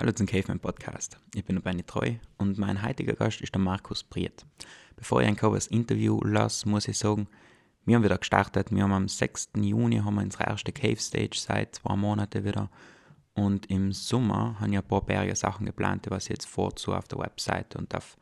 [0.00, 1.18] Hallo zum Caveman Podcast.
[1.34, 4.46] Ich bin Benny Treu und mein heutiger Gast ist der Markus Priet.
[4.94, 7.26] Bevor ich ein das Interview lasse, muss ich sagen,
[7.84, 8.70] wir haben wieder gestartet.
[8.70, 9.54] Wir haben am 6.
[9.56, 12.70] Juni haben wir unsere erste Cave Stage seit zwei Monaten wieder.
[13.34, 17.08] Und im Sommer haben ich ein paar Berge Sachen geplant, was ich jetzt vorzu auf
[17.08, 18.16] der Webseite und auf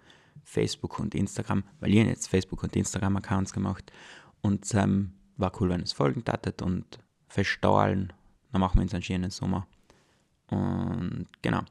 [0.44, 3.92] Facebook und Instagram, weil ich jetzt Facebook und Instagram Accounts gemacht
[4.40, 8.14] und ähm, war cool, wenn es folgen tattet und verstahlen.
[8.50, 9.66] Dann machen wir uns einen schönen Sommer.
[10.50, 11.62] Und genau,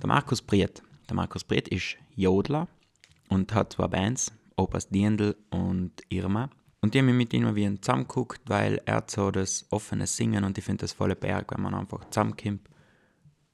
[0.00, 0.82] der Markus Briet.
[1.08, 2.68] Der Markus Briet ist Jodler
[3.28, 6.50] und hat zwei Bands, Opas Diendl und Irma.
[6.80, 10.44] Und die haben mich mit ihm wie zusammengeguckt, weil er hat so das offene Singen
[10.44, 12.68] und ich finde das volle Berg, wenn man einfach zusammenkommt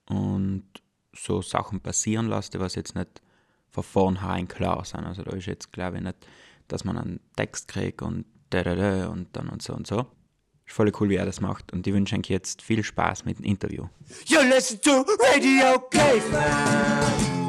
[0.09, 0.65] und
[1.13, 3.23] so Sachen passieren lässt, was jetzt nicht
[3.71, 5.05] von vornherein klar sind.
[5.05, 6.27] Also da ist jetzt glaube ich nicht,
[6.69, 10.07] dass man einen Text kriegt und da, da, da und dann und so und so.
[10.67, 11.73] Ist voll cool, wie er das macht.
[11.73, 13.85] Und ich wünsche euch jetzt viel Spaß mit dem Interview.
[14.27, 17.47] You listen to Radio Caveman.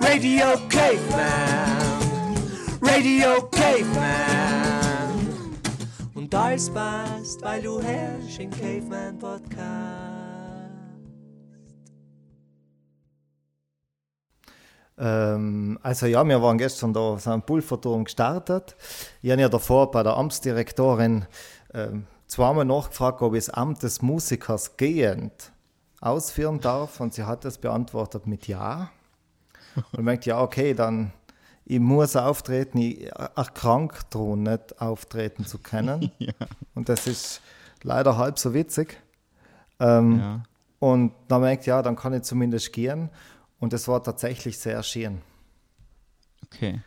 [0.00, 1.94] Radio Caveman.
[2.80, 5.34] Radio Caveman.
[6.14, 10.14] Und alles passt, weil du herrschst im Caveman Podcast.
[14.96, 18.76] Ähm, also ja, wir waren gestern da am Pulverturm gestartet.
[19.22, 21.26] Ich habe ja davor bei der Amtsdirektorin
[21.74, 25.52] ähm, zweimal nachgefragt, ob ich das Amt des Musikers gehend
[26.00, 28.90] ausführen darf und sie hat das beantwortet mit Ja.
[29.92, 31.12] Und ich ja, okay, dann
[31.64, 36.10] ich muss auftreten, ich erkrank daran, nicht auftreten zu können.
[36.18, 36.32] ja.
[36.74, 37.40] Und das ist
[37.82, 39.00] leider halb so witzig.
[39.80, 40.42] Ähm, ja.
[40.78, 43.10] Und dann merkt ja, dann kann ich zumindest gehen.
[43.60, 45.22] Und es war tatsächlich sehr schön.
[46.44, 46.82] Okay.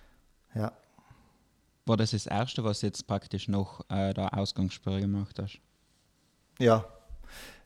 [1.87, 5.59] War das das Erste, was jetzt praktisch noch äh, der Ausgangssperre gemacht hast?
[6.59, 6.85] Ja,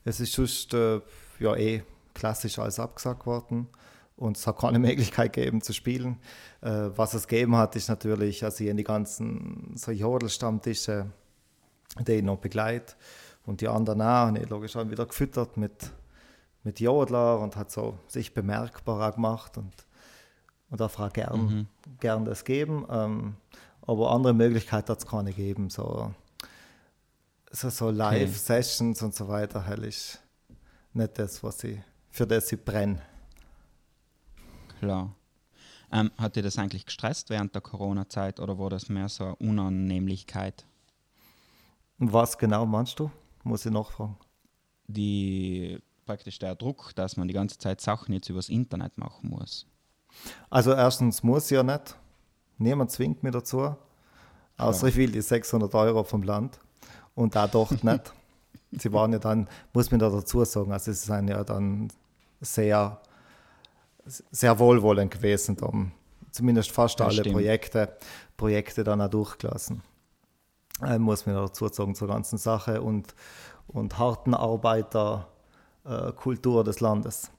[0.04, 1.00] es ist sonst äh,
[1.40, 1.82] ja eh
[2.14, 3.66] klassisch alles abgesagt worden
[4.14, 6.20] und es hat keine Möglichkeit gegeben zu spielen.
[6.60, 11.06] Äh, was es gegeben hat, ist natürlich, also in die ganzen so Jodelstammtische,
[12.06, 12.94] die ich noch begleite
[13.44, 15.90] und die anderen auch, und ich logisch auch wieder gefüttert mit,
[16.62, 19.74] mit Jodler und hat so sich bemerkbar auch gemacht und,
[20.70, 21.66] und darf auch gern, mhm.
[21.98, 22.86] gern das geben.
[22.88, 23.34] Ähm,
[23.86, 25.70] aber andere Möglichkeiten hat es keine gegeben.
[25.70, 26.14] So,
[27.50, 29.04] so, so Live-Sessions okay.
[29.04, 30.20] und so weiter, hell ist
[30.92, 31.78] nicht das, was ich,
[32.10, 33.00] für das ich brenne.
[34.78, 35.14] Klar.
[35.90, 39.36] Ähm, hat dir das eigentlich gestresst während der Corona-Zeit oder war das mehr so eine
[39.36, 40.64] Unannehmlichkeit?
[41.98, 43.10] Was genau meinst du?
[43.44, 44.16] Muss ich nachfragen.
[44.86, 49.66] Die praktisch der Druck, dass man die ganze Zeit Sachen jetzt übers Internet machen muss.
[50.50, 51.96] Also erstens muss ich ja nicht.
[52.58, 53.74] Niemand zwingt mich dazu.
[54.56, 54.88] Außer ja.
[54.88, 56.58] ich will die 600 Euro vom Land.
[57.14, 58.12] Und da dort nicht.
[58.72, 61.88] Sie waren ja dann, muss man da dazu sagen, also sie sind ja dann
[62.40, 63.00] sehr,
[64.04, 65.92] sehr wohlwollend gewesen, um
[66.30, 67.34] zumindest fast das alle stimmt.
[67.34, 67.96] Projekte,
[68.36, 69.82] Projekte dann auch durchgelassen.
[70.82, 73.14] Äh, muss man dazu sagen zur ganzen Sache und,
[73.68, 77.30] und harten Arbeiterkultur äh, des Landes.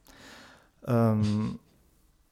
[0.86, 1.60] Ähm,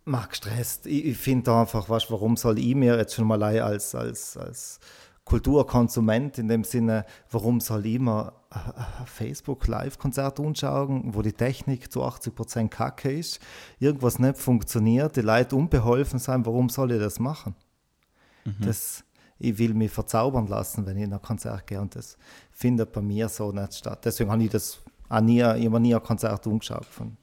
[0.06, 0.86] mach gestresst.
[0.86, 4.80] Ich, ich finde einfach, was, warum soll ich mir jetzt schon mal als, als, als
[5.26, 12.04] Kulturkonsument in dem Sinne, warum soll ich mir ein Facebook-Live-Konzert anschauen, wo die Technik zu
[12.04, 13.40] 80% kacke ist,
[13.80, 17.56] irgendwas nicht funktioniert, die Leute unbeholfen sind, warum soll ich das machen?
[18.46, 18.66] Mhm.
[18.66, 19.04] Das,
[19.38, 22.18] ich will mich verzaubern lassen, wenn ich in ein Konzert gehe und das
[22.52, 24.04] findet bei mir so nicht statt.
[24.04, 27.16] Deswegen habe ich das auch nie, immer nie ein Konzert umgeschaut von,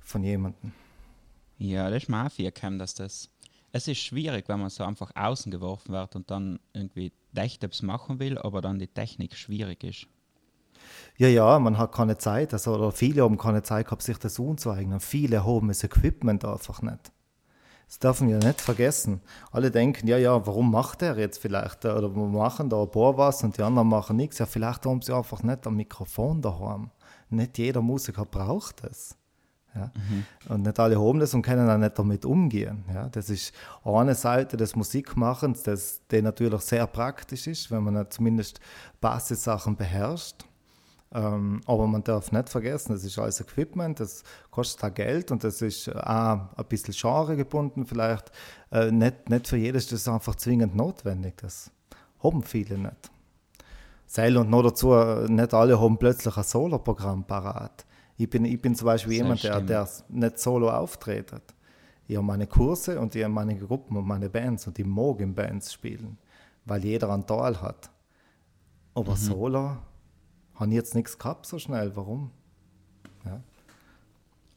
[0.00, 0.72] von jemandem.
[1.64, 3.30] Ja, das ist mir viel gekommen, dass das.
[3.72, 8.20] Es ist schwierig, wenn man so einfach außen geworfen wird und dann irgendwie echt machen
[8.20, 10.06] will, aber dann die Technik schwierig ist.
[11.16, 14.38] Ja, ja, man hat keine Zeit, also, oder viele haben keine Zeit gehabt, sich das
[14.38, 15.00] anzueignen.
[15.00, 17.12] Viele haben das Equipment einfach nicht.
[17.86, 19.22] Das dürfen wir nicht vergessen.
[19.50, 21.84] Alle denken, ja, ja, warum macht er jetzt vielleicht?
[21.84, 24.38] Oder wir machen da ein paar was und die anderen machen nichts.
[24.38, 26.90] Ja, vielleicht haben sie einfach nicht ein Mikrofon daheim.
[27.30, 29.16] Nicht jeder Musiker braucht es.
[29.74, 29.90] Ja?
[29.94, 30.24] Mhm.
[30.48, 32.84] Und nicht alle haben das und können auch nicht damit umgehen.
[32.92, 33.08] Ja?
[33.08, 33.52] Das ist
[33.84, 38.60] eine Seite des Musikmachens, das, die natürlich sehr praktisch ist, wenn man zumindest
[39.00, 40.44] Basissachen beherrscht.
[41.14, 45.44] Ähm, aber man darf nicht vergessen, das ist alles Equipment, das kostet auch Geld und
[45.44, 48.32] das ist auch ein bisschen Genre gebunden, vielleicht
[48.72, 51.36] äh, nicht, nicht für jedes das ist einfach zwingend notwendig.
[51.36, 51.70] Das
[52.20, 53.10] haben viele nicht.
[54.06, 57.86] Seil und noch dazu, äh, nicht alle haben plötzlich ein Solo-Programm parat.
[58.16, 61.32] Ich bin, ich bin zum Beispiel jemand, der, der nicht solo auftritt.
[62.06, 65.20] Ich habe meine Kurse und ich habe meine Gruppen und meine Bands und ich mag
[65.20, 66.18] in Bands spielen,
[66.64, 67.90] weil jeder einen Teil hat.
[68.94, 69.16] Aber mhm.
[69.16, 69.76] solo
[70.54, 71.94] habe ich jetzt nichts gehabt so schnell.
[71.96, 72.30] Warum?
[73.24, 73.40] Ja.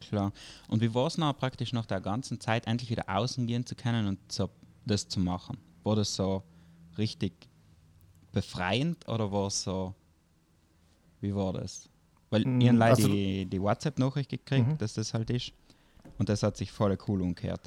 [0.02, 0.32] Klar.
[0.68, 3.76] Und wie war es noch praktisch nach der ganzen Zeit, endlich wieder außen gehen zu
[3.76, 4.50] können und so
[4.86, 5.58] das zu machen?
[5.84, 6.44] War das so
[6.98, 7.34] richtig
[8.32, 9.96] befreiend oder war es so,
[11.22, 11.90] wie war das?
[12.30, 14.78] Weil mm, ich habe also die, die WhatsApp-Nachricht gekriegt, mhm.
[14.78, 15.54] dass das halt ist.
[16.18, 17.62] Und das hat sich voll cool umgekehrt.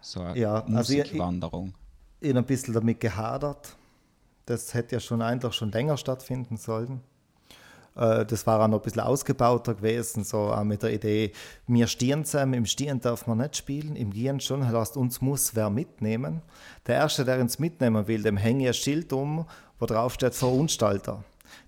[0.00, 1.64] So eine ja, Musikwanderung.
[1.64, 1.76] Also
[2.20, 3.76] ich, ich, ich ein bisschen damit gehadert.
[4.46, 7.00] Das hätte ja schon eigentlich schon länger stattfinden sollen.
[7.96, 11.32] Äh, das war auch noch ein bisschen ausgebauter gewesen, so auch mit der Idee,
[11.66, 15.54] wir stehen zusammen, im Stehen darf man nicht spielen, im Gehen schon, lasst uns muss
[15.56, 16.42] wer mitnehmen.
[16.86, 19.46] Der Erste, der uns mitnehmen will, dem hänge ein Schild um,
[19.78, 21.24] wo drauf steht Verunstalter.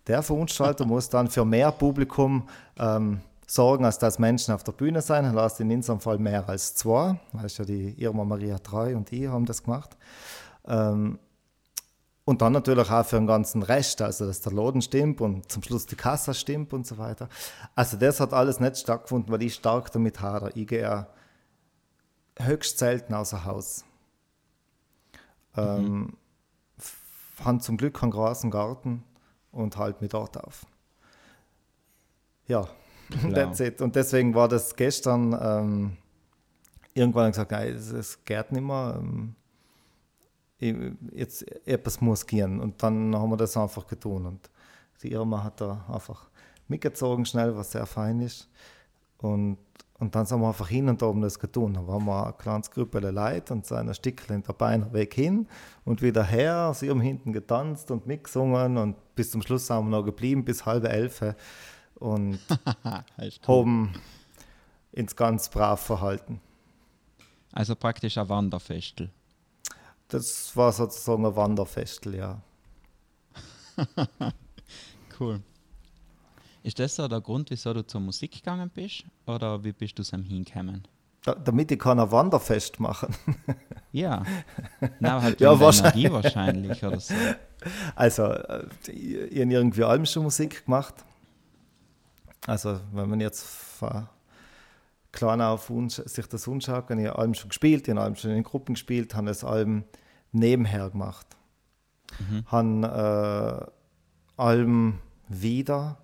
[0.06, 2.48] Der Verunstalter muss dann für mehr Publikum
[2.78, 5.24] ähm, sorgen, als dass Menschen auf der Bühne sein.
[5.24, 7.18] Er lässt in unserem Fall mehr als zwei.
[7.32, 9.96] Weißt ja, die Irma Maria Treu und ich haben das gemacht.
[10.66, 11.18] Ähm,
[12.24, 15.62] und dann natürlich auch für den ganzen Rest, also dass der Laden stimmt und zum
[15.62, 17.30] Schluss die Kasse stimmt und so weiter.
[17.74, 20.50] Also das hat alles nicht stattgefunden, weil ich stark damit habe.
[20.54, 21.06] Ich gehe
[22.38, 23.84] höchst selten außer Haus.
[25.56, 25.62] Mhm.
[25.62, 26.16] Ähm,
[27.42, 29.04] habe zum Glück einen großen Garten
[29.52, 30.66] und halte mich dort auf.
[32.46, 32.68] Ja,
[33.10, 33.32] Klar.
[33.32, 33.80] that's it.
[33.80, 35.96] Und deswegen war das gestern ähm,
[36.94, 38.96] irgendwann gesagt, nein, es geht nicht mehr.
[38.98, 39.34] Ähm,
[41.12, 42.60] jetzt etwas muss gehen.
[42.60, 44.26] Und dann haben wir das einfach getan.
[44.26, 44.50] Und
[45.02, 46.28] die Irma hat da einfach
[46.66, 48.48] mitgezogen schnell, was sehr fein ist.
[49.18, 49.58] Und,
[50.00, 51.74] und dann sind wir einfach hin und oben das getan.
[51.74, 55.48] Dann waren wir ein kleines Grüppel Leute und sind ein Stückchen der Beine weg hin
[55.84, 56.72] und wieder her.
[56.74, 60.64] Sie haben hinten getanzt und mitgesungen und bis zum Schluss sind wir noch geblieben, bis
[60.64, 61.22] halb elf.
[61.96, 62.38] Und
[63.46, 63.92] haben
[64.92, 66.40] ins ganz brav verhalten.
[67.52, 69.10] Also praktisch ein Wanderfestel.
[70.06, 72.40] Das war sozusagen ein Wanderfestel, ja.
[75.20, 75.42] cool.
[76.62, 79.04] Ist das so der Grund, wieso du zur Musik gegangen bist?
[79.26, 80.86] Oder wie bist du es hingekommen?
[81.24, 83.14] Da, damit ich kann ein Wanderfest machen.
[83.92, 84.22] ja.
[85.00, 86.12] Na, halt ja, wahrscheinlich.
[86.12, 87.14] wahrscheinlich oder so.
[87.96, 90.94] Also, äh, ich habe irgendwie allem schon Musik gemacht.
[92.46, 93.82] Also, wenn man jetzt
[95.10, 98.44] klein auf sich das anschaut, habe ich allem schon gespielt, ich habe allem schon in
[98.44, 99.84] Gruppen gespielt, habe das allem
[100.30, 101.26] nebenher gemacht.
[102.18, 102.44] Mhm.
[102.46, 103.70] Habe
[104.38, 105.98] äh, allem wieder,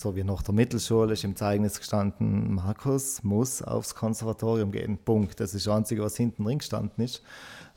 [0.00, 4.98] so wie nach der Mittelschule, ist im Zeugnis gestanden, Markus muss aufs Konservatorium gehen.
[4.98, 5.38] Punkt.
[5.40, 7.22] Das ist das Einzige, was hinten drin gestanden ist.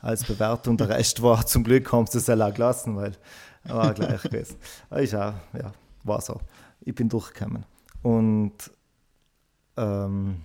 [0.00, 3.12] Als Bewertung, der Rest war zum Glück, haben sie es auch gelassen, weil
[3.64, 4.56] er war gleich gewesen.
[4.96, 5.72] Ich auch, ja,
[6.02, 6.40] war so.
[6.80, 7.64] Ich bin durchgekommen.
[8.02, 8.70] Und
[9.76, 10.36] ähm,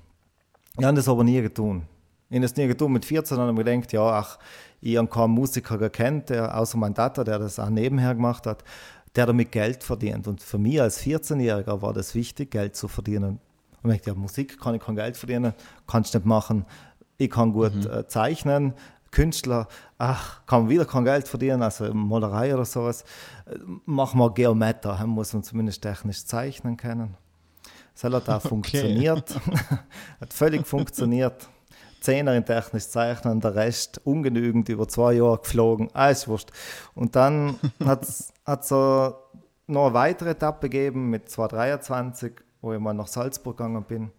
[0.77, 1.83] ich habe das aber nie getan.
[2.29, 2.91] Ich habe das nie getan.
[2.91, 4.37] Mit 14 habe ich mir gedacht, ja, ach,
[4.81, 8.63] ich habe keinen Musiker gekannt, der, außer mein Vater, der das auch nebenher gemacht hat,
[9.19, 10.29] der damit Geld verdient.
[10.29, 13.41] Und für mich als 14-Jähriger war das wichtig, Geld zu verdienen.
[13.83, 15.53] Und ich dachte, ja, Musik kann ich kein Geld verdienen,
[15.87, 16.65] kannst nicht machen.
[17.17, 17.91] Ich kann gut mhm.
[17.91, 18.73] äh, zeichnen,
[19.11, 19.67] Künstler,
[19.97, 23.03] ach, kann wieder kein Geld verdienen, also Malerei oder sowas.
[23.45, 27.17] Äh, mach mal Geometer, muss man zumindest technisch zeichnen können.
[27.93, 29.37] Das hat auch funktioniert.
[30.21, 31.49] hat völlig funktioniert.
[31.99, 35.89] Zehner in technisch Zeichnen, der Rest ungenügend über zwei Jahre geflogen.
[35.93, 36.51] Alles wurscht.
[36.95, 38.31] Und dann hat es
[38.65, 39.15] so
[39.67, 44.11] noch eine weitere Etappe gegeben mit 223, wo ich mal nach Salzburg gegangen bin.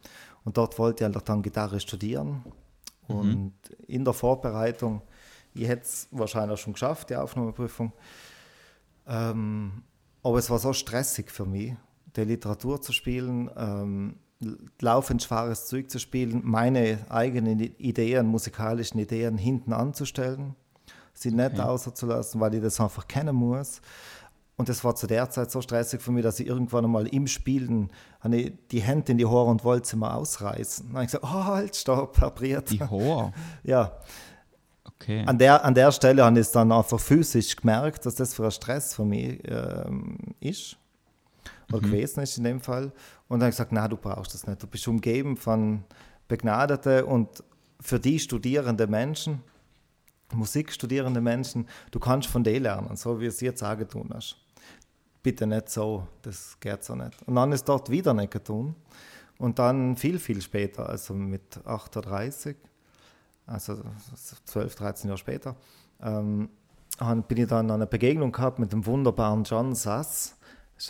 [0.45, 2.45] Und dort wollte ich halt dann Gitarre studieren.
[3.09, 3.17] Mhm.
[3.17, 3.55] Und
[3.87, 5.03] in der Vorbereitung,
[5.55, 7.93] ich hätte es wahrscheinlich schon geschafft, die Aufnahmeprüfung.
[9.07, 9.83] Ähm,
[10.23, 11.75] aber es war so stressig für mich,
[12.15, 14.17] der Literatur zu spielen, ähm,
[14.81, 20.55] laufend schwaches Zeug zu spielen, meine eigenen Ideen, musikalischen Ideen hinten anzustellen,
[21.13, 21.61] sie nicht okay.
[21.61, 23.81] außerzulassen, weil ich das einfach kennen muss.
[24.61, 27.27] Und das war zu der Zeit so stressig für mich, dass ich irgendwann einmal im
[27.27, 27.89] Spielen
[28.23, 30.89] die Hände in die Haare und wollte sie mal ausreißen.
[30.89, 32.71] Dann habe ich gesagt, oh, halt, stopp, Herr Priet.
[32.71, 33.33] Die Haare?
[33.63, 33.91] ja.
[34.85, 35.25] Okay.
[35.25, 38.45] An der, an der Stelle habe ich es dann einfach physisch gemerkt, dass das für
[38.45, 40.77] ein Stress für mich ähm, ist
[41.73, 41.93] oder mhm.
[41.93, 42.93] gewesen ist in dem Fall.
[43.29, 44.63] Und dann habe ich gesagt, nein, du brauchst das nicht.
[44.63, 45.85] Du bist umgeben von
[46.29, 47.43] begnadeten und
[47.81, 49.43] für die studierende Menschen,
[50.35, 54.37] Musikstudierende Menschen, du kannst von denen lernen, so wie es jetzt auch getan hast.
[55.23, 57.17] Bitte nicht so, das geht so nicht.
[57.27, 58.75] Und dann ist dort wieder nicht getan.
[59.39, 62.57] Und dann viel, viel später, also mit 38,
[63.47, 63.79] also
[64.45, 65.57] 12, 13 Jahre später,
[66.03, 66.51] ähm,
[67.27, 70.37] bin ich dann eine Begegnung gehabt mit dem wunderbaren John Sass,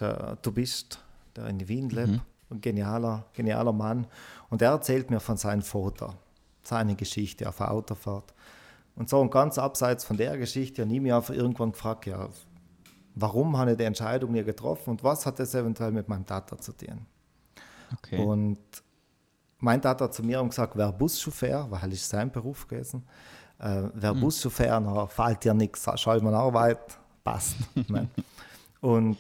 [0.01, 1.01] ein, du bist,
[1.37, 2.21] der in Wien lebt, mhm.
[2.51, 4.07] ein genialer, genialer Mann.
[4.49, 6.15] Und er erzählt mir von seinem Vater,
[6.63, 8.35] seine Geschichte auf der Autofahrt.
[8.97, 12.29] Und so und ganz abseits von der Geschichte habe ich mich einfach irgendwann gefragt, ja,
[13.21, 16.59] warum habe ich die Entscheidung hier getroffen und was hat das eventuell mit meinem Vater
[16.59, 17.07] zu tun?
[17.99, 18.25] Okay.
[18.25, 18.59] Und
[19.59, 23.05] mein Vater hat zu mir gesagt, wer Buschauffeur, weil ist sein Beruf gewesen,
[23.59, 24.21] äh, wer mhm.
[24.21, 27.57] Buschauffeur, dann fällt dir nichts, schau mal Arbeit, passt.
[27.89, 28.09] ne?
[28.81, 29.19] Und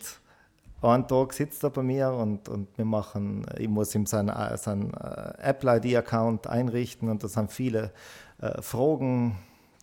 [0.82, 4.94] einen Tag sitzt er bei mir und, und wir machen, ich muss ihm seinen sein
[4.94, 7.92] äh, Apple-ID-Account einrichten und da sind viele
[8.40, 9.36] äh, Fragen,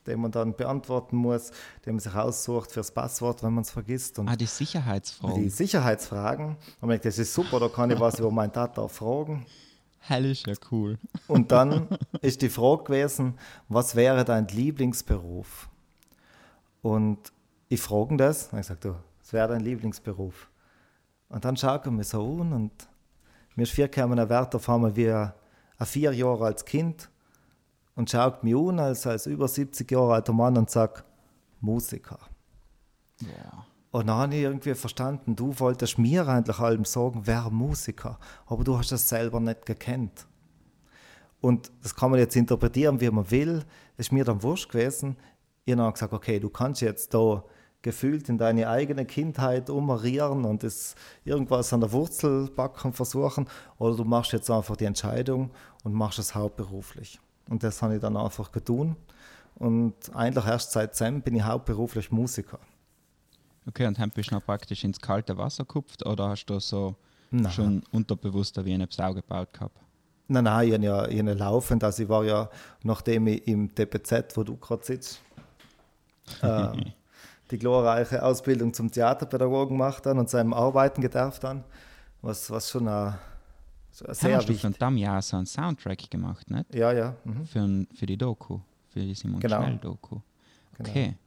[0.07, 1.51] die man dann beantworten muss,
[1.85, 4.17] die man sich aussucht fürs Passwort, wenn man es vergisst.
[4.19, 5.43] Und ah, die Sicherheitsfragen.
[5.43, 6.55] Die Sicherheitsfragen.
[6.81, 9.45] Und ich das ist super, da kann ich was über meinen Tata fragen.
[9.99, 10.97] Hell ist ja cool.
[11.27, 11.87] Und dann
[12.21, 13.33] ist die Frage gewesen,
[13.67, 15.67] was wäre dein Lieblingsberuf?
[16.81, 17.33] Und
[17.67, 20.49] ich frage das, und ich sage, du, was wäre dein Lieblingsberuf?
[21.29, 22.71] Und dann schaut er mich so an und
[23.55, 25.33] mir ist vier gekommen, ein Wert auf einmal wie ein
[25.83, 27.09] vier Jahre als Kind
[27.97, 31.03] und schaut mich an als, als über 70 Jahre alter Mann und sagt,
[31.59, 32.19] Musiker.
[33.19, 33.65] Ja.
[33.89, 38.63] Und dann habe ich irgendwie verstanden, du wolltest mir eigentlich allem sagen, wer Musiker, aber
[38.63, 40.27] du hast das selber nicht gekannt.
[41.41, 43.63] Und das kann man jetzt interpretieren, wie man will.
[43.95, 45.17] Das ist mir dann wurscht gewesen.
[45.65, 47.43] Ich habe gesagt, okay, du kannst jetzt da
[47.81, 50.93] gefühlt in deine eigene Kindheit umarieren und es
[51.25, 53.47] irgendwas an der Wurzel backen versuchen,
[53.79, 55.49] oder du machst jetzt einfach die Entscheidung
[55.83, 57.19] und machst es hauptberuflich.
[57.49, 58.95] Und das habe ich dann einfach getan.
[59.55, 62.59] Und eigentlich erst seit Sem bin ich hauptberuflich Musiker.
[63.67, 66.95] Okay, und dann bist du noch praktisch ins kalte Wasser gekupft oder hast du so
[67.31, 67.51] nein.
[67.51, 69.77] schon unterbewusst wie eine Sau gebaut gehabt?
[70.29, 72.49] Nein, nein, ich habe ja, ich habe laufend, also ich war ja,
[72.83, 75.21] nachdem ich im DPZ, wo du gerade sitzt,
[76.41, 76.67] äh,
[77.49, 81.63] die glorreiche Ausbildung zum Theaterpädagogen gemacht habe und seinem Arbeiten gedarf dann,
[82.21, 83.15] was, was schon ein,
[83.97, 84.61] sehr wichtig.
[84.61, 86.73] Du von dem Jahr so einen Soundtrack gemacht, nicht?
[86.73, 87.15] Ja, ja.
[87.23, 87.45] Mhm.
[87.45, 89.61] Für, für die Doku, für die Simon genau.
[89.63, 90.19] Schnell-Doku.
[90.77, 90.89] Genau.
[90.89, 91.05] Okay.
[91.05, 91.17] Genau.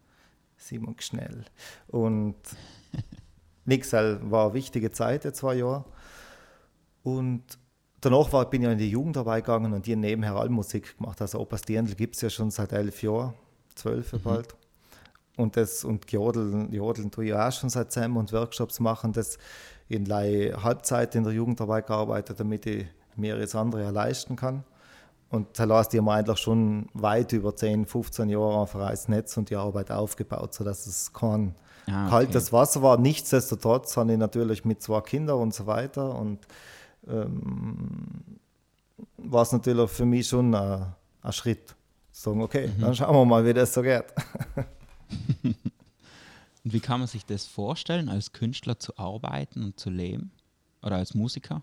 [0.56, 1.44] Simon Schnell.
[1.88, 2.36] Und
[3.64, 5.84] Nixel war eine wichtige Zeit, die zwei Jahre.
[7.02, 7.42] Und
[8.00, 11.20] danach war, bin ich in die Jugend dabei gegangen und die nebenher all Musik gemacht.
[11.20, 13.34] Also Opas Dirndl gibt es ja schon seit elf Jahren,
[13.74, 14.22] zwölf mhm.
[14.22, 14.54] bald.
[15.36, 19.12] Und das und Jodeln, Jodeln tue ich auch schon seit Sam und Workshops machen.
[19.12, 19.38] Das
[19.90, 24.62] in Halbzeit in der Jugendarbeit gearbeitet, damit ich mir das andere leisten kann.
[25.30, 29.50] Und da lasst ihr eigentlich schon weit über 10, 15 Jahre einfach als Netz und
[29.50, 31.54] die Arbeit aufgebaut, sodass es kein
[31.88, 32.10] ah, okay.
[32.10, 32.98] kaltes Wasser war.
[32.98, 36.38] Nichtsdestotrotz habe ich natürlich mit zwei Kindern und so weiter und
[37.08, 38.38] ähm,
[39.16, 40.86] war es natürlich für mich schon ein,
[41.22, 41.74] ein Schritt.
[42.12, 42.80] Sagen, okay, mhm.
[42.80, 44.06] dann schauen wir mal, wie das so geht.
[46.64, 50.32] und wie kann man sich das vorstellen, als Künstler zu arbeiten und zu leben?
[50.82, 51.62] Oder als Musiker?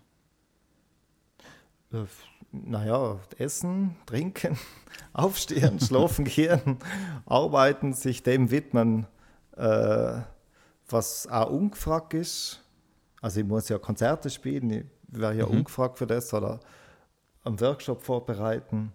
[1.92, 2.04] Äh,
[2.52, 4.58] naja, essen, trinken,
[5.12, 6.78] aufstehen, schlafen gehen,
[7.26, 9.06] arbeiten, sich dem widmen,
[9.56, 10.20] äh,
[10.88, 12.62] was auch ungefragt ist.
[13.20, 15.58] Also ich muss ja Konzerte spielen, ich wäre ja mhm.
[15.58, 16.60] ungefragt für das oder
[17.44, 18.92] einen Workshop vorbereiten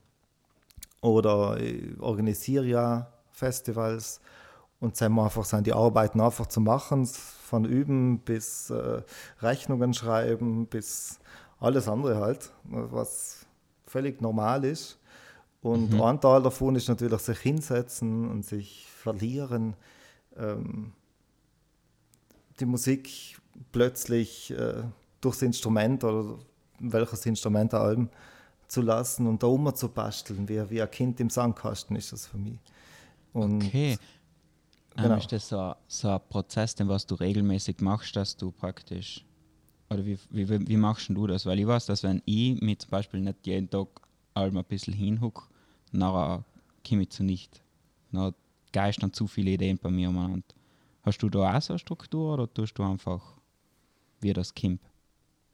[1.02, 4.22] oder ich organisiere ja Festivals
[4.84, 9.02] und dann einfach sind die Arbeiten einfach zu machen, von üben bis äh,
[9.42, 11.20] Rechnungen schreiben, bis
[11.62, 13.46] alles andere halt, was
[13.86, 15.00] völlig normal ist.
[15.62, 16.02] Und mhm.
[16.02, 19.78] ein Teil davon ist natürlich sich hinsetzen und sich verlieren.
[20.36, 20.92] Ähm,
[22.60, 23.40] die Musik
[23.72, 24.84] plötzlich äh,
[25.22, 26.38] durchs Instrument oder
[26.80, 28.10] welches Instrument allem
[28.68, 32.28] zu lassen und da um zu basteln, wie, wie ein Kind im Sandkasten ist das
[32.28, 32.60] für mich.
[33.32, 33.98] Und okay.
[34.96, 35.18] Genau.
[35.18, 39.26] ist das so, so ein Prozess, den was du regelmäßig machst, dass du praktisch
[39.90, 41.46] oder wie, wie, wie machst du das?
[41.46, 43.88] Weil ich weiß, dass wenn ich mir zum Beispiel nicht jeden Tag
[44.34, 45.44] allem ein bisschen hinhucke,
[45.92, 46.44] nachher
[46.88, 47.62] komme ich zu nicht.
[48.12, 48.34] Dann
[48.72, 50.44] geistern zu viele Ideen bei mir umeinander.
[51.04, 53.22] Hast du da auch so eine Struktur oder tust du einfach
[54.20, 54.82] wie das kommt?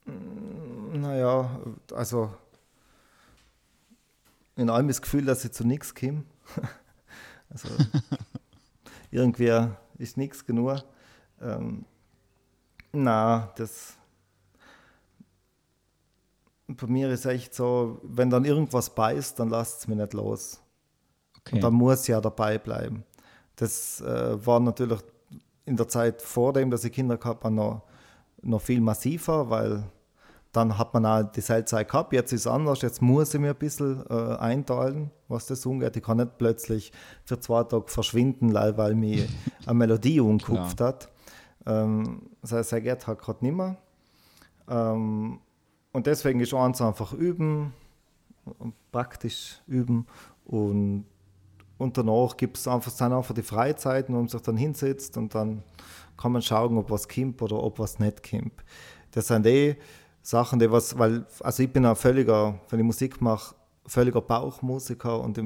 [0.05, 1.59] Mm, naja,
[1.93, 2.33] also
[4.55, 6.23] in allem das Gefühl, dass ich zu nichts komme.
[7.49, 7.69] also
[9.11, 10.83] irgendwie ist nichts genug.
[11.41, 11.85] Ähm,
[12.91, 13.95] na, das
[16.69, 20.61] bei mir ist echt so, wenn dann irgendwas beißt, dann lasst es mich nicht los.
[21.39, 21.55] Okay.
[21.55, 23.03] Und dann muss ja dabei bleiben.
[23.55, 24.99] Das äh, war natürlich
[25.65, 27.83] in der Zeit vor dem, dass ich Kinder gehabt habe, noch,
[28.41, 29.83] noch viel massiver, weil
[30.51, 33.51] dann hat man auch die Zeit gehabt, jetzt ist es anders, jetzt muss ich mir
[33.51, 35.95] ein bisschen äh, einteilen, was das umgeht.
[35.95, 36.91] Ich kann nicht plötzlich
[37.23, 39.27] für zwei Tage verschwinden, weil mir
[39.65, 41.09] eine Melodie umgekupft hat.
[41.67, 43.77] Ähm, das heißt, er geht halt gerade nicht mehr.
[44.67, 45.39] Ähm,
[45.91, 47.73] und deswegen ist eins einfach üben,
[48.91, 50.07] praktisch üben
[50.45, 51.05] und,
[51.77, 55.35] und danach gibt es einfach, dann einfach die Freizeiten, wo man sich dann hinsetzt und
[55.35, 55.63] dann
[56.17, 58.63] kann man schauen, ob was kommt oder ob was nicht kommt.
[59.11, 59.77] Das sind eh
[60.21, 65.19] Sachen, die was, weil, also ich bin ein völliger, wenn ich Musik mache, völliger Bauchmusiker
[65.19, 65.39] und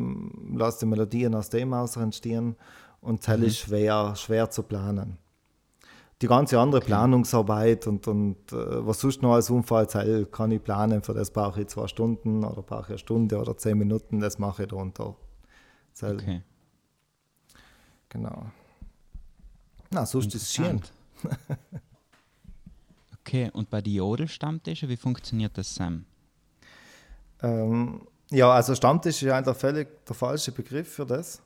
[0.56, 2.56] lasse die Melodien aus dem aus entstehen
[3.02, 3.46] und das mhm.
[3.46, 5.18] ist schwer, schwer zu planen.
[6.22, 6.88] Die ganze andere okay.
[6.88, 11.62] Planungsarbeit und, und äh, was sonst noch als Unfallteil kann ich planen, für das brauche
[11.62, 14.78] ich zwei Stunden oder brauche ich eine Stunde oder zehn Minuten, das mache ich da
[14.78, 15.16] und da.
[16.02, 16.42] Okay.
[18.10, 18.46] Genau.
[19.90, 20.82] Na, sonst ist es schön.
[23.26, 26.06] okay, und bei den Jodel-Stammtischen, wie funktioniert das, Sam?
[27.42, 31.42] Ähm, ja, also Stammtisch ist ja eigentlich völlig der falsche Begriff für das.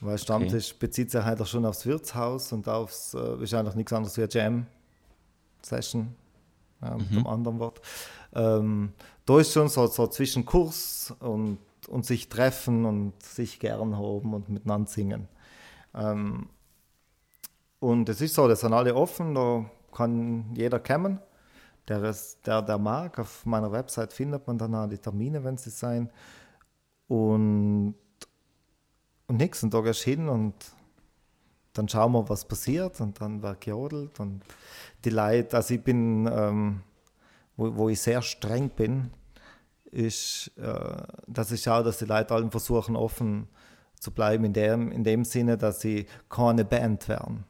[0.00, 0.76] Weil Stammtisch okay.
[0.80, 4.22] bezieht sich halt auch schon aufs Wirtshaus und aufs, äh, ist eigentlich nichts anderes wie
[4.22, 6.14] eine Jam-Session,
[6.82, 7.16] ja, mit mhm.
[7.18, 7.80] einem anderen Wort.
[8.34, 8.92] Ähm,
[9.26, 14.34] da ist schon so, so zwischen Kurs und, und sich treffen und sich gern haben
[14.34, 15.28] und miteinander singen.
[15.94, 16.48] Ähm,
[17.80, 21.20] und es ist so, das sind alle offen, da kann jeder kommen,
[21.88, 23.18] der, ist, der, der mag.
[23.18, 26.08] Auf meiner Website findet man dann auch die Termine, wenn sie sein.
[27.08, 27.94] Und,
[29.26, 30.54] und nächsten Tag gehst hin und
[31.72, 34.42] dann schauen wir, was passiert und dann wird gejodelt und
[35.04, 36.82] die Leute, also ich bin, ähm,
[37.56, 39.10] wo, wo ich sehr streng bin,
[39.90, 43.48] ist, äh, dass ich schaue, dass die Leute allen versuchen, offen
[43.98, 47.44] zu bleiben, in dem, in dem Sinne, dass sie keine Band werden.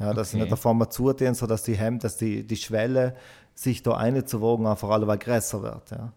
[0.00, 0.36] Ja, dass okay.
[0.36, 3.14] sie nicht davon mal zutun, sodass die Hemd, dass die, die Schwelle,
[3.54, 5.90] sich da einzuwogen, einfach alle größer wird.
[5.90, 6.12] Ja.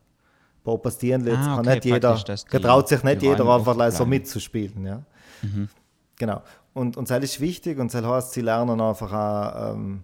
[0.64, 4.86] Bei jetzt ah, okay, kann nicht jeder, getraut sich nicht jeder einfach so mitzuspielen.
[4.86, 5.04] Ja.
[5.42, 5.68] Mhm.
[6.18, 6.42] Genau.
[6.74, 10.04] Und, und das ist wichtig und das heißt, sie lernen einfach auch ähm,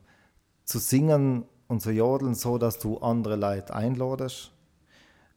[0.65, 4.51] zu singen und zu jodeln, so dass du andere Leute einladest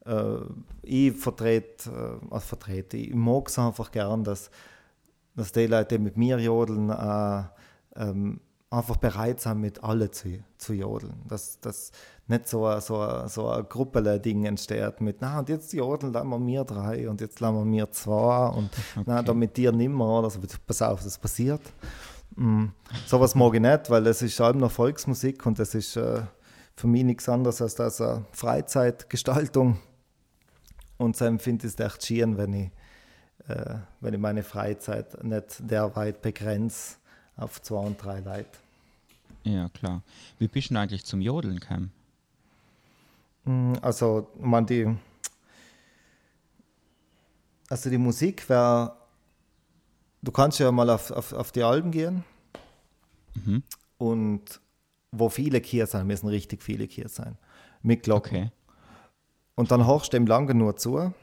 [0.05, 0.37] äh,
[0.81, 4.49] ich vertrete, äh, also vertrete, ich mag es einfach gern, dass,
[5.35, 7.43] dass die Leute, die mit mir jodeln, äh,
[7.95, 8.39] ähm,
[8.73, 11.21] einfach bereit sind, mit alle zu, zu jodeln.
[11.27, 11.91] Dass, dass
[12.27, 16.29] nicht so ein, so ein, so ein Gruppele-Ding entsteht mit, na, und jetzt jodeln lassen
[16.29, 19.03] wir mir drei und jetzt lassen wir mir zwei und okay.
[19.05, 20.39] na, da mit dir nimmer oder so.
[20.65, 21.61] Pass auf, das passiert.
[22.35, 22.67] Mm,
[23.05, 26.23] sowas mag ich nicht, weil das ist allem noch Volksmusik und das ist äh,
[26.75, 29.77] für mich nichts anderes als das eine Freizeitgestaltung.
[30.97, 32.71] Und so empfinde ich es echt schön, wenn ich,
[33.47, 36.95] äh, wenn ich meine Freizeit nicht derweit begrenze
[37.37, 38.57] auf zwei und drei Leute.
[39.43, 40.01] Ja, klar.
[40.39, 41.91] Wie bist du eigentlich zum Jodeln gekommen?
[43.45, 44.87] Mm, also, man, die,
[47.69, 48.95] also die Musik wäre,
[50.21, 52.23] du kannst ja mal auf, auf, auf die Alben gehen
[53.33, 53.63] mhm.
[53.97, 54.61] und
[55.11, 57.37] wo viele Kier sein, müssen richtig viele Kier sein,
[57.81, 58.37] mit Glocken.
[58.37, 58.51] Okay.
[59.55, 61.13] Und dann horchst du dem lange nur zu.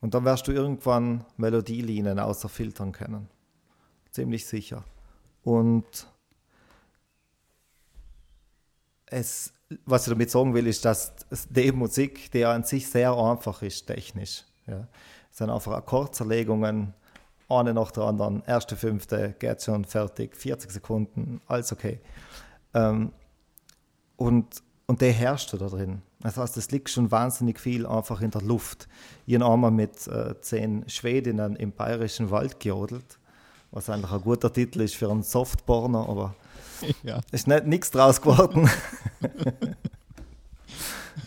[0.00, 3.28] Und dann wirst du irgendwann Melodielinien außer Filtern kennen.
[4.10, 4.84] Ziemlich sicher.
[5.44, 6.06] Und
[9.06, 9.52] es,
[9.84, 11.12] was ich damit sagen will, ist, dass
[11.50, 14.44] die Musik, die an sich sehr einfach ist, technisch.
[14.66, 14.86] Ja.
[15.30, 16.94] Es sind einfach Akkordzerlegungen,
[17.48, 22.00] eine nach der anderen, erste, fünfte, geht schon fertig, 40 Sekunden, alles okay.
[22.72, 23.12] Ähm,
[24.16, 26.02] und, und der herrscht da drin.
[26.20, 28.88] Das heißt, es liegt schon wahnsinnig viel einfach in der Luft.
[29.26, 33.18] Ich habe einmal mit äh, zehn Schwedinnen im bayerischen Wald gejodelt,
[33.74, 36.34] was eigentlich ein guter Titel ist für einen Softporno, aber
[37.02, 37.20] ja.
[37.32, 38.70] ist nicht nichts draus geworden.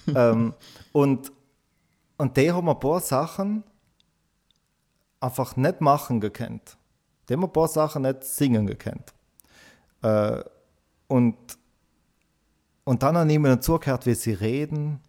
[0.15, 0.53] ähm,
[0.93, 1.31] und,
[2.17, 3.63] und die haben ein paar Sachen
[5.19, 6.77] einfach nicht machen gekannt.
[7.27, 9.13] Die haben ein paar Sachen nicht singen gekannt.
[10.01, 10.41] Äh,
[11.07, 11.35] und
[12.85, 15.01] und dann habe ich mir zugehört, wie sie reden.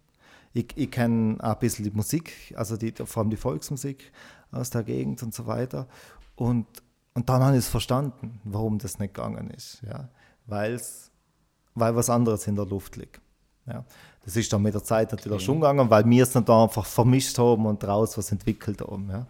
[0.51, 4.11] Ich, ich kenne ein bisschen die Musik, also die, vor allem die Volksmusik
[4.51, 5.87] aus der Gegend und so weiter.
[6.35, 6.65] Und,
[7.13, 9.81] und dann habe ich es verstanden, warum das nicht gegangen ist.
[9.81, 10.09] Ja?
[10.45, 11.11] Weil's,
[11.75, 13.21] weil was anderes in der Luft liegt.
[13.65, 13.83] Ja?
[14.23, 15.45] Das ist dann mit der Zeit natürlich okay.
[15.45, 19.09] schon gegangen, weil wir es dann da einfach vermischt haben und daraus was entwickelt haben.
[19.09, 19.25] Ja?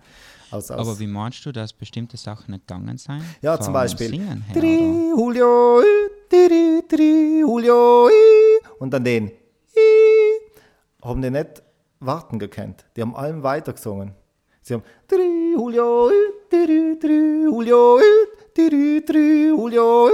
[0.51, 3.23] Aus, aus Aber wie meinst du, dass bestimmte Sachen nicht gegangen sind?
[3.41, 4.19] Ja, zum Beispiel.
[4.19, 5.81] Her, Julio,
[6.31, 8.09] diri, diri, Julio,
[8.79, 9.31] und dann den
[11.01, 11.61] haben die nicht
[11.99, 12.85] warten gekannt.
[12.95, 14.13] Die haben allem weitergesungen.
[14.61, 16.09] Sie haben diri, Julio,
[16.51, 17.99] Julio,
[18.57, 20.09] Julio,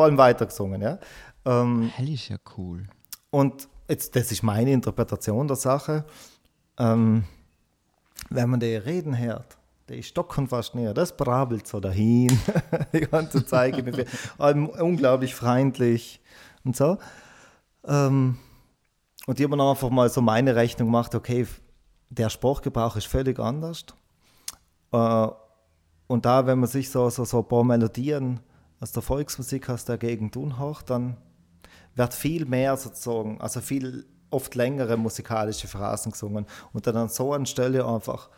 [0.03, 0.99] allem weitergesungen, ja.
[1.45, 2.85] Ähm, Hell ist ja cool.
[3.31, 6.05] Und jetzt, das ist meine Interpretation der Sache.
[6.77, 7.23] Ähm,
[8.29, 9.57] wenn man die Reden hört,
[9.89, 12.39] die stocken fast näher, das brabbelt so dahin,
[12.93, 13.75] die ganze Zeit,
[14.37, 16.21] unglaublich freundlich
[16.63, 16.97] und so.
[17.85, 18.37] Ähm,
[19.25, 21.47] und die haben einfach mal so meine Rechnung gemacht, okay,
[22.11, 23.85] der Sprachgebrauch ist völlig anders.
[24.91, 25.27] Äh,
[26.07, 28.41] und da, wenn man sich so, so, so ein paar Melodien
[28.79, 31.17] aus der Volksmusik aus der Gegend unhoch, dann
[31.95, 37.33] wird viel mehr sozusagen, also viel oft längere musikalische Phrasen gesungen und dann an so
[37.33, 38.29] einer Stelle einfach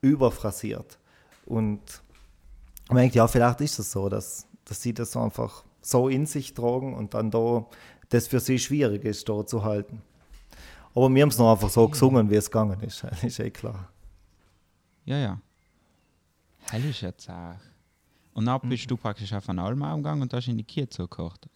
[0.00, 0.98] überphrasiert.
[1.46, 1.80] Und
[2.88, 6.54] man denkt, ja, vielleicht ist es so, dass, dass sie das einfach so in sich
[6.54, 7.66] tragen und dann da
[8.10, 10.02] das für sie schwierig ist, da zu halten.
[10.94, 13.02] Aber wir haben es noch einfach so gesungen, wie es gegangen ist.
[13.10, 13.88] Das ist eh klar.
[15.04, 15.40] Ja, ja.
[16.70, 17.56] Hell ist jetzt auch.
[18.34, 18.88] Und dann bist mhm.
[18.88, 21.48] du praktisch auf einen Alma umgegangen und hast in die Kirche zugekocht.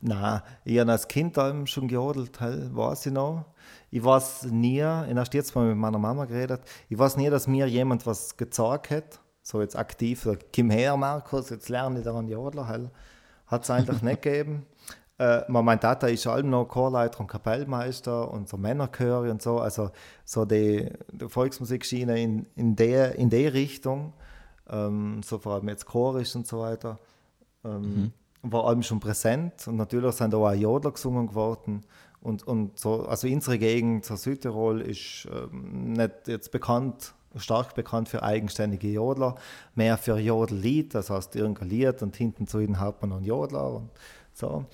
[0.00, 3.44] Nein, ich habe als Kind schon gejodelt, weiß ich noch.
[3.90, 7.46] Ich weiß nie, ich habe jetzt mal mit meiner Mama geredet, ich weiß nie, dass
[7.46, 12.28] mir jemand was gezeigt hat, so jetzt aktiv, komm her Markus, jetzt lerne ich daran
[12.28, 12.90] jodeln,
[13.46, 14.66] hat es eigentlich nicht gegeben.
[15.18, 19.90] Äh, mein Tata ist allem noch Chorleiter und Kapellmeister und so Männerchöre und so, also
[20.24, 24.12] so die, die Volksmusikschiene in, in, der, in der Richtung,
[24.70, 26.98] ähm, so vor allem jetzt chorisch und so weiter.
[27.64, 31.84] Ähm, mhm war allem schon präsent und natürlich sind da auch Jodler gesungen geworden.
[32.20, 38.08] Und, und so, also unsere Gegend, so Südtirol, ist ähm, nicht jetzt bekannt, stark bekannt
[38.08, 39.36] für eigenständige Jodler,
[39.74, 43.26] mehr für Jodellied, das heißt irgendein Lied und hinten zu ihnen hat man noch einen
[43.26, 43.90] Jodler und
[44.32, 44.64] so.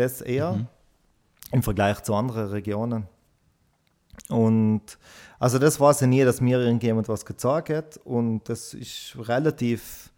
[0.00, 0.66] Das eher mhm.
[1.52, 3.06] im Vergleich zu anderen Regionen.
[4.30, 4.98] Und
[5.38, 10.10] also das weiß ich nie, dass mir irgendjemand was gezeigt hat und das ist relativ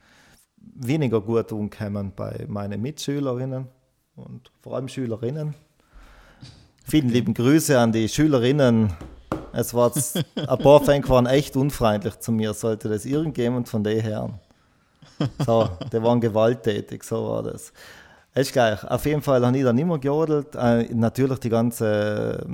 [0.56, 3.66] weniger gut umkommen bei meinen Mitschülerinnen
[4.14, 5.56] und vor allem Schülerinnen.
[6.84, 8.92] Vielen lieben Grüße an die Schülerinnen.
[9.52, 9.92] Es war
[10.36, 14.38] ein paar Fänge waren echt unfreundlich zu mir, sollte das irgendjemand von den Herren.
[15.44, 17.72] So, die waren gewalttätig, so war das.
[18.34, 18.82] Ist gleich.
[18.84, 20.54] Auf jeden Fall habe ich dann immer gejodelt.
[20.54, 22.46] Äh, natürlich die ganze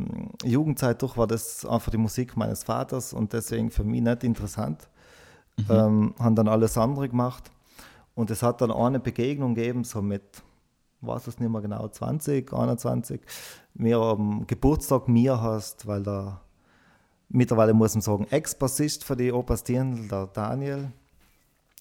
[0.44, 4.24] äh, Jugendzeit durch war das einfach die Musik meines Vaters und deswegen für mich nicht
[4.24, 4.88] interessant.
[5.56, 5.64] Mhm.
[5.70, 7.50] Ähm, haben dann alles andere gemacht.
[8.16, 10.42] Und es hat dann eine Begegnung gegeben, so mit,
[11.02, 13.20] weiß es nicht mehr genau, 20, 21,
[13.74, 16.40] mir am Geburtstag mir hast, weil da
[17.28, 20.90] mittlerweile muss man sagen, Ex-Bassist für die Opas Dirndl, der Daniel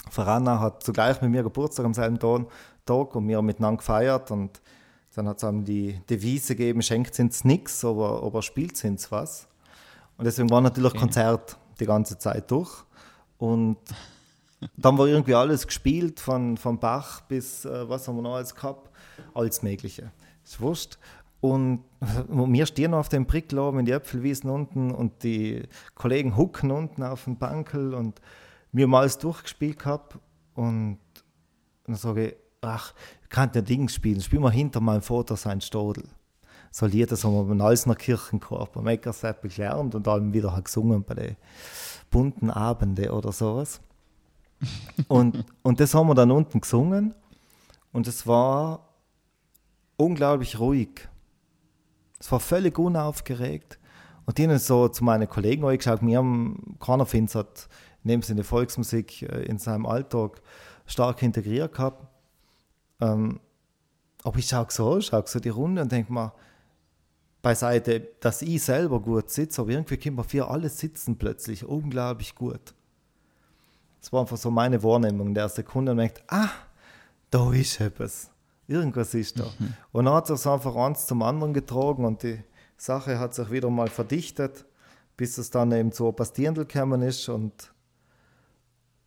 [0.09, 4.61] Verana, hat zugleich mit mir Geburtstag am selben Tag und wir haben miteinander gefeiert und
[5.15, 9.47] dann hat es einem die Devise gegeben, schenkt uns nichts, aber, aber spielt uns was.
[10.17, 10.99] Und deswegen war natürlich okay.
[10.99, 12.83] Konzert die ganze Zeit durch.
[13.37, 13.77] Und
[14.75, 18.53] dann war irgendwie alles gespielt, von, von Bach bis, äh, was haben wir noch alles
[18.53, 18.89] gehabt?
[19.33, 20.11] Alles Mögliche.
[20.43, 20.97] Ist wurscht.
[21.39, 21.83] Und
[22.27, 27.03] wir stehen auf dem Prickel oben in die Äpfelwiesen unten und die Kollegen hucken unten
[27.03, 28.19] auf dem Bankel und
[28.77, 30.17] wir haben alles durchgespielt gehabt.
[30.53, 30.99] Und
[31.85, 35.61] dann sage ich, ach, ich kann ja Ding spielen, spiel mal hinter meinem Vater sein
[35.61, 36.05] Stodel.
[36.71, 41.03] So Lieder, das haben wir beim Alsner Kirchenchor, beim Eckerseppel gelernt und dann wieder gesungen
[41.03, 41.35] bei den
[42.09, 43.81] bunten Abenden oder sowas
[45.07, 47.13] und, und das haben wir dann unten gesungen
[47.91, 48.89] und es war
[49.97, 51.07] unglaublich ruhig.
[52.19, 53.79] Es war völlig unaufgeregt.
[54.25, 57.69] Und die haben so zu meinen Kollegen geschaut, wir haben, keiner findet
[58.07, 60.41] neben Sinne Volksmusik äh, in seinem Alltag
[60.85, 62.07] stark integriert gehabt.
[62.99, 63.39] Ähm,
[64.23, 66.33] aber ich schaue so, schaue so die Runde und denke mir,
[67.41, 72.35] beiseite, dass ich selber gut sitze, aber irgendwie können wir für alle sitzen plötzlich unglaublich
[72.35, 72.73] gut.
[74.01, 76.49] Das war einfach so meine Wahrnehmung in der Sekunde und merkt, ah,
[77.29, 78.31] da ist etwas.
[78.67, 79.45] Irgendwas ist da.
[79.59, 79.73] Mhm.
[79.91, 82.39] Und dann hat es einfach eins zum anderen getragen und die
[82.75, 84.65] Sache hat sich wieder mal verdichtet,
[85.15, 87.71] bis es dann eben zu Dirndl gekommen ist und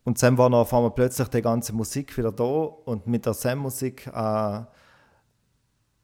[0.03, 3.33] und dann war dann auf einmal plötzlich die ganze Musik wieder da und mit der
[3.33, 4.11] Sam-Musik äh,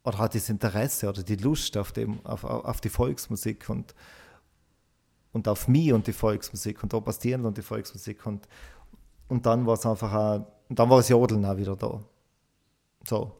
[0.03, 3.93] oder hat das Interesse oder die Lust auf, dem, auf, auf die Volksmusik und,
[5.33, 8.47] und auf mich und die Volksmusik und Opas Dirndl und die Volksmusik und
[9.27, 11.99] und dann war es einfach auch, dann war das Jodeln auch wieder da.
[13.05, 13.31] So.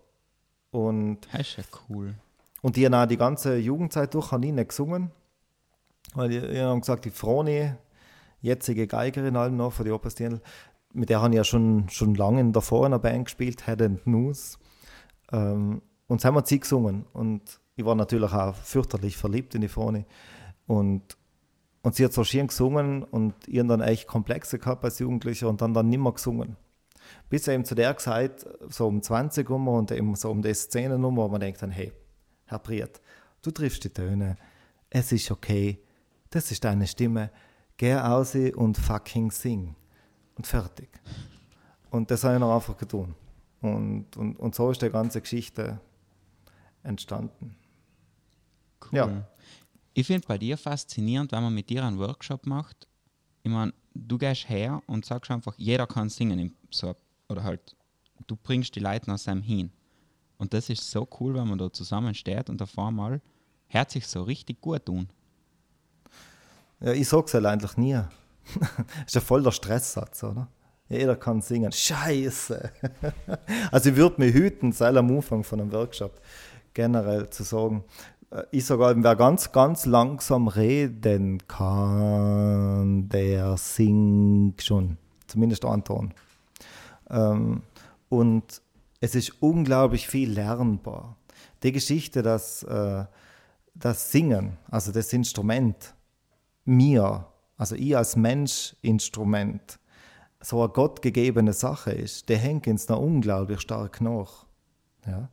[0.71, 2.15] Und, das ist ja cool.
[2.61, 5.11] Und die haben auch die ganze Jugendzeit durch habe ich nicht gesungen.
[6.13, 7.73] Weil die, die haben gesagt, die Froni,
[8.41, 10.41] jetzige Geigerin allem noch für die Operstierl,
[10.93, 12.62] mit der habe ich ja schon, schon lange in der
[13.00, 14.58] Band gespielt, Head and News.
[15.32, 17.06] Ähm, und sie haben sie gesungen.
[17.13, 20.06] Und ich war natürlich auch fürchterlich verliebt in die Froni.
[20.65, 21.17] Und
[21.88, 25.62] und sie hat so schön gesungen und ihren dann echt Komplexe gehabt als Jugendlicher und
[25.62, 26.58] dann dann nimmer gesungen.
[27.30, 31.23] Bis eben zu der Zeit, so um 20 Uhr und eben so um die Szenennummer,
[31.23, 31.93] wo man denkt dann, hey,
[32.43, 33.00] Herr Priet,
[33.41, 34.36] du triffst die Töne,
[34.89, 35.82] es ist okay,
[36.30, 37.32] das ist deine Stimme,
[37.77, 39.75] geh aus und fucking sing.
[40.35, 40.89] Und fertig.
[41.89, 43.15] Und das habe ich noch einfach getan.
[43.61, 45.79] Und, und, und so ist die ganze Geschichte
[46.83, 47.55] entstanden.
[48.91, 48.97] Cool.
[48.97, 49.27] Ja
[49.97, 52.87] ich finde bei dir faszinierend, wenn man mit dir einen Workshop macht.
[53.41, 56.95] Ich meine, du gehst her und sagst einfach, jeder kann singen, so,
[57.29, 57.75] oder halt
[58.27, 59.71] du bringst die Leute nach seinem hin.
[60.37, 63.21] Und das ist so cool, wenn man da zusammen steht und auf einmal
[63.69, 65.09] hört sich so richtig gut tun.
[66.79, 67.99] Ja, ich sag's halt eigentlich nie.
[69.05, 70.47] ist ja voll der Stresssatz, oder?
[70.89, 71.71] Jeder kann singen.
[71.71, 72.71] Scheiße!
[73.71, 76.21] also ich würde mich hüten, sei am Anfang von einem Workshop
[76.73, 77.83] generell zu sagen,
[78.31, 84.97] äh, ich sage halt, wer ganz, ganz langsam reden kann, der singt schon.
[85.27, 86.13] Zumindest ein Ton.
[87.09, 87.63] Ähm,
[88.09, 88.61] und
[89.01, 91.17] es ist unglaublich viel lernbar.
[91.63, 93.05] Die Geschichte, dass äh,
[93.75, 95.93] das Singen, also das Instrument,
[96.67, 97.25] mir,
[97.58, 99.80] also ich als Mensch Instrument,
[100.41, 104.45] so eine gottgegebene Sache ist, der hängt uns noch unglaublich stark nach.
[105.06, 105.30] Ja?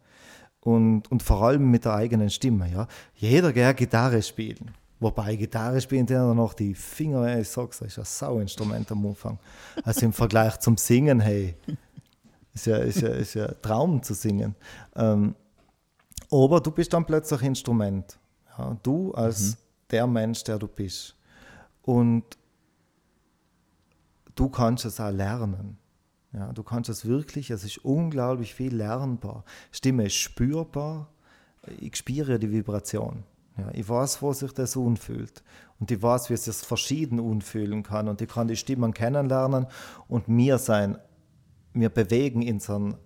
[0.60, 2.70] Und, und vor allem mit der eigenen Stimme.
[2.70, 2.88] Ja?
[3.14, 4.70] Jeder gerne Gitarre spielen.
[5.00, 9.38] Wobei Gitarre spielen dann noch die Finger, ich sag's euch, ist ein Sauinstrument am Anfang.
[9.82, 11.54] Also im Vergleich zum Singen, hey,
[12.54, 14.54] ist ja, ist ja, ist ja Traum zu singen.
[14.96, 15.34] Ähm,
[16.30, 18.18] aber du bist dann plötzlich Instrument.
[18.56, 18.76] Ja?
[18.82, 19.56] Du als mhm.
[19.90, 21.16] der Mensch, der du bist.
[21.84, 22.24] Und
[24.34, 25.78] du kannst es auch lernen.
[26.32, 29.44] Ja, du kannst es wirklich, es ist unglaublich viel lernbar.
[29.70, 31.08] Stimme ist spürbar,
[31.78, 33.22] ich spüre die Vibration.
[33.56, 35.44] Ja, ich weiß, wo sich das unfühlt.
[35.78, 38.08] Und ich weiß, wie es sich verschieden unfühlen kann.
[38.08, 39.66] Und ich kann die Stimmen kennenlernen
[40.08, 40.98] und mir sein,
[41.72, 42.96] wir bewegen einem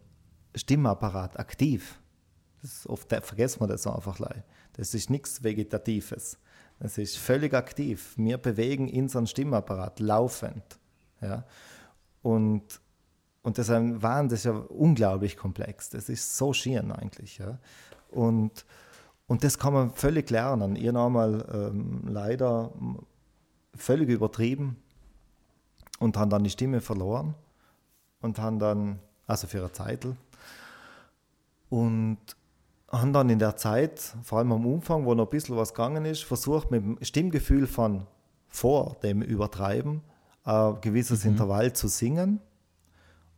[0.55, 2.01] Stimmapparat aktiv.
[2.63, 4.19] Das oft vergessen wir das einfach.
[4.73, 6.39] Das ist nichts Vegetatives.
[6.81, 8.15] Das ist völlig aktiv.
[8.17, 10.79] Wir bewegen einem Stimmapparat laufend.
[11.21, 11.45] Ja?
[12.23, 12.81] Und,
[13.43, 15.91] und das ist ein Wahn, das ist ja unglaublich komplex.
[15.91, 17.39] Das ist so schieren eigentlich.
[17.39, 17.59] Ja?
[18.11, 18.65] Und,
[19.27, 20.77] und das kann man völlig lernen.
[20.77, 22.73] Habe einmal ähm, leider
[23.75, 24.77] völlig übertrieben
[25.99, 27.35] und haben dann die Stimme verloren
[28.21, 30.07] und haben dann, also für eine Zeit,
[31.71, 32.19] und
[32.91, 36.05] haben dann in der Zeit, vor allem am Umfang, wo noch ein bisschen was gegangen
[36.05, 38.07] ist, versucht mit dem Stimmgefühl von
[38.47, 40.03] vor dem Übertreiben
[40.45, 41.33] ein gewisses mhm.
[41.33, 42.41] Intervall zu singen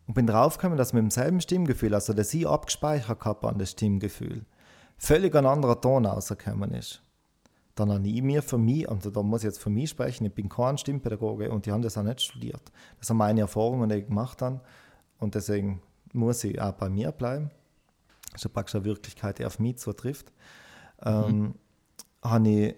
[0.07, 4.45] und bin draufgekommen, dass mit demselben Stimmgefühl, also das ich abgespeichert habe an das Stimmgefühl,
[4.97, 7.03] völlig ein anderer Ton rausgekommen ist.
[7.75, 10.35] Dann habe ich mir für mich, also da muss ich jetzt für mich sprechen, ich
[10.35, 12.63] bin kein Stimmpädagoge und die haben das auch nicht studiert.
[12.99, 14.61] Das sind meine Erfahrungen, die ich gemacht habe
[15.19, 15.83] und deswegen
[16.13, 17.51] muss ich auch bei mir bleiben.
[18.33, 20.33] Das ist praktisch eine Wirklichkeit, die auf mich zutrifft.
[21.03, 21.55] Ähm, mhm.
[22.23, 22.77] habe ich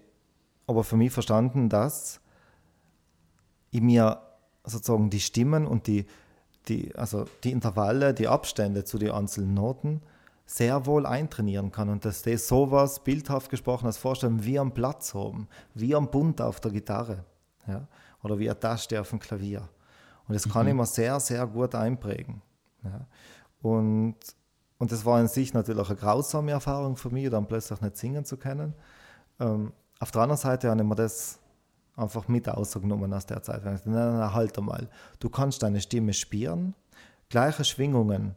[0.65, 2.21] aber für mich verstanden, dass
[3.71, 4.21] ich mir
[4.63, 6.05] sozusagen die Stimmen und die,
[6.67, 10.01] die, also die Intervalle, die Abstände zu den einzelnen Noten
[10.45, 15.13] sehr wohl eintrainieren kann und dass die sowas bildhaft gesprochen als vorstellen wie am Platz
[15.13, 17.25] haben, wie am Bund auf der Gitarre
[17.67, 17.87] ja?
[18.23, 19.69] oder wie eine Taste auf dem Klavier.
[20.27, 20.69] Und das kann mhm.
[20.69, 22.41] ich mir sehr, sehr gut einprägen.
[22.83, 23.07] Ja?
[23.61, 24.17] Und,
[24.83, 28.25] und das war in sich natürlich eine grausame Erfahrung für mich, dann plötzlich nicht singen
[28.25, 28.73] zu können.
[29.39, 31.39] Ähm, auf der anderen Seite habe ich mir das
[31.95, 33.63] einfach mit ausgenommen aus der Zeit.
[33.63, 34.89] Nein, nein, nein, halt einmal.
[35.21, 36.75] Du kannst deine Stimme spüren.
[37.29, 38.35] Gleiche Schwingungen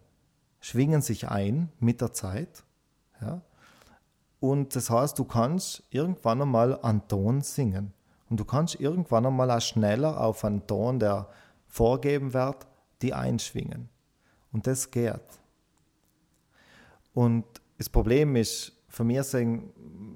[0.61, 2.63] schwingen sich ein mit der Zeit.
[3.21, 3.41] Ja?
[4.39, 7.93] Und das heißt, du kannst irgendwann einmal einen Ton singen.
[8.31, 11.29] Und du kannst irgendwann einmal auch schneller auf einen Ton, der
[11.67, 12.69] vorgeben wird,
[13.03, 13.89] die einschwingen.
[14.53, 15.41] Und das geht.
[17.17, 17.47] Und
[17.79, 19.73] das Problem ist, für mich sehen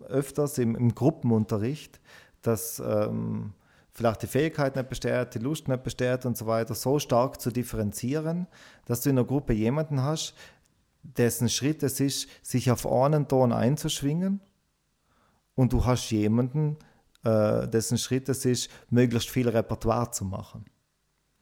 [0.06, 1.98] öfters im, im Gruppenunterricht,
[2.42, 3.54] dass ähm,
[3.90, 7.50] vielleicht die Fähigkeit nicht besteht, die Lust nicht besteht und so weiter, so stark zu
[7.50, 8.48] differenzieren,
[8.84, 10.34] dass du in einer Gruppe jemanden hast,
[11.02, 14.42] dessen Schritt es ist, sich auf einen Ton einzuschwingen
[15.54, 16.76] und du hast jemanden,
[17.24, 20.66] äh, dessen Schritt es ist, möglichst viel Repertoire zu machen.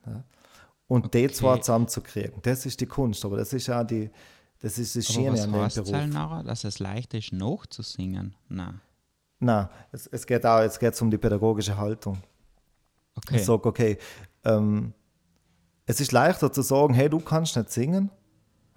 [0.06, 0.22] Ja?
[0.86, 1.26] Und okay.
[1.26, 4.08] die zwar zusammenzukriegen, das ist die Kunst, aber das ist ja die,
[4.60, 6.06] das ist das Schiene an dem Beruf.
[6.06, 8.34] Nachher, dass es leicht ist, nachzusingen?
[8.48, 8.80] Nein.
[9.40, 12.18] Nein, es, es geht auch jetzt geht's um die pädagogische Haltung.
[13.14, 13.36] Okay.
[13.36, 13.98] Ich sage, okay,
[14.44, 14.92] ähm,
[15.86, 18.10] es ist leichter zu sagen, hey, du kannst nicht singen,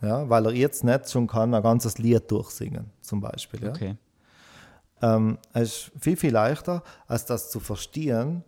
[0.02, 3.64] ja, weil er jetzt nicht schon kann ein ganzes Lied durchsingen, zum Beispiel.
[3.64, 3.70] Ja?
[3.70, 3.98] Okay.
[5.02, 8.44] Ähm, es ist viel, viel leichter, als das zu verstehen,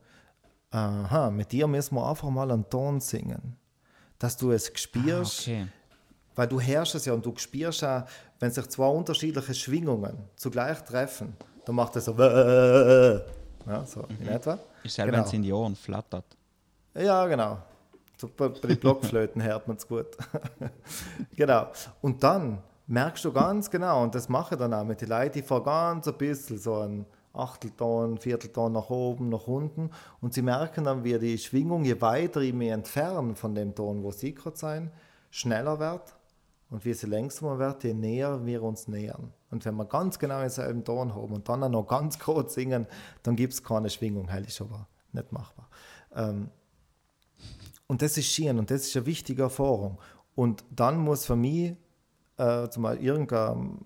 [0.69, 3.57] aha, mit dir müssen wir einfach mal einen Ton singen.
[4.19, 5.67] Dass du es spürst, ah, okay.
[6.35, 8.05] Weil du es ja und du spürst ja,
[8.39, 14.21] wenn sich zwei unterschiedliche Schwingungen zugleich treffen, dann macht er so, ja, so mhm.
[14.21, 14.59] in etwa.
[14.83, 15.23] Ist selber, genau.
[15.23, 16.25] wenn es in die Ohren flattert.
[16.95, 17.59] Ja, genau.
[18.17, 20.07] So bei, bei den Blockflöten hört man es gut.
[21.35, 21.67] genau.
[22.01, 25.33] Und dann merkst du ganz genau, und das mache ich dann auch mit den Leuten,
[25.33, 29.89] die fahren ganz ein bisschen so ein Achtelton, Viertelton nach oben, nach unten.
[30.21, 34.03] Und sie merken dann, wie die Schwingung, je weiter ich mich entferne von dem Ton,
[34.03, 34.91] wo sie gerade sein,
[35.31, 36.13] schneller wird
[36.73, 39.31] Und wie sie langsamer wird, je näher wir uns nähern.
[39.51, 42.87] Und wenn wir ganz genau denselben Ton haben und dann auch noch ganz kurz singen,
[43.21, 44.31] dann gibt es keine Schwingung.
[44.31, 45.69] Heil ist aber nicht machbar.
[46.15, 46.49] Ähm,
[47.85, 49.99] und das ist schön und das ist eine wichtige Erfahrung.
[50.33, 51.75] Und dann muss für mich
[52.37, 53.77] äh, zumal irgendein,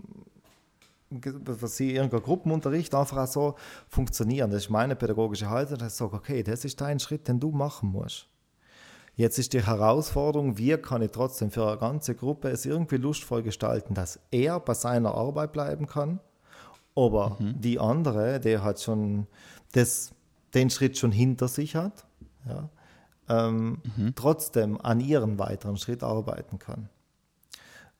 [1.09, 3.55] was ich, irgendein Gruppenunterricht einfach auch so
[3.89, 4.49] funktionieren.
[4.49, 7.51] Das ist meine pädagogische Haltung, dass ich sage, okay, das ist dein Schritt, den du
[7.51, 8.29] machen musst.
[9.17, 13.41] Jetzt ist die Herausforderung, wie kann ich trotzdem für eine ganze Gruppe es irgendwie lustvoll
[13.41, 16.19] gestalten, dass er bei seiner Arbeit bleiben kann,
[16.95, 17.59] aber mhm.
[17.59, 19.25] die andere, der hat schon
[19.71, 20.11] das,
[20.53, 22.05] den Schritt schon hinter sich hat,
[22.47, 22.69] ja,
[23.27, 24.13] ähm, mhm.
[24.15, 26.87] trotzdem an ihren weiteren Schritt arbeiten kann.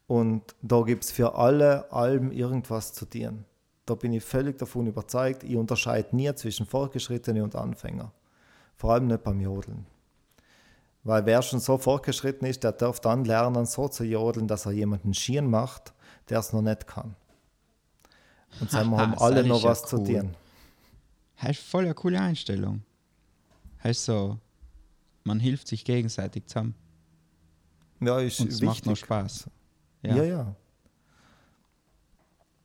[0.06, 3.44] Und da gibt es für alle Alben irgendwas zu tun.
[3.88, 8.12] Da bin ich völlig davon überzeugt, ich unterscheide nie zwischen Fortgeschrittenen und Anfänger.
[8.76, 9.88] Vor allem nicht beim Jodeln.
[11.08, 14.74] Weil wer schon so fortgeschritten ist, der darf dann lernen, so zu jodeln, dass er
[14.74, 15.94] jemanden schieren macht,
[16.28, 17.16] der es noch nicht kann.
[18.60, 20.06] Und dann haben alle noch was ja cool.
[20.06, 20.36] zu tun.
[21.40, 22.84] Das ist voll eine coole Einstellung.
[23.86, 24.38] Heißt so,
[25.24, 26.76] man hilft sich gegenseitig zusammen.
[28.02, 28.68] Ja, ist Und es wichtig.
[28.68, 29.50] macht noch Spaß.
[30.04, 30.24] Ja, ja.
[30.26, 30.56] ja.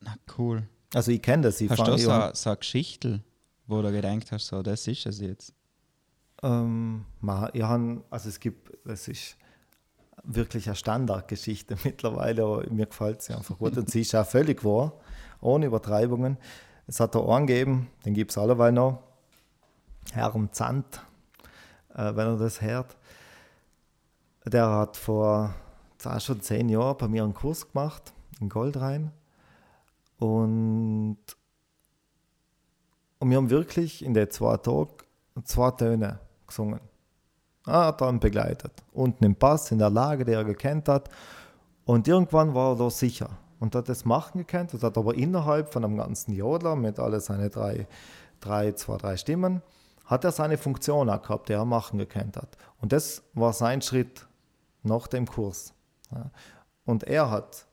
[0.00, 0.68] Na cool.
[0.92, 1.61] Also ich kenne das.
[1.61, 3.22] Ich hast du so, so eine Geschichte,
[3.68, 5.55] wo du gedacht hast, so, das ist es jetzt?
[6.42, 7.05] Ähm,
[7.52, 9.37] ich habe, also es gibt, das ist
[10.24, 14.64] wirklich eine Standardgeschichte mittlerweile, aber mir gefällt sie einfach gut und sie ist auch völlig
[14.64, 14.92] wahr,
[15.40, 16.38] ohne Übertreibungen.
[16.87, 19.02] Es hat da einen gegeben, den gibt es alleweil noch,
[20.12, 21.00] Herrn Zandt,
[21.94, 22.96] äh, wenn er das hört.
[24.44, 25.55] Der hat vor
[26.18, 29.12] schon zehn Jahren bei mir einen Kurs gemacht in Goldrhein
[30.18, 31.18] und,
[33.20, 34.90] und wir haben wirklich in den zwei Tagen
[35.44, 36.18] zwei Töne
[36.52, 36.80] gesungen.
[37.66, 38.72] Er hat dann begleitet.
[38.92, 41.08] Unten im Pass, in der Lage, die er gekannt hat.
[41.84, 45.72] Und irgendwann war er da sicher und hat das machen gekannt und hat aber innerhalb
[45.72, 47.86] von einem ganzen Jodler mit alle seine drei,
[48.40, 49.62] drei, zwei, drei Stimmen,
[50.04, 52.56] hat er seine Funktion auch gehabt, die er machen gekannt hat.
[52.80, 54.26] Und das war sein Schritt
[54.82, 55.74] nach dem Kurs.
[56.84, 57.66] Und er hat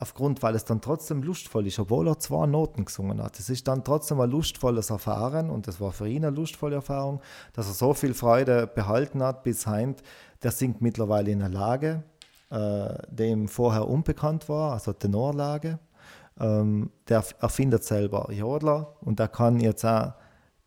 [0.00, 3.38] aufgrund, weil es dann trotzdem lustvoll ist, obwohl er zwei Noten gesungen hat.
[3.38, 7.20] Es ist dann trotzdem ein lustvolles Erfahren und es war für ihn eine lustvolle Erfahrung,
[7.52, 10.02] dass er so viel Freude behalten hat bis heint.
[10.42, 12.02] Der singt mittlerweile in einer Lage,
[12.48, 15.78] äh, dem vorher unbekannt war, also Tenorlage.
[16.40, 20.14] Ähm, der erfindet selber Jodler und der kann jetzt auch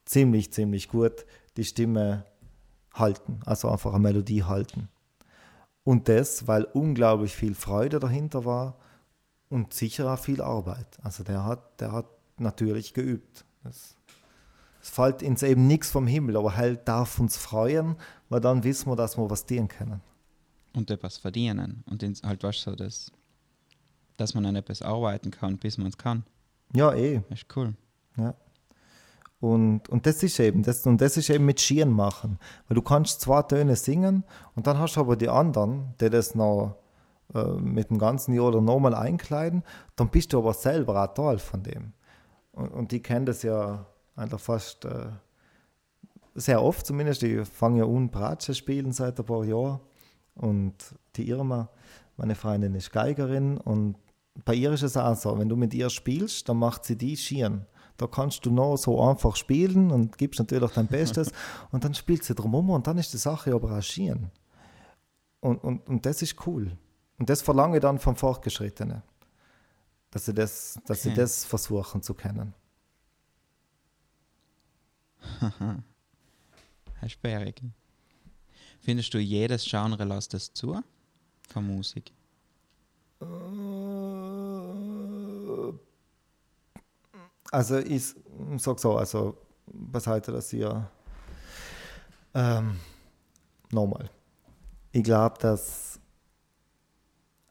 [0.06, 1.26] ziemlich, ziemlich gut
[1.58, 2.26] die Stimme
[2.94, 4.90] halten, also einfach eine Melodie halten.
[5.84, 8.78] Und das, weil unglaublich viel Freude dahinter war
[9.54, 10.98] und sicher auch viel Arbeit.
[11.04, 13.46] Also der hat, der hat natürlich geübt.
[13.64, 13.96] Es,
[14.82, 17.96] es fällt uns eben nichts vom Himmel, aber halt darf uns freuen,
[18.30, 20.02] weil dann wissen wir, dass wir was dienen können.
[20.76, 21.84] Und etwas verdienen.
[21.86, 23.12] Und halt was so, dass,
[24.18, 26.24] dass man an etwas arbeiten kann, bis man es kann.
[26.76, 27.22] Ja, eh.
[27.30, 27.76] Das ist cool.
[28.18, 28.34] Ja.
[29.40, 32.40] Und, und das ist eben, das, und das ist eben mit Schieren machen.
[32.68, 34.24] Weil du kannst zwei Töne singen
[34.56, 36.83] und dann hast du aber die anderen, die das noch
[37.60, 39.64] mit dem ganzen Jahr oder nochmal einkleiden,
[39.96, 41.94] dann bist du aber selber auch Teil von dem.
[42.52, 45.08] Und, und die kennen das ja einfach fast äh,
[46.36, 47.22] sehr oft zumindest.
[47.22, 49.80] Die fangen ja an, Bratsche spielen seit ein paar Jahren.
[50.36, 50.76] Und
[51.16, 51.70] die Irma,
[52.18, 53.96] meine Freundin, ist Geigerin und
[54.46, 57.16] bei ihr ist es auch so, wenn du mit ihr spielst, dann macht sie die
[57.16, 57.68] Schieren.
[57.98, 61.32] Da kannst du noch so einfach spielen und gibst natürlich dein Bestes
[61.72, 64.32] und dann spielt sie drumherum und dann ist die Sache aber auch Schieren.
[65.40, 66.72] Und, und, und das ist cool.
[67.24, 69.02] Und das verlange ich dann vom Fortgeschrittenen,
[70.12, 71.12] dass sie das, dass okay.
[71.12, 72.54] sie das versuchen zu kennen.
[75.40, 77.62] Herr Sperrig.
[78.82, 80.84] Findest du, jedes Genre lässt es zu
[81.48, 82.12] von Musik?
[83.22, 83.26] Äh,
[87.52, 88.14] also ich
[88.58, 90.92] sag so, also beiseite, dass ihr
[92.34, 92.82] ähm,
[93.72, 94.10] nochmal.
[94.92, 95.93] Ich glaube, dass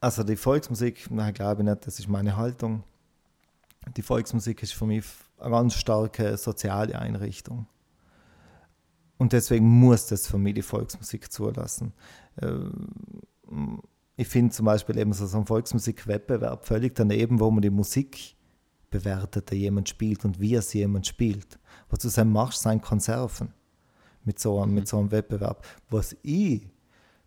[0.03, 2.83] also die Volksmusik, nein, glaube ich nicht, das ist meine Haltung.
[3.95, 5.05] Die Volksmusik ist für mich
[5.37, 7.67] eine ganz starke soziale Einrichtung.
[9.17, 11.93] Und deswegen muss das für mich die Volksmusik zulassen.
[12.41, 13.81] Ähm,
[14.17, 18.35] ich finde zum Beispiel eben so ein Volksmusikwettbewerb völlig daneben, wo man die Musik
[18.89, 21.59] bewertet, die jemand spielt und wie es jemand spielt.
[21.89, 23.53] Was du sein machst, sein Konserven
[24.25, 24.75] mit so, einem, mhm.
[24.75, 25.65] mit so einem Wettbewerb.
[25.89, 26.67] Was ich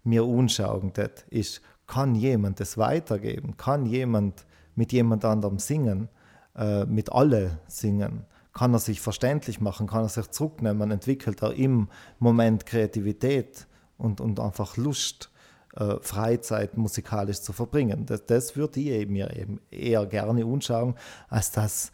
[0.04, 0.92] mir anschauen
[1.30, 3.56] ist, kann jemand das weitergeben?
[3.56, 6.08] Kann jemand mit jemand anderem singen?
[6.56, 8.24] Äh, mit alle singen?
[8.52, 9.86] Kann er sich verständlich machen?
[9.86, 10.90] Kann er sich zurücknehmen?
[10.90, 13.66] Entwickelt er im Moment Kreativität
[13.98, 15.30] und, und einfach Lust?
[15.76, 18.06] äh, Freizeit musikalisch zu verbringen.
[18.06, 20.94] Das, das würde ich mir eben eher gerne anschauen,
[21.28, 21.92] als das,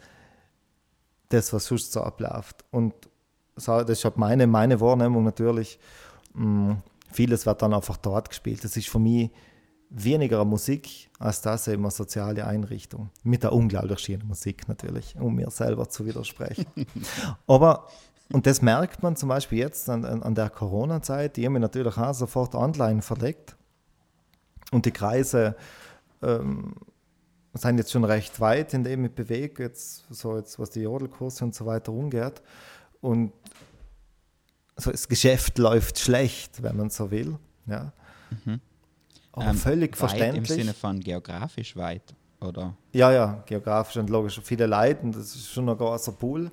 [1.29, 2.65] das was sonst so abläuft.
[2.71, 2.95] Und
[3.55, 5.79] das ist halt meine, meine Wahrnehmung natürlich.
[6.35, 8.65] Mh, mm, vieles wird dann einfach dort gespielt.
[8.65, 9.31] Das ist für mich
[9.95, 13.11] weniger Musik als das eben eine soziale Einrichtung.
[13.23, 16.67] Mit der unglaublich schönen Musik natürlich, um mir selber zu widersprechen.
[17.47, 17.87] Aber,
[18.33, 21.97] und das merkt man zum Beispiel jetzt an, an der Corona-Zeit, die haben wir natürlich
[21.97, 23.57] auch sofort online verlegt.
[24.71, 25.55] Und die Kreise
[26.23, 26.75] ähm,
[27.53, 31.45] sind jetzt schon recht weit, in dem ich bewege, jetzt, so jetzt, was die Jodelkurse
[31.45, 32.43] und so weiter umgeht.
[33.03, 33.33] Und
[34.77, 37.39] so das Geschäft läuft schlecht, wenn man so will.
[37.67, 37.93] Ja.
[38.45, 38.61] Mhm.
[39.33, 40.51] Aber ähm, völlig verständlich.
[40.51, 42.77] Im Sinne von geografisch weit, oder?
[42.93, 44.41] Ja, ja, geografisch und logisch.
[44.45, 46.51] Viele Leute, das ist schon ein großer Pool.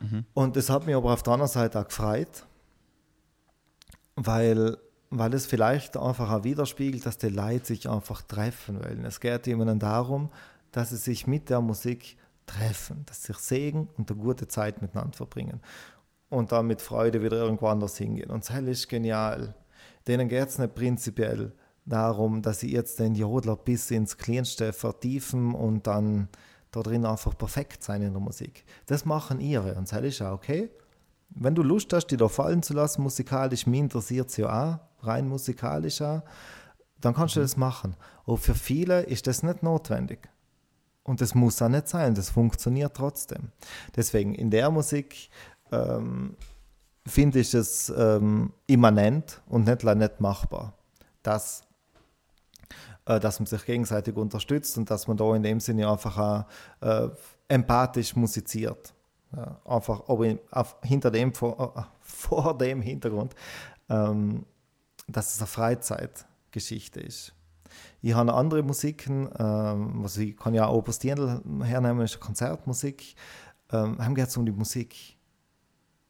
[0.00, 0.24] Mhm.
[0.34, 2.44] Und das hat mich aber auf der anderen Seite auch gefreut,
[4.16, 4.78] weil,
[5.10, 9.04] weil es vielleicht einfach auch widerspiegelt, dass die Leute sich einfach treffen wollen.
[9.04, 10.30] Es geht ihnen darum,
[10.72, 12.16] dass sie sich mit der Musik
[12.46, 15.60] treffen, dass sie sich sehen und eine gute Zeit miteinander verbringen
[16.30, 18.30] und dann mit Freude wieder irgendwo anders hingehen.
[18.30, 19.54] Und das ist genial.
[20.06, 21.52] Denen geht es nicht prinzipiell
[21.84, 26.28] darum, dass sie jetzt den Jodler bis ins Kleinste vertiefen und dann
[26.70, 28.64] da drin einfach perfekt sein in der Musik.
[28.86, 30.70] Das machen ihre und das ist auch okay.
[31.30, 35.06] Wenn du Lust hast, die da fallen zu lassen, musikalisch, mich interessiert es ja auch,
[35.06, 36.22] rein musikalisch auch,
[37.00, 37.44] dann kannst du mhm.
[37.44, 37.96] das machen.
[38.24, 40.28] Aber für viele ist das nicht notwendig.
[41.02, 43.50] Und das muss auch nicht sein, das funktioniert trotzdem.
[43.96, 45.30] Deswegen in der Musik
[45.72, 46.36] ähm,
[47.06, 50.74] finde ich es ähm, immanent und nicht, nicht machbar,
[51.22, 51.64] dass
[53.04, 56.44] dass man sich gegenseitig unterstützt und dass man da in dem Sinne einfach auch,
[56.80, 57.08] äh,
[57.48, 58.94] empathisch musiziert.
[59.34, 63.34] Ja, einfach aber auf, hinter dem, vor, äh, vor dem Hintergrund,
[63.88, 64.44] ähm,
[65.08, 67.34] dass es eine Freizeitgeschichte ist.
[68.02, 73.14] Ich habe andere Musiken, ähm, was ich kann ja auch Opus Dirndl hernehmen, ist Konzertmusik.
[73.70, 75.16] Ähm, haben geht es um die Musik.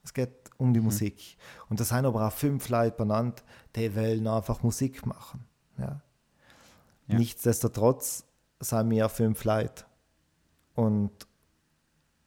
[0.03, 0.86] Es geht um die mhm.
[0.86, 1.36] Musik.
[1.68, 3.45] Und das sind aber auch fünf Leute benannt,
[3.76, 5.45] die wollen einfach Musik machen.
[5.78, 6.01] Ja.
[7.09, 7.18] Ja.
[7.18, 8.24] Nichtsdestotrotz
[8.61, 9.84] sind wir fünf Leute.
[10.74, 11.11] Und,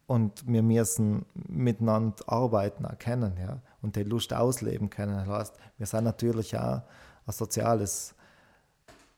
[0.06, 5.16] und wir müssen miteinander arbeiten, erkennen, ja, und die Lust ausleben können.
[5.16, 6.82] Das heißt, wir sind natürlich auch
[7.26, 8.14] ein soziales,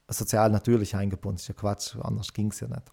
[0.08, 1.36] sozial natürlich eingebunden.
[1.36, 2.92] Das ist ja Quatsch, anders ging es ja nicht.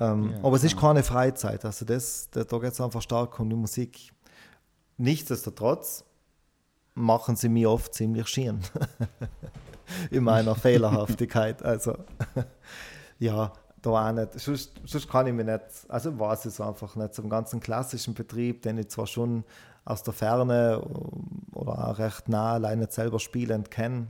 [0.00, 1.64] Ähm, ja, aber es ist keine Freizeit.
[1.64, 4.12] Also das, da geht es einfach stark um die Musik.
[4.96, 6.04] Nichtsdestotrotz
[6.94, 8.60] machen sie mir oft ziemlich schön.
[10.10, 11.62] in meiner Fehlerhaftigkeit.
[11.62, 11.96] Also,
[13.18, 14.38] ja, da auch nicht.
[14.40, 17.14] Sonst, sonst kann ich mich nicht, also weiß ich es einfach nicht.
[17.14, 19.44] So einen ganzen klassischen Betrieb, den ich zwar schon
[19.84, 20.80] aus der Ferne
[21.52, 24.08] oder auch recht nah alleine selber spielend kenne,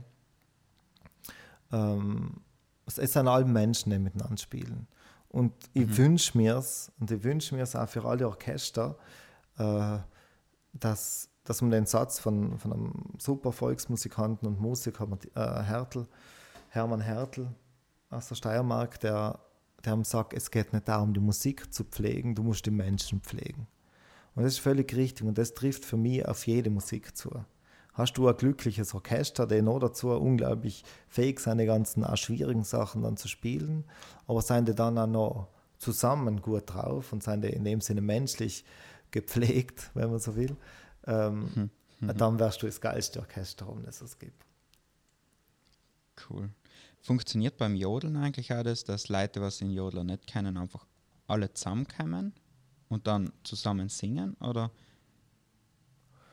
[1.71, 2.37] ähm,
[2.85, 4.87] es sind alle Menschen, die miteinander spielen.
[5.29, 5.97] Und ich mhm.
[5.97, 8.95] wünsche mir es, und ich wünsche mir es auch für alle Orchester,
[9.57, 9.97] äh,
[10.73, 16.07] dass dass man den Satz von, von einem super Volksmusikanten und Musiker, äh, Hertel,
[16.69, 17.47] Hermann Hertel
[18.09, 19.39] aus der Steiermark, der,
[19.85, 23.67] der sagt, es geht nicht darum, die Musik zu pflegen, du musst die Menschen pflegen.
[24.35, 27.31] Und das ist völlig richtig und das trifft für mich auf jede Musik zu.
[27.93, 33.03] Hast du ein glückliches Orchester, der noch dazu unglaublich fähig seine ganzen auch schwierigen Sachen
[33.03, 33.85] dann zu spielen,
[34.27, 38.01] aber seien die dann auch noch zusammen gut drauf und seien die in dem Sinne
[38.01, 38.65] menschlich
[39.11, 40.57] gepflegt, wenn man so will,
[41.07, 42.17] ähm, mhm.
[42.17, 44.45] dann wärst du das geilste Orchester, um das es gibt.
[46.29, 46.49] Cool.
[47.01, 50.85] Funktioniert beim Jodeln eigentlich auch das, dass Leute, was in Jodler nicht kennen, einfach
[51.27, 52.33] alle zusammenkommen
[52.89, 54.35] und dann zusammen singen?
[54.35, 54.71] Oder?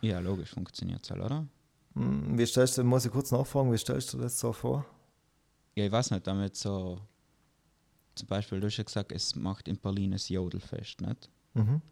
[0.00, 1.46] Ja, logisch funktioniert es halt, oder?
[1.94, 4.86] Hm, wie stellst du, muss ich kurz nachfragen, wie stellst du das so vor?
[5.74, 6.98] Ja, ich weiß nicht, damit so,
[8.14, 11.28] zum Beispiel, du hast ja gesagt, es macht in Berlin das Jodelfest, nicht?
[11.54, 11.82] Mhm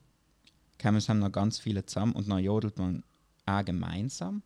[0.81, 3.03] kommen haben noch ganz viele zusammen und dann jodelt man
[3.47, 4.43] auch gemeinsam?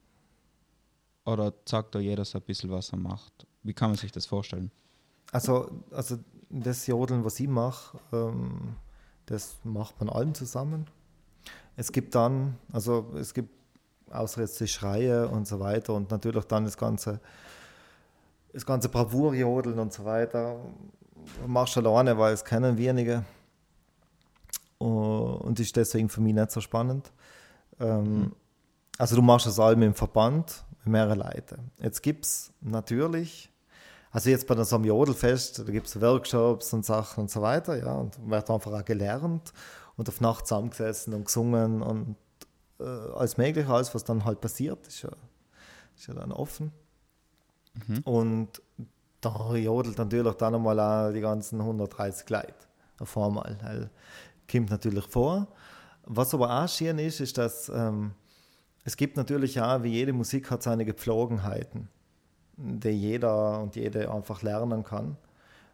[1.24, 3.46] Oder sagt da jeder so ein bisschen, was er macht?
[3.62, 4.70] Wie kann man sich das vorstellen?
[5.32, 6.18] Also, also
[6.50, 8.76] das Jodeln, was ich mache, ähm,
[9.26, 10.86] das macht man allen zusammen.
[11.76, 13.50] Es gibt dann, also es gibt
[14.10, 17.20] außer jetzt die Schreie und so weiter und natürlich dann das ganze,
[18.52, 20.60] das ganze Bravourjodeln und so weiter.
[21.46, 23.24] Machst du alleine, weil es kennen wenige
[24.84, 27.12] und ist deswegen für mich nicht so spannend.
[27.80, 28.32] Ähm.
[28.98, 31.72] Also du machst das allem im Verband mit mehreren Leuten.
[31.78, 33.50] Jetzt gibt es natürlich,
[34.12, 37.76] also jetzt bei so einem Jodelfest, da gibt es Workshops und Sachen und so weiter,
[37.76, 39.52] ja, und wird einfach auch gelernt
[39.96, 42.16] und auf Nacht zusammengesessen und gesungen und
[42.78, 45.10] äh, alles Mögliche, alles, was dann halt passiert, ist ja,
[45.96, 46.72] ist ja dann offen.
[47.88, 47.98] Mhm.
[48.04, 48.62] Und
[49.20, 52.54] da jodelt natürlich dann einmal auch die ganzen 130 Leute
[53.00, 53.56] auf einmal.
[53.60, 53.88] Das
[54.50, 55.48] kommt natürlich vor.
[56.04, 58.12] Was aber auch schön ist, ist, dass ähm,
[58.84, 61.88] es gibt natürlich auch, wie jede Musik hat seine Gepflogenheiten,
[62.56, 65.16] die jeder und jede einfach lernen kann.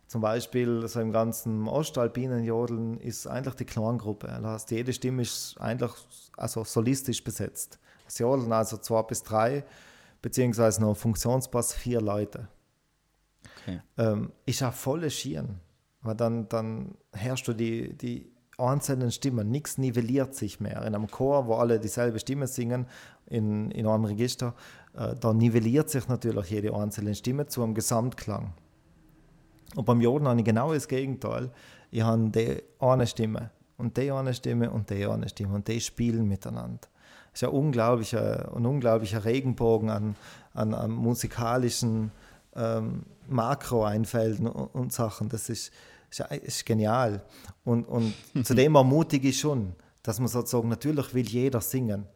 [0.06, 4.26] Zum Beispiel so im ganzen ostalpinen Jodeln ist eigentlich die Klangruppe.
[4.26, 5.92] Das heißt, jede Stimme ist eigentlich
[6.36, 7.78] also solistisch besetzt.
[8.06, 9.64] Das Jodeln also zwei bis drei,
[10.20, 12.48] beziehungsweise noch Funktionspass vier Leute.
[13.62, 13.80] Okay.
[13.98, 15.60] Ähm, ist auch voll Schieren,
[16.02, 19.50] weil dann, dann herrscht du die, die einzelnen Stimmen.
[19.50, 20.82] Nichts nivelliert sich mehr.
[20.82, 22.86] In einem Chor, wo alle dieselbe Stimme singen,
[23.26, 24.54] in, in einem Register,
[24.94, 28.52] äh, da nivelliert sich natürlich jede einzelne Stimme zu einem Gesamtklang.
[29.76, 31.50] Und beim Joden habe ich genau das Gegenteil.
[31.90, 35.80] Ich habe die eine Stimme und die eine Stimme und die eine Stimme und die
[35.80, 36.88] spielen miteinander.
[37.32, 40.16] Es ist ein unglaublicher, ein unglaublicher Regenbogen an,
[40.54, 42.10] an, an musikalischen
[42.56, 45.28] ähm, Makro-Einfällen und, und Sachen.
[45.28, 45.72] Das ist,
[46.10, 47.22] ist, ist genial.
[47.64, 52.06] Und, und zudem ermutige ich schon, dass man sozusagen, natürlich will jeder singen.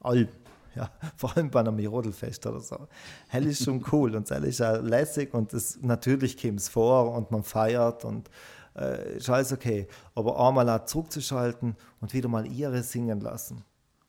[0.00, 0.28] All,
[0.74, 2.88] ja, vor allem bei einem Jodelfest oder so.
[3.28, 7.12] Hell ist schon cool und hell ist auch lässig und das, natürlich kommt es vor
[7.12, 8.30] und man feiert und
[8.76, 9.88] äh, ist alles okay.
[10.14, 13.64] Aber einmal auch zurückzuschalten und wieder mal ihre singen lassen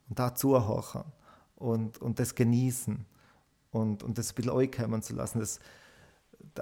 [0.10, 1.06] und da zuhören
[1.56, 3.06] und, und das genießen
[3.72, 5.60] und, und das ein bisschen euch kommen zu lassen, das,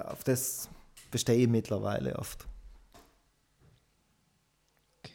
[0.04, 0.68] auf das
[1.10, 2.46] bestehe ich mittlerweile oft.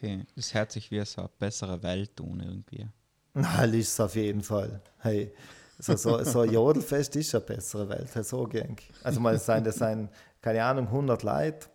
[0.02, 2.88] Okay, das hört sich wie so eine bessere Welt tun irgendwie.
[3.34, 4.82] Nein, ist es auf jeden Fall.
[4.98, 5.32] Hey,
[5.78, 8.82] so, so, so ein Jodelfest ist eine bessere Welt, so gang.
[9.04, 11.68] Also mal sein, das sind, keine Ahnung, 100 Leute,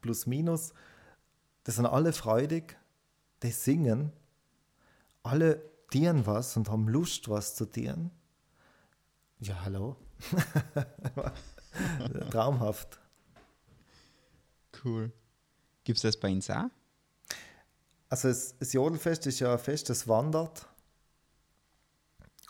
[0.00, 0.72] plus minus.
[1.62, 2.76] Das sind alle freudig,
[3.44, 4.10] die singen,
[5.22, 5.62] alle
[5.92, 8.10] dienen was und haben Lust, was zu dienen.
[9.38, 9.94] Ja, hallo.
[12.32, 12.98] Traumhaft.
[14.84, 15.12] Cool.
[15.84, 16.81] Gibt es das bei Ihnen auch?
[18.12, 20.66] Also das, das Jodelfest ist ja ein Fest, das wandert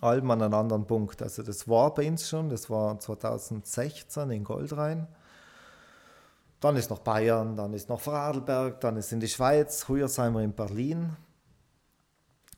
[0.00, 1.22] allem an einen anderen Punkt.
[1.22, 5.06] Also das war bei uns schon, das war 2016 in Goldrhein.
[6.58, 10.34] Dann ist noch Bayern, dann ist noch Vorarlberg, dann ist in die Schweiz, früher sind
[10.34, 11.16] wir in Berlin.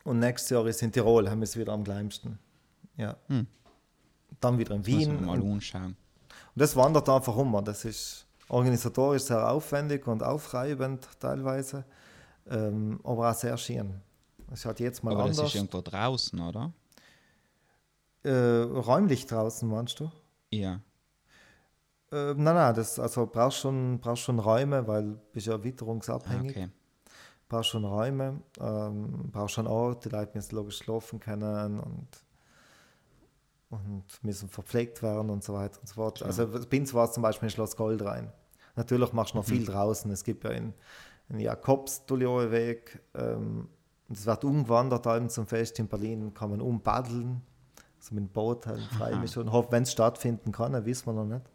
[0.04, 2.38] Und nächstes Jahr ist in Tirol, haben wir es wieder am kleinsten.
[2.96, 3.16] Ja.
[3.26, 3.46] Hm.
[4.40, 5.26] Dann wieder in Wien.
[5.26, 5.84] mal anschauen.
[5.84, 5.96] Und
[6.54, 7.62] das wandert einfach um.
[7.66, 11.84] Das ist organisatorisch sehr aufwendig und aufreibend teilweise
[12.48, 14.00] ähm, aber auch sehr schön.
[14.52, 15.38] Es hat jetzt mal aber anders.
[15.38, 16.72] das ist irgendwo draußen, oder?
[18.22, 20.10] Äh, räumlich draußen, meinst du?
[20.50, 20.80] Ja.
[22.12, 26.50] Äh, nein, nein, das, also brauchst schon, brauchst schon Räume, weil du bist ja witterungsabhängig.
[26.50, 26.68] Okay.
[27.48, 32.08] Brauchst schon Räume, ähm, brauchst schon Ort, die Leute müssen logisch schlafen können und,
[33.70, 36.20] und müssen verpflegt werden und so weiter und so fort.
[36.20, 36.26] Ja.
[36.26, 38.32] Also bei uns war es zum Beispiel in Schloss Goldrhein.
[38.76, 39.52] Natürlich machst du noch mhm.
[39.52, 40.10] viel draußen.
[40.10, 40.72] Es gibt ja in,
[41.28, 43.00] ein Jakobs-Weg.
[43.14, 43.68] Ähm,
[44.08, 47.40] das wird umgewandert allem zum Fest in Berlin, kann man umpaddeln,
[47.98, 49.50] also mit dem Boot halt mich schon.
[49.50, 51.46] Hoffe, wenn es stattfinden kann, wissen wir noch nicht.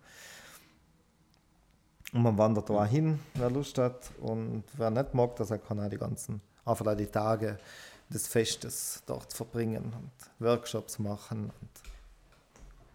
[2.11, 4.11] Und man wandert da hin, wer Lust hat.
[4.20, 7.59] Und wer nicht mag, dass er kann auch die ganzen, einfach die Tage
[8.09, 10.11] des Festes dort verbringen und
[10.45, 11.51] Workshops machen.
[11.61, 11.70] Und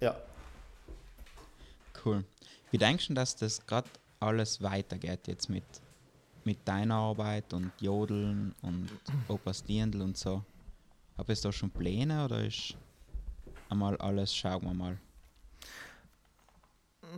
[0.01, 0.17] ja.
[2.05, 2.25] Cool.
[2.73, 5.65] Wie denkst du, dass das gerade alles weitergeht jetzt mit
[6.47, 8.89] mit deiner Arbeit und Jodeln und
[9.29, 10.43] Opas Dirndl und so?
[11.17, 12.77] Habe es da schon Pläne oder ist
[13.69, 14.99] einmal alles, schauen wir mal?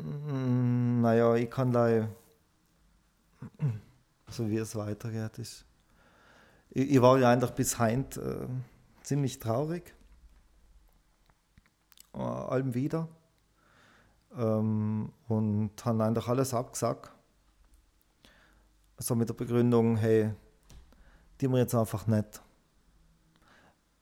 [0.03, 2.09] Mm, naja, ich kann da,
[4.29, 5.39] so wie es weitergeht.
[5.39, 5.65] Ich,
[6.71, 8.47] ich war ja eigentlich bis heint äh,
[9.03, 9.95] ziemlich traurig.
[12.13, 13.09] Äh, allem wieder.
[14.37, 17.16] Ähm, und habe eigentlich alles abgesagt
[18.99, 20.33] so mit der Begründung, hey,
[21.41, 22.43] die wir jetzt einfach nicht.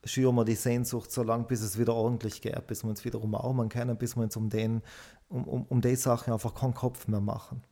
[0.05, 3.21] Schüren wir die Sehnsucht so lange, bis es wieder ordentlich geht, bis wir uns wieder
[3.21, 4.83] umarmen können, bis wir uns um, den,
[5.29, 7.63] um, um, um die Sachen einfach keinen Kopf mehr machen.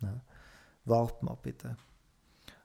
[0.00, 0.20] Ja.
[0.84, 1.76] Warten wir bitte.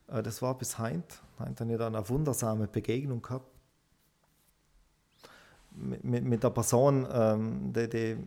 [0.07, 1.21] Äh, das war bis heint.
[1.39, 3.51] Heint habe ich dann eine wundersame Begegnung gehabt.
[5.71, 8.17] Mit, mit, mit der Person, ähm, die, die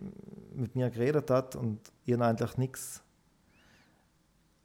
[0.54, 3.02] mit mir geredet hat und ihr eigentlich nichts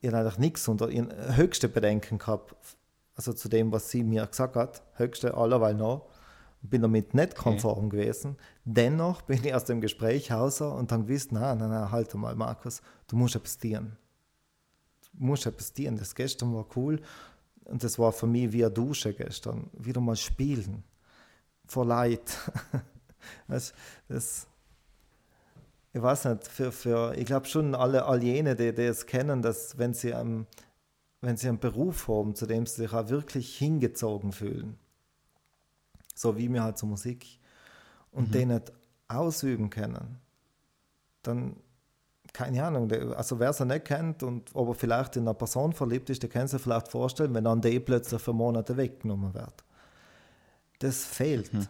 [0.01, 1.01] ich habe eigentlich nichts unter ich
[1.35, 2.55] höchste Bedenken gehabt,
[3.15, 6.07] also zu dem, was sie mir gesagt hat, höchste allerweil noch.
[6.61, 7.97] Bin damit nicht konform okay.
[7.97, 8.37] gewesen.
[8.63, 12.35] Dennoch bin ich aus dem Gespräch raus und dann gewusst, nein, nein, nein, halt mal,
[12.35, 13.97] Markus, du musst etwas dienen.
[15.01, 15.97] Du musst etwas dienen.
[15.97, 16.99] Das gestern war cool
[17.65, 19.69] und das war für mich wie eine Dusche gestern.
[19.73, 20.83] Wieder mal spielen.
[21.67, 22.21] Vor Leid.
[23.47, 23.73] das,
[24.07, 24.47] das,
[25.95, 29.41] ich weiß nicht, für, für ich glaube schon alle, all jene, die, die es kennen,
[29.41, 30.45] dass wenn sie, einen,
[31.21, 34.77] wenn sie einen Beruf haben, zu dem sie sich auch wirklich hingezogen fühlen,
[36.13, 37.39] so wie mir halt zur Musik,
[38.11, 38.31] und mhm.
[38.33, 38.73] den nicht
[39.07, 40.19] ausüben können,
[41.23, 41.55] dann,
[42.33, 46.21] keine Ahnung, also wer es nicht kennt und aber vielleicht in eine Person verliebt ist,
[46.23, 49.63] der kann sich vielleicht vorstellen, wenn dann die plötzlich für Monate weggenommen wird.
[50.79, 51.53] Das fehlt.
[51.53, 51.67] Mhm.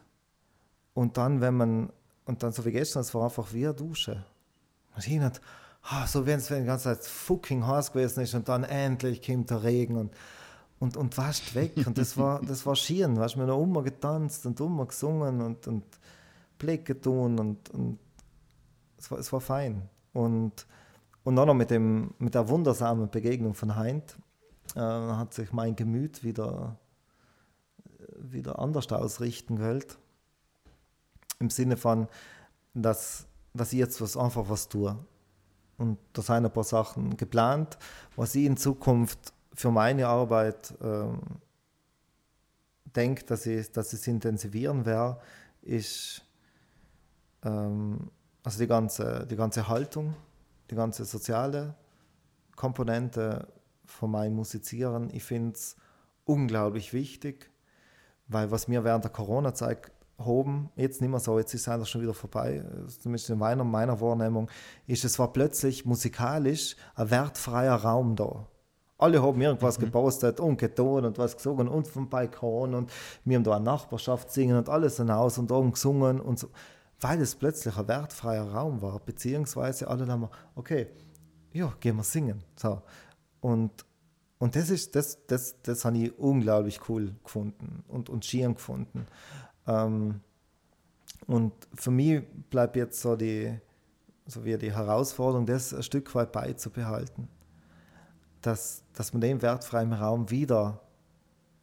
[0.95, 1.89] Und dann, wenn man
[2.25, 4.25] und dann so wie gestern, es war einfach wie eine Dusche.
[4.93, 5.41] Man erinnert,
[5.91, 9.51] oh, so wie es die ganze Zeit fucking heiß gewesen ist und dann endlich kommt
[9.51, 10.13] der Regen und,
[10.79, 11.73] und, und wascht weg.
[11.85, 13.17] Und das war, das war schieren.
[13.17, 15.83] Weißt, wir haben immer getanzt und immer gesungen und, und
[16.57, 17.99] Blick getan und, und
[18.97, 19.89] es, war, es war fein.
[20.13, 20.65] Und,
[21.23, 24.17] und dann noch mit, dem, mit der wundersamen Begegnung von Heint
[24.75, 26.77] äh, hat sich mein Gemüt wieder,
[28.17, 29.97] wieder anders ausrichten gewählt
[31.45, 32.07] im Sinne von,
[32.73, 34.97] dass, dass ich jetzt was, einfach was tue.
[35.77, 37.77] Und da sind ein paar Sachen geplant,
[38.15, 41.19] was ich in Zukunft für meine Arbeit ähm,
[42.95, 45.19] denke, dass ich, dass es intensivieren werde,
[45.61, 46.21] ist
[47.43, 48.09] ähm,
[48.43, 50.15] also die ganze, die ganze Haltung,
[50.69, 51.75] die ganze soziale
[52.55, 53.47] Komponente
[53.85, 55.09] von meinem Musizieren.
[55.13, 55.75] Ich finde es
[56.25, 57.51] unglaublich wichtig,
[58.27, 59.91] weil was mir während der Corona-Zeit
[60.23, 62.63] hoben, jetzt nicht mehr so, jetzt ist es eigentlich schon wieder vorbei,
[62.99, 64.49] zumindest in meiner, meiner Wahrnehmung,
[64.87, 68.47] ist es war plötzlich musikalisch ein wertfreier Raum da.
[68.97, 69.85] Alle haben irgendwas mhm.
[69.85, 72.91] gepostet und getan und was gesungen und vom Balkon und
[73.25, 76.47] wir haben da eine Nachbarschaft singen und alles hinaus und oben gesungen und so,
[77.01, 80.87] weil es plötzlich ein wertfreier Raum war, beziehungsweise alle haben, okay,
[81.51, 82.43] ja, gehen wir singen.
[82.55, 82.81] So.
[83.41, 83.85] Und,
[84.39, 89.07] und das ist, das, das, das habe ich unglaublich cool gefunden und, und schier gefunden.
[89.67, 90.21] Ähm,
[91.27, 93.57] und für mich bleibt jetzt so die,
[94.27, 97.27] so wie die Herausforderung, das ein Stück weit beizubehalten.
[98.41, 100.81] Dass, dass man den wertfreien Raum wieder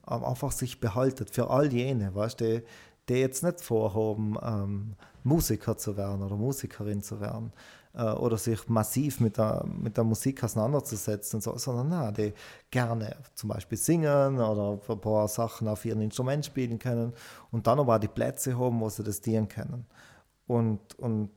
[0.03, 2.63] einfach sich behaltet für all jene, weißt du,
[3.09, 7.53] die jetzt nicht vorhaben, ähm, Musiker zu werden oder Musikerin zu werden
[7.95, 12.33] äh, oder sich massiv mit der, mit der Musik auseinanderzusetzen, so, sondern na, die
[12.71, 17.13] gerne zum Beispiel singen oder ein paar Sachen auf ihrem Instrument spielen können
[17.51, 19.87] und dann aber auch die Plätze haben, wo sie das dienen können.
[20.47, 21.31] Und, und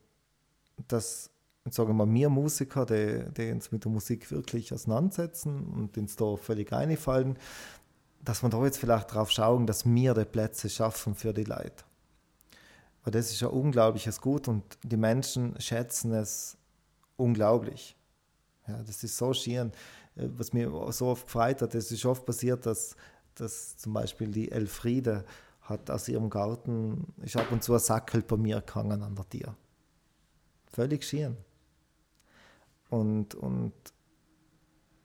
[0.88, 1.30] das,
[1.70, 6.36] sagen wir, wir Musiker, die, die uns mit der Musik wirklich auseinandersetzen und ins da
[6.36, 7.38] völlig einfallen,
[8.24, 11.84] dass wir da jetzt vielleicht drauf schauen, dass wir die Plätze schaffen für die Leute.
[13.06, 16.58] Weil das ist ja unglaubliches Gut und die Menschen schätzen es
[17.16, 17.96] unglaublich.
[18.68, 19.72] Ja, das ist so schön,
[20.16, 21.74] äh, was mir so oft gefreut hat.
[21.76, 22.98] Es ist oft passiert, dass,
[23.36, 25.24] dass zum Beispiel die Elfriede
[25.62, 29.30] hat aus ihrem Garten, ist ab und zu ein Sackel bei mir gehangen an der
[29.30, 29.56] Tür.
[30.72, 31.38] Völlig schön.
[32.90, 33.74] Und, und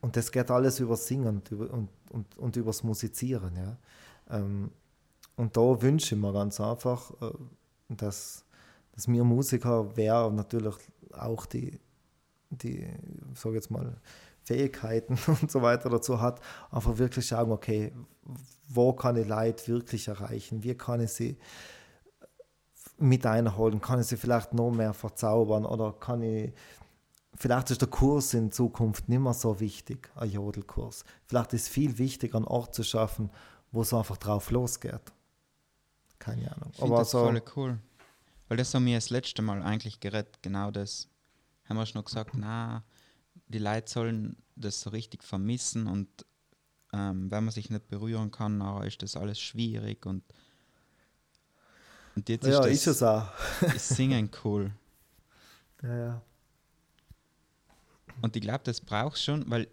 [0.00, 3.54] und das geht alles über Singen und, über, und, und, und übers Musizieren.
[3.56, 3.76] Ja.
[4.30, 4.70] Ähm,
[5.36, 7.32] und da wünsche ich mir ganz einfach, äh,
[7.96, 8.44] dass,
[8.92, 10.74] dass wir Musiker, wer natürlich
[11.12, 11.80] auch die,
[12.50, 12.86] die
[13.34, 13.96] sage jetzt mal,
[14.42, 17.92] Fähigkeiten und so weiter dazu hat, einfach wirklich schauen, okay,
[18.68, 20.62] wo kann ich Leute wirklich erreichen?
[20.62, 21.36] Wie kann ich sie
[22.98, 23.80] mit einholen?
[23.80, 26.52] Kann ich sie vielleicht noch mehr verzaubern oder kann ich
[27.36, 31.04] Vielleicht ist der Kurs in Zukunft nicht mehr so wichtig, ein Jodelkurs.
[31.24, 33.30] Vielleicht ist es viel wichtiger, einen Ort zu schaffen,
[33.72, 35.00] wo es einfach drauf losgeht.
[36.20, 36.70] Keine Ahnung.
[36.72, 37.78] Ich finde das so voll cool.
[38.46, 41.08] Weil das haben wir das letzte Mal eigentlich geredet, genau das.
[41.64, 42.84] Haben wir schon gesagt, na,
[43.48, 46.08] die Leute sollen das so richtig vermissen und
[46.92, 50.22] ähm, wenn man sich nicht berühren kann, na, ist das alles schwierig und,
[52.16, 53.28] und jetzt ja, ist, das, ist es auch.
[53.74, 54.72] ist Singen cool.
[55.82, 56.22] Ja, ja.
[58.20, 59.66] Und ich glaube, das brauchst schon, weil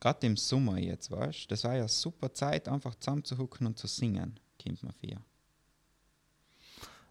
[0.00, 4.40] gerade im Sommer jetzt, weißt das war ja super Zeit, einfach zusammenzuhucken und zu singen,
[4.62, 5.20] kommt man für.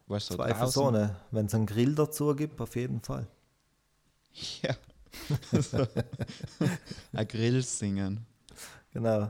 [0.08, 3.28] Weißt, so Zwei Personen, wenn es einen Grill dazu gibt, auf jeden Fall.
[4.62, 4.76] Ja.
[7.12, 8.26] Ein Grill singen.
[8.94, 9.30] Genau.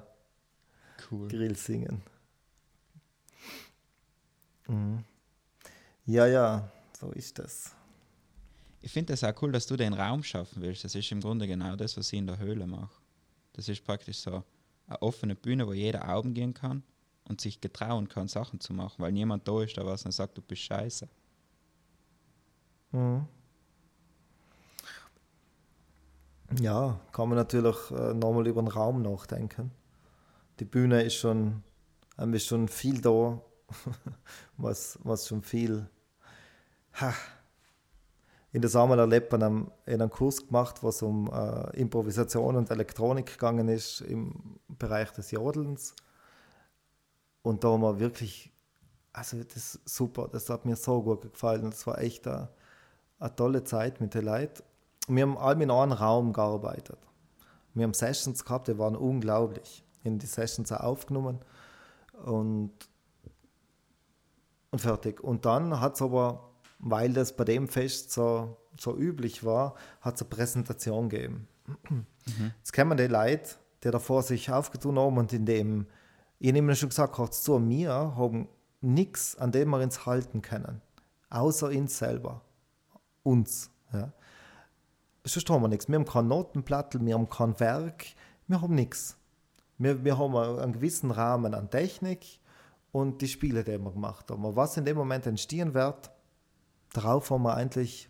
[1.09, 1.27] Cool.
[1.27, 2.03] Grill singen.
[4.67, 5.03] Mhm.
[6.05, 7.73] Ja, ja, so ist das
[8.81, 10.83] ich finde das auch cool, dass du den Raum schaffen willst.
[10.83, 13.01] Das ist im Grunde genau das, was ich in der Höhle mache.
[13.53, 14.43] Das ist praktisch so
[14.87, 16.83] eine offene Bühne, wo jeder Augen gehen kann
[17.31, 20.37] und sich getrauen kann, Sachen zu machen, weil niemand da ist, der was dann sagt,
[20.37, 21.07] du bist scheiße.
[22.91, 23.25] Mhm.
[26.59, 29.71] Ja, kann man natürlich äh, nochmal über den Raum nachdenken.
[30.59, 31.63] Die Bühne ist schon,
[32.17, 33.41] ist schon viel da,
[34.57, 35.89] was, was schon viel
[36.99, 37.13] ha,
[38.51, 43.69] in der Sommer erlebt man einem Kurs gemacht, was um äh, Improvisation und Elektronik gegangen
[43.69, 45.95] ist im Bereich des Jodelns.
[47.43, 48.51] Und da haben wir wirklich,
[49.13, 51.69] also das ist super, das hat mir so gut gefallen.
[51.69, 52.49] Das war echt eine,
[53.19, 54.63] eine tolle Zeit mit den Leuten.
[55.07, 56.99] Wir haben alle in einem Raum gearbeitet.
[57.73, 59.83] Wir haben Sessions gehabt, die waren unglaublich.
[60.03, 61.39] In die Sessions auch aufgenommen
[62.23, 62.71] und,
[64.71, 65.23] und fertig.
[65.23, 70.15] Und dann hat es aber weil das bei dem Fest so, so üblich war, hat
[70.15, 71.47] es eine Präsentation gegeben.
[71.89, 72.05] Mhm.
[72.57, 73.51] Jetzt kennen wir die Leute,
[73.83, 75.85] die davor sich aufgetun haben und in dem,
[76.49, 78.47] ich immer schon gesagt, kurz zu mir haben
[78.81, 80.81] nichts, an dem wir uns halten können,
[81.29, 82.41] außer uns selber,
[83.23, 83.69] uns.
[83.93, 84.11] Ja.
[85.23, 85.87] Sonst haben wir nichts.
[85.87, 88.05] Wir haben kein Notenplattel, wir haben kein Werk,
[88.47, 89.17] wir haben nichts.
[89.77, 92.39] Wir, wir haben einen gewissen Rahmen an Technik
[92.91, 94.55] und die Spiele, die wir gemacht haben.
[94.55, 96.11] Was in dem Moment entstehen wird,
[96.93, 98.09] Darauf haben wir eigentlich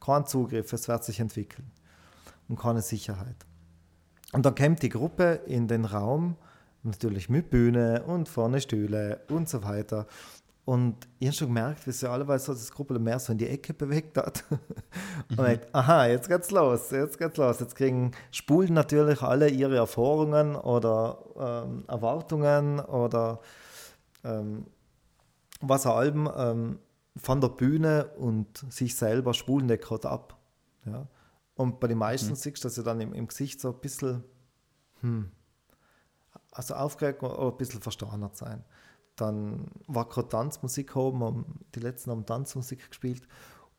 [0.00, 1.70] keinen Zugriff, es wird sich entwickeln
[2.48, 3.36] und keine Sicherheit.
[4.32, 6.36] Und dann kommt die Gruppe in den Raum,
[6.82, 10.06] natürlich mit Bühne und vorne Stühle und so weiter.
[10.64, 13.48] Und ich habe schon gemerkt, wie sich alle so das Gruppe mehr so in die
[13.48, 14.44] Ecke bewegt hat.
[15.30, 15.46] und mhm.
[15.46, 17.60] ich, aha, jetzt geht's los, jetzt geht's los.
[17.60, 23.40] Jetzt kriegen, spulen natürlich alle ihre Erfahrungen oder ähm, Erwartungen oder
[24.24, 24.66] ähm,
[25.62, 26.78] was auch allem ähm,
[27.16, 30.36] von der Bühne und sich selber spulen die gerade ab.
[30.84, 31.06] Ja.
[31.54, 32.34] Und bei den meisten mhm.
[32.36, 34.22] siehst du das ja dann im, im Gesicht so ein bisschen,
[35.00, 35.30] hm,
[36.52, 38.64] also aufgeregt oder ein bisschen versteinert sein.
[39.16, 43.26] Dann war gerade Tanzmusik oben, haben, die letzten haben Tanzmusik gespielt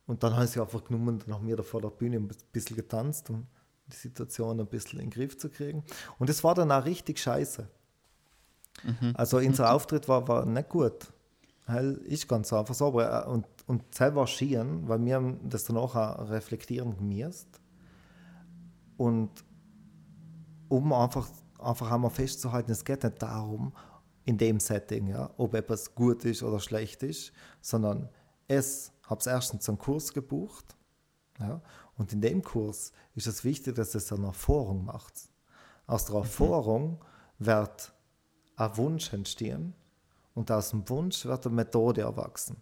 [0.06, 2.76] und dann haben sie einfach genommen, dann haben wir da vor der Bühne ein bisschen
[2.76, 3.46] getanzt, um
[3.86, 5.82] die Situation ein bisschen in den Griff zu kriegen.
[6.18, 7.68] Und das war dann auch richtig scheiße.
[8.82, 9.12] Mhm.
[9.14, 9.70] Also unser mhm.
[9.70, 11.12] Auftritt war, war nicht gut
[11.70, 12.86] halt ist ganz einfach so.
[12.86, 17.48] Aber, äh, und, und selber schieren, weil wir das dann auch reflektieren gemäßt.
[18.96, 19.30] Und
[20.68, 21.28] um einfach,
[21.62, 23.72] einfach einmal festzuhalten, es geht nicht darum,
[24.24, 28.08] in dem Setting, ja, ob etwas gut ist oder schlecht ist, sondern
[28.48, 30.76] es habe erstens einen Kurs gebucht.
[31.38, 31.60] Ja,
[31.96, 35.14] und in dem Kurs ist es wichtig, dass es eine Erfahrung macht.
[35.86, 36.22] Aus der mhm.
[36.22, 37.04] Erfahrung
[37.38, 37.92] wird
[38.56, 39.74] ein Wunsch entstehen
[40.34, 42.56] und aus dem Wunsch wird eine Methode erwachsen.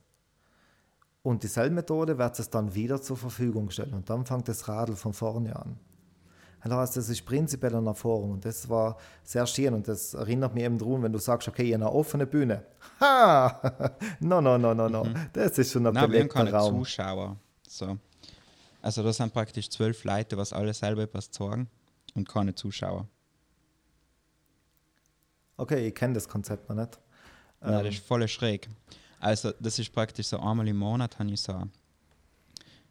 [1.22, 3.94] Und dieselbe Methode wird es dann wieder zur Verfügung stellen.
[3.94, 5.78] Und dann fängt das Radl von vorne an.
[6.64, 8.32] Das heißt, das ist prinzipiell eine Erfahrung.
[8.32, 9.74] Und das war sehr schön.
[9.74, 12.64] Und das erinnert mich eben darum, wenn du sagst, okay, eine offene Bühne.
[13.00, 13.94] Ha!
[14.18, 15.04] no, no, no, no, no.
[15.04, 15.14] Mhm.
[15.32, 16.80] Das ist schon ein Nein, wir haben keine Raum.
[16.80, 17.36] Zuschauer.
[17.68, 17.96] So.
[18.82, 21.68] Also, das sind praktisch zwölf Leute, was alle selber etwas sagen
[22.14, 23.06] und keine Zuschauer.
[25.56, 26.98] Okay, ich kenne das Konzept noch nicht.
[27.60, 27.88] Nein, das ähm.
[27.88, 28.68] ist voll schräg.
[29.20, 31.62] Also, das ist praktisch so einmal im Monat, habe ich so.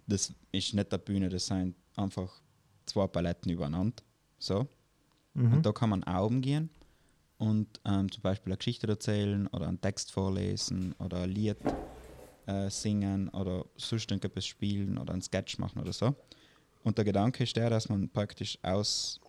[0.07, 2.31] Das ist nicht der Bühne, das sind einfach
[2.87, 4.03] zwei Paletten übereinander.
[4.39, 4.67] So.
[5.33, 5.53] Mhm.
[5.53, 6.69] Und da kann man oben gehen
[7.37, 11.57] und ähm, zum Beispiel eine Geschichte erzählen oder einen Text vorlesen oder ein Lied
[12.47, 16.15] äh, singen oder sonst irgendetwas spielen oder einen Sketch machen oder so.
[16.83, 19.19] Und der Gedanke ist der, dass man praktisch aus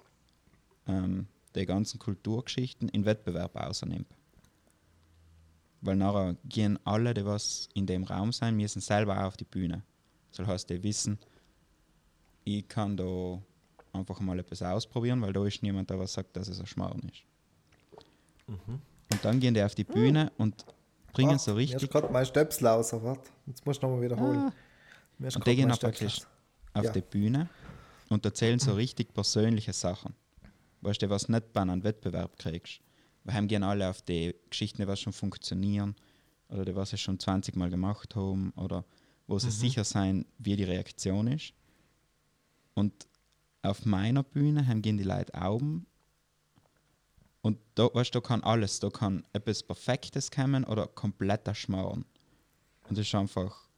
[0.87, 4.07] ähm, den ganzen Kulturgeschichten in Wettbewerb ausnimmt.
[5.81, 9.83] Weil nachher gehen alle, die was in dem Raum sein, müssen selber auf die Bühne.
[10.37, 11.19] Das heißt, die wissen,
[12.57, 13.41] ich kann da
[13.93, 17.01] einfach mal etwas ausprobieren, weil da ist niemand, der was sagt, dass es ein Schmarrn
[17.13, 17.23] ist.
[18.47, 18.81] Mhm.
[19.13, 20.43] Und dann gehen die auf die Bühne mhm.
[20.43, 20.65] und
[21.13, 21.83] bringen Ach, so richtig.
[21.83, 23.31] Ich gerade mein Stöpsel aus, warte.
[23.47, 24.39] Jetzt musst du nochmal wiederholen.
[24.39, 24.53] Ah.
[25.35, 26.21] Und die gehen praktisch
[26.75, 26.93] auf ja.
[26.93, 27.49] die Bühne
[28.09, 30.15] und erzählen so richtig persönliche Sachen.
[30.81, 32.81] Weißt du, was nicht bei einem Wettbewerb kriegst
[33.29, 35.95] wir haben gerne alle auf die Geschichten, die was schon funktionieren
[36.49, 38.85] oder die was sie schon 20 Mal gemacht haben oder
[39.27, 39.53] wo sie mhm.
[39.53, 41.53] sicher sein, wie die Reaktion ist.
[42.79, 43.09] Und
[43.63, 45.85] auf meiner Bühne gehen die Leute Augen
[47.41, 52.05] und da, weißt, da kann alles, da kann etwas Perfektes kommen oder kompletter Schmarrn.
[52.89, 53.69] Und es ist einfach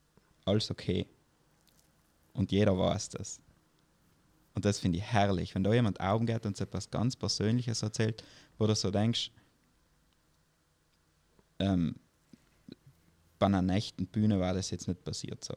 [0.44, 1.07] alles okay.
[2.34, 3.40] Und jeder weiß das.
[4.53, 8.22] Und das finde ich herrlich, wenn da jemand Augen geht und etwas ganz Persönliches erzählt,
[8.59, 9.30] wo du so denkst,
[11.59, 11.96] ähm,
[13.38, 15.55] bei einer echten Bühne war das jetzt nicht passiert so.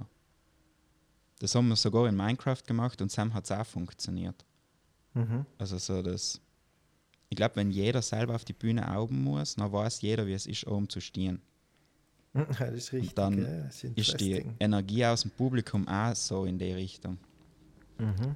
[1.44, 4.46] Das haben wir sogar in Minecraft gemacht und Sam hat es auch funktioniert.
[5.14, 5.46] Mhm.
[5.58, 6.40] Also so das.
[7.28, 10.46] Ich glaube, wenn jeder selber auf die Bühne augen muss, dann weiß jeder, wie es
[10.46, 11.42] ist, oben zu stehen.
[12.34, 13.10] Ja, das ist richtig.
[13.10, 17.18] Und dann ja, ist, ist, die Energie aus dem Publikum auch so in die Richtung.
[17.98, 18.36] Mhm.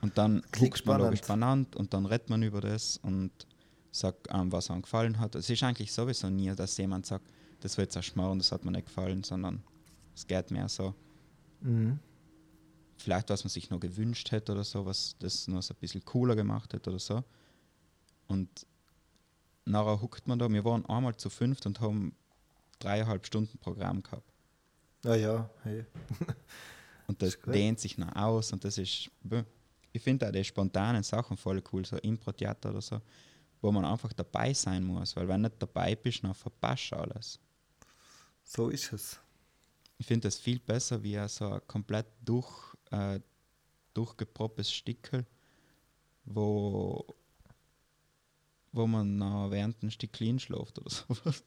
[0.00, 3.30] Und dann guckt man logisch spannend und dann redet man über das und
[3.92, 5.34] sagt, ähm, was einem gefallen hat.
[5.34, 8.86] Es ist eigentlich sowieso nie, dass jemand sagt, das wird zerschmarren, das hat mir nicht
[8.86, 9.62] gefallen, sondern
[10.14, 10.94] es geht mehr so,
[11.60, 11.98] Mhm.
[12.98, 16.04] Vielleicht, was man sich noch gewünscht hätte oder so, was das noch so ein bisschen
[16.04, 17.22] cooler gemacht hätte oder so.
[18.26, 18.66] Und
[19.64, 22.14] nachher huckt man da, wir waren einmal zu fünft und haben
[22.78, 24.30] dreieinhalb Stunden Programm gehabt.
[25.04, 25.84] Ja, ja, hey.
[27.06, 27.54] Und das gut.
[27.54, 29.08] dehnt sich noch aus und das ist,
[29.92, 33.00] ich finde auch die spontanen Sachen voll cool, so Impro-Theater oder so,
[33.60, 36.96] wo man einfach dabei sein muss, weil wenn du nicht dabei bist, dann verpasst du
[36.96, 37.38] alles.
[38.42, 39.20] So ist es.
[39.98, 43.20] Ich finde das viel besser wie ein so ein komplett durch, äh,
[43.94, 45.24] durchgepropptes Stickel,
[46.24, 47.04] wo,
[48.72, 51.42] wo man noch während ein Stück clean schläft oder sowas.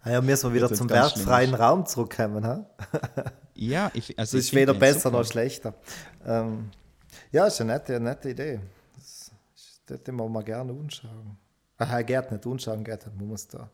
[0.00, 2.44] Ah ja, müssen wir wieder zum wertfreien Raum zurückkommen.
[2.44, 2.66] Ha?
[3.54, 5.18] ja, ich, also Das ist weder besser super.
[5.18, 5.74] noch schlechter.
[6.26, 6.70] Ähm,
[7.30, 8.60] ja, ist eine nette, eine nette Idee.
[8.96, 11.36] Das, das hätte man mal gerne anschauen.
[11.78, 13.06] Er geht nicht anschauen, nicht.
[13.16, 13.70] Man muss da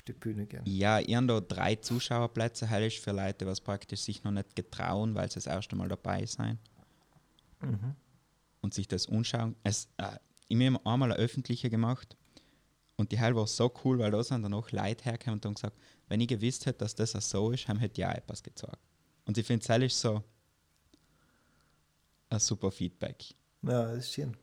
[0.00, 0.62] auf die Bühne gehen.
[0.64, 4.56] Ja, ich habe da drei Zuschauerplätze, hell ist für Leute, was praktisch sich noch nicht
[4.56, 6.58] getrauen, weil sie das erste Mal dabei sein
[8.62, 9.54] und sich das anschauen.
[9.62, 12.16] Es, äh, ich habe einmal eine öffentliche gemacht
[12.96, 15.54] und die Hell war so cool, weil da sind dann auch Leute hergekommen und haben
[15.54, 15.76] gesagt,
[16.08, 18.78] wenn ich gewusst hätte, dass das so ist, haben hätte ich auch etwas gezeigt.
[19.26, 20.24] Und ich finde, es so
[22.30, 23.34] ein super Feedback.
[23.62, 24.36] Ja, das ist schön.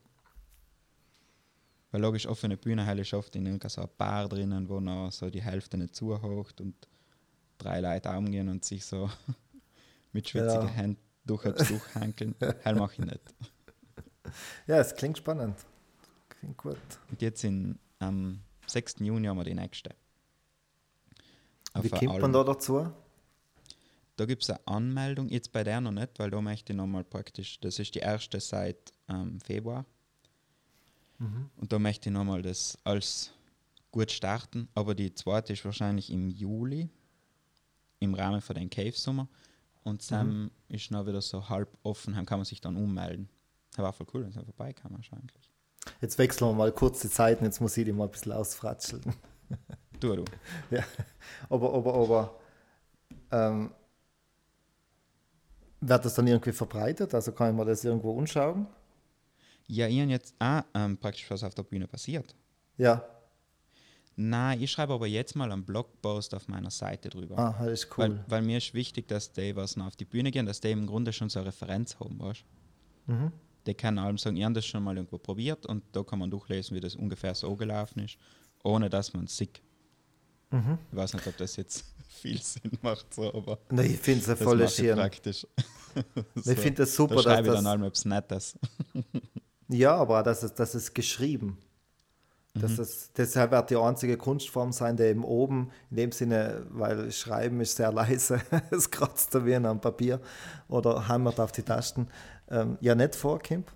[1.92, 5.12] Weil logisch offene Bühne hell ist oft in irgendein so ein Bar drinnen, wo noch
[5.12, 6.76] so die Hälfte nicht zuhaucht und
[7.58, 9.10] drei Leute umgehen und sich so
[10.12, 10.74] mit schwitzigen Ja.
[10.74, 12.36] Händen durch das durchhankeln.
[12.64, 13.22] hell mache ich nicht.
[14.66, 15.56] Ja, es klingt spannend.
[16.30, 16.78] Klingt gut.
[17.10, 18.96] Und jetzt in, am 6.
[19.00, 19.92] Juni haben wir die nächste.
[21.74, 22.92] Auf Wie kommt man da dazu?
[24.18, 27.04] Da gibt es eine Anmeldung, jetzt bei der noch nicht, weil da möchte ich nochmal
[27.04, 29.86] praktisch, das ist die erste seit ähm, Februar.
[31.20, 33.32] Und da möchte ich nochmal das als
[33.92, 36.90] gut starten, aber die zweite ist wahrscheinlich im Juli,
[38.00, 39.28] im Rahmen von den Cave Summer.
[39.84, 43.30] Und dann ist noch wieder so halb offen, dann kann man sich dann ummelden.
[43.72, 45.50] Das war voll cool, wenn es vorbei kann wahrscheinlich.
[46.02, 49.04] Jetzt wechseln wir mal kurz die Zeiten, jetzt muss ich die mal ein bisschen ausfratscheln.
[50.00, 50.26] Du, du.
[50.70, 50.84] Ja,
[51.50, 52.40] aber, aber, aber,
[53.32, 53.72] ähm,
[55.80, 57.14] wird das dann irgendwie verbreitet?
[57.14, 58.68] Also kann ich mir das irgendwo anschauen?
[59.68, 62.36] Ja, ich habe jetzt auch ähm, praktisch was auf der Bühne passiert.
[62.78, 63.04] Ja,
[64.20, 67.38] Nein, ich schreibe aber jetzt mal einen Blogpost auf meiner Seite drüber.
[67.38, 68.10] ah, das ist cool.
[68.10, 70.72] Weil, weil mir ist wichtig, dass die, was noch auf die Bühne gehen, dass die
[70.72, 72.44] im Grunde schon so eine Referenz haben, weißt
[73.06, 73.32] Mhm.
[73.68, 76.32] Die können allem sagen, ich habe das schon mal irgendwo probiert und da kann man
[76.32, 78.18] durchlesen, wie das ungefähr so gelaufen ist,
[78.64, 79.62] ohne dass man es sieht.
[80.52, 80.78] Mhm.
[80.92, 84.26] Ich weiß nicht, ob das jetzt viel Sinn macht, so, aber Nee, ich finde es
[84.26, 84.96] das voll mache ich schön.
[84.96, 85.46] praktisch.
[86.44, 88.58] Ich finde es super, da dass schreibe ich dann das, allem etwas Nettes.
[89.70, 91.58] ja, aber das ist, das ist geschrieben.
[92.54, 92.84] Das Mhm.
[92.84, 97.62] ist, deshalb wird die einzige Kunstform sein, der eben oben, in dem Sinne, weil Schreiben
[97.62, 98.42] ist sehr leise,
[98.72, 100.20] es kratzt da wie am Papier
[100.68, 102.08] oder hammert auf die Tasten,
[102.50, 103.72] ähm, ja nicht vorkommt.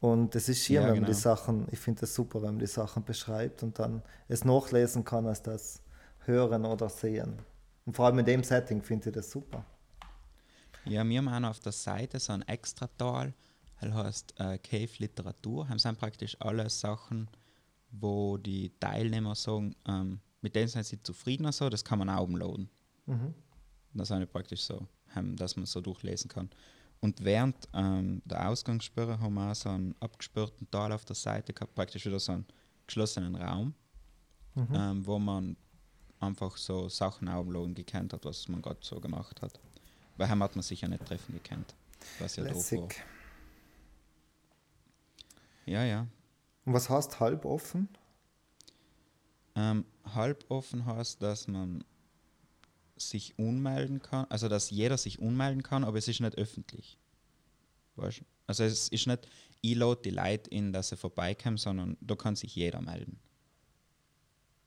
[0.00, 1.06] Und es ist schön, Ja, wenn man genau.
[1.06, 5.04] die Sachen, ich finde es super, wenn man die Sachen beschreibt und dann es nachlesen
[5.04, 5.82] kann, als das
[6.24, 7.40] hören oder sehen.
[7.84, 9.64] Und vor allem in dem Setting finde ich das super.
[10.84, 13.49] Ja, wir haben auf der Seite so ein Extra-Tal, das
[13.82, 15.66] heißt äh, Cave Literatur.
[15.70, 17.28] Das sind praktisch alle Sachen,
[17.90, 22.24] wo die Teilnehmer sagen, ähm, mit denen sind sie zufrieden so, das kann man auch
[22.24, 22.68] umladen.
[23.06, 23.34] Mhm.
[23.94, 26.50] Das ist eine praktisch so, ähm, dass man so durchlesen kann.
[27.00, 31.52] Und während ähm, der Ausgangssperre haben wir auch so einen abgesperrten Teil auf der Seite
[31.52, 32.46] gehabt, praktisch wieder so einen
[32.86, 33.74] geschlossenen Raum,
[34.74, 35.56] ähm, wo man
[36.20, 39.58] einfach so Sachen aufladen gekannt hat, was man gerade so gemacht hat.
[40.16, 41.74] Weil heim hat man sich ja nicht treffen gekannt,
[42.18, 42.88] was ja drauf war.
[45.70, 46.08] Ja, ja.
[46.64, 47.88] Und was heißt halb offen?
[49.54, 51.84] Ähm, halboffen heißt, dass man
[52.96, 56.98] sich unmelden kann, also dass jeder sich unmelden kann, aber es ist nicht öffentlich.
[57.94, 58.22] Weißt?
[58.48, 59.28] Also es ist nicht,
[59.60, 63.20] ich lade die Leute in, dass sie vorbeikommen, sondern da kann sich jeder melden.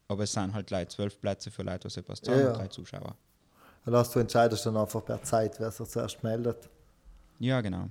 [0.07, 2.53] Aber es sind halt Leute, zwölf Plätze für Leute, was etwas zahlen, Ja, ja.
[2.53, 3.17] drei Zuschauer.
[3.85, 6.69] Hast du entscheidest dann einfach per Zeit, wer sich zuerst meldet?
[7.39, 7.89] Ja, genau.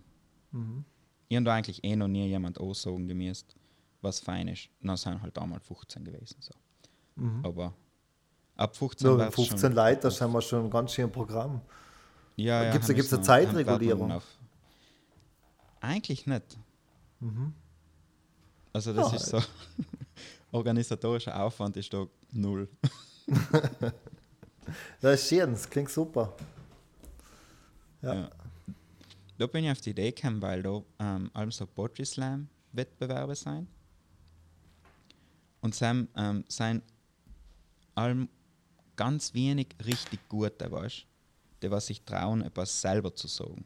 [1.33, 3.57] Ich habe da eigentlich eh noch nie jemand aussagen gemäßt,
[4.03, 4.69] was fein ist.
[4.83, 6.37] Dann sind halt einmal 15 gewesen.
[6.41, 6.53] So.
[7.43, 7.73] Aber
[8.55, 11.63] ab 15 Nur wird's 15 schon- Leute, das haben wir schon ein ganz schön Programm.
[12.37, 14.21] Ja, gibt's wir eine Zeitregulierung?
[15.81, 16.59] Eigentlich nicht.
[18.75, 19.17] Also das Ja.
[19.17, 19.41] ist so,
[20.53, 22.69] organisatorischer Aufwand ist da null.
[25.01, 26.35] Das ist schön, das klingt super.
[28.03, 28.15] Ja.
[28.15, 28.31] Ja.
[29.43, 33.35] Da bin ich auf die Idee gekommen, weil da ähm, allem so Poetry Slam Wettbewerbe
[33.35, 33.67] sein.
[35.61, 36.85] Und Sam ähm, sind
[37.97, 38.29] allem
[38.95, 41.07] ganz wenig richtig gute, weißt
[41.61, 43.65] die was sich trauen, etwas selber zu sagen.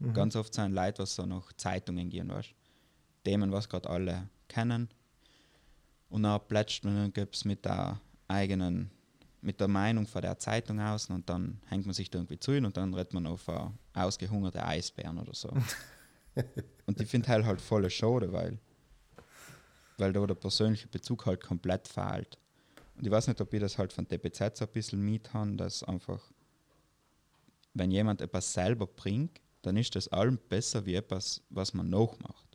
[0.00, 0.12] Mhm.
[0.12, 2.54] Ganz oft sind Leute, was so nach Zeitungen gehen, weißt
[3.24, 4.86] Themen, was gerade alle kennen.
[6.10, 7.98] Und dann plätscht man dann gibt es mit der
[8.28, 8.90] eigenen,
[9.40, 12.52] mit der Meinung von der Zeitung aus und dann hängt man sich da irgendwie zu
[12.52, 15.50] und dann redet man auf uh, ausgehungerte Eisbären oder so.
[16.86, 18.58] und ich finde halt halt voll schade, weil,
[19.98, 22.38] weil da der persönliche Bezug halt komplett fehlt.
[22.96, 25.56] Und ich weiß nicht, ob ich das halt von DPZ so ein bisschen mit habe,
[25.56, 26.20] dass einfach,
[27.74, 32.46] wenn jemand etwas selber bringt, dann ist das allem besser wie etwas, was man nachmacht.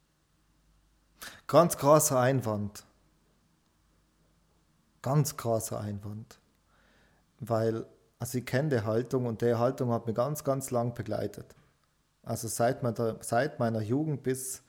[1.47, 2.85] Ganz krasser Einwand.
[5.01, 6.39] Ganz krasser Einwand.
[7.39, 7.85] Weil,
[8.21, 11.55] also ich kenne die Haltung und die Haltung hat mich ganz, ganz lang begleitet.
[12.21, 14.61] Also seit meiner, seit meiner Jugend bis,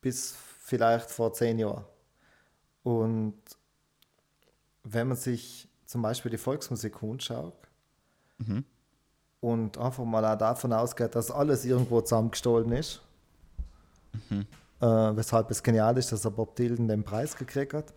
[0.00, 1.84] bis vielleicht vor zehn Jahren.
[2.82, 3.34] Und
[4.84, 7.52] wenn man sich zum Beispiel die Volksmusik anschaut
[8.38, 8.64] mhm.
[9.40, 13.02] und einfach mal auch davon ausgeht, dass alles irgendwo zusammengestohlen ist,
[14.30, 14.46] mhm.
[14.80, 17.92] äh, weshalb es genial ist, dass er Bob Dylan den Preis gekriegt hat.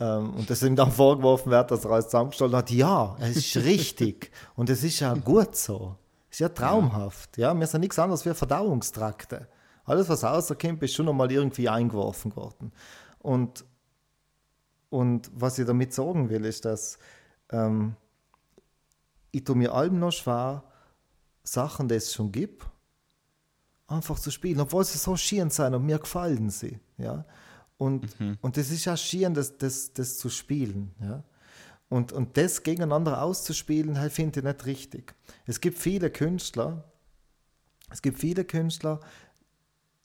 [0.00, 2.70] Ähm, und dass ihm dann vorgeworfen wird, dass er alles zusammengestohlen hat.
[2.70, 4.30] Ja, es ist richtig.
[4.56, 5.96] und es ist ja gut so.
[6.30, 7.38] Es ist ja traumhaft.
[7.38, 9.48] Ja, wir sind nichts anderes wie Verdauungstrakte.
[9.84, 12.72] Alles, was rauskommt, ist schon einmal irgendwie eingeworfen worden.
[13.20, 13.64] Und
[14.90, 16.98] und was ich damit sagen will, ist, dass
[17.50, 17.94] ähm,
[19.30, 20.64] ich tue mir allem noch schwer,
[21.42, 22.66] Sachen, die es schon gibt,
[23.86, 26.78] einfach zu spielen, obwohl sie so schön sind und mir gefallen sie.
[26.96, 27.24] Ja?
[27.78, 28.36] Und, mhm.
[28.40, 30.94] und das ist ja schön, das, das, das zu spielen.
[31.00, 31.22] Ja?
[31.88, 35.14] Und, und das gegeneinander auszuspielen, halt, finde ich nicht richtig.
[35.46, 36.84] Es gibt viele Künstler,
[37.90, 39.00] es gibt viele Künstler,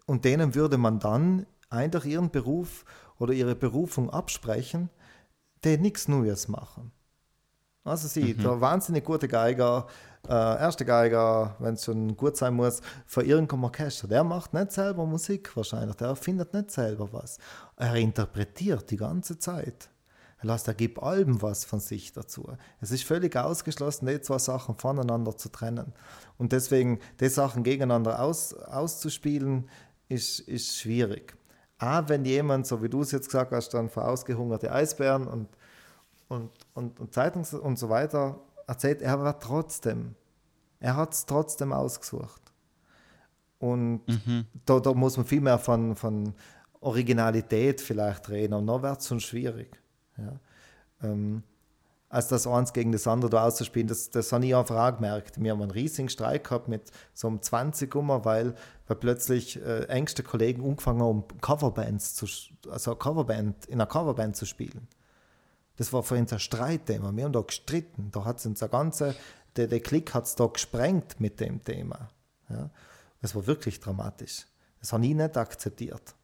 [0.05, 2.85] und denen würde man dann einfach ihren Beruf
[3.19, 4.89] oder ihre Berufung absprechen,
[5.63, 6.91] die nichts Neues machen.
[7.83, 8.41] Also sie, mhm.
[8.41, 9.87] der wahnsinnig gute Geiger,
[10.27, 14.71] äh, erste Geiger, wenn es schon gut sein muss, für irgendeinem Orchester, der macht nicht
[14.71, 17.37] selber Musik wahrscheinlich, der findet nicht selber was.
[17.77, 19.89] Er interpretiert die ganze Zeit.
[20.39, 22.49] Er lässt, er gibt Alben was von sich dazu.
[22.81, 25.93] Es ist völlig ausgeschlossen, die zwei Sachen voneinander zu trennen.
[26.37, 29.69] Und deswegen, die Sachen gegeneinander aus, auszuspielen,
[30.09, 31.37] ist, ist schwierig
[31.83, 35.49] auch wenn jemand, so wie du es jetzt gesagt hast, dann für ausgehungerte Eisbären und,
[36.29, 40.15] und, und, und Zeitungs und so weiter erzählt, er war trotzdem,
[40.79, 42.41] er hat es trotzdem ausgesucht.
[43.59, 44.45] Und mhm.
[44.65, 46.33] da, da muss man viel mehr von, von
[46.81, 49.79] Originalität vielleicht reden und dann wird es schon schwierig.
[50.17, 50.39] Ja.
[51.01, 51.43] Ähm,
[52.13, 55.41] als das eins gegen das andere da auszuspielen, das, das habe ich einfach auch gemerkt.
[55.41, 58.53] Wir haben einen riesigen Streik gehabt mit so einem 20 Ummer, weil,
[58.85, 62.27] weil plötzlich äh, engste Kollegen angefangen haben, Coverbands zu,
[62.69, 64.87] also Coverband, in einer Coverband zu spielen.
[65.77, 67.15] Das war uns ein Streitthema.
[67.15, 68.09] Wir haben da gestritten.
[68.11, 69.15] Da hat es uns ganze,
[69.55, 72.09] der, der Klick hat es da gesprengt mit dem Thema.
[72.49, 72.69] Ja.
[73.21, 74.45] Das war wirklich dramatisch.
[74.79, 76.15] Das habe ich nicht akzeptiert,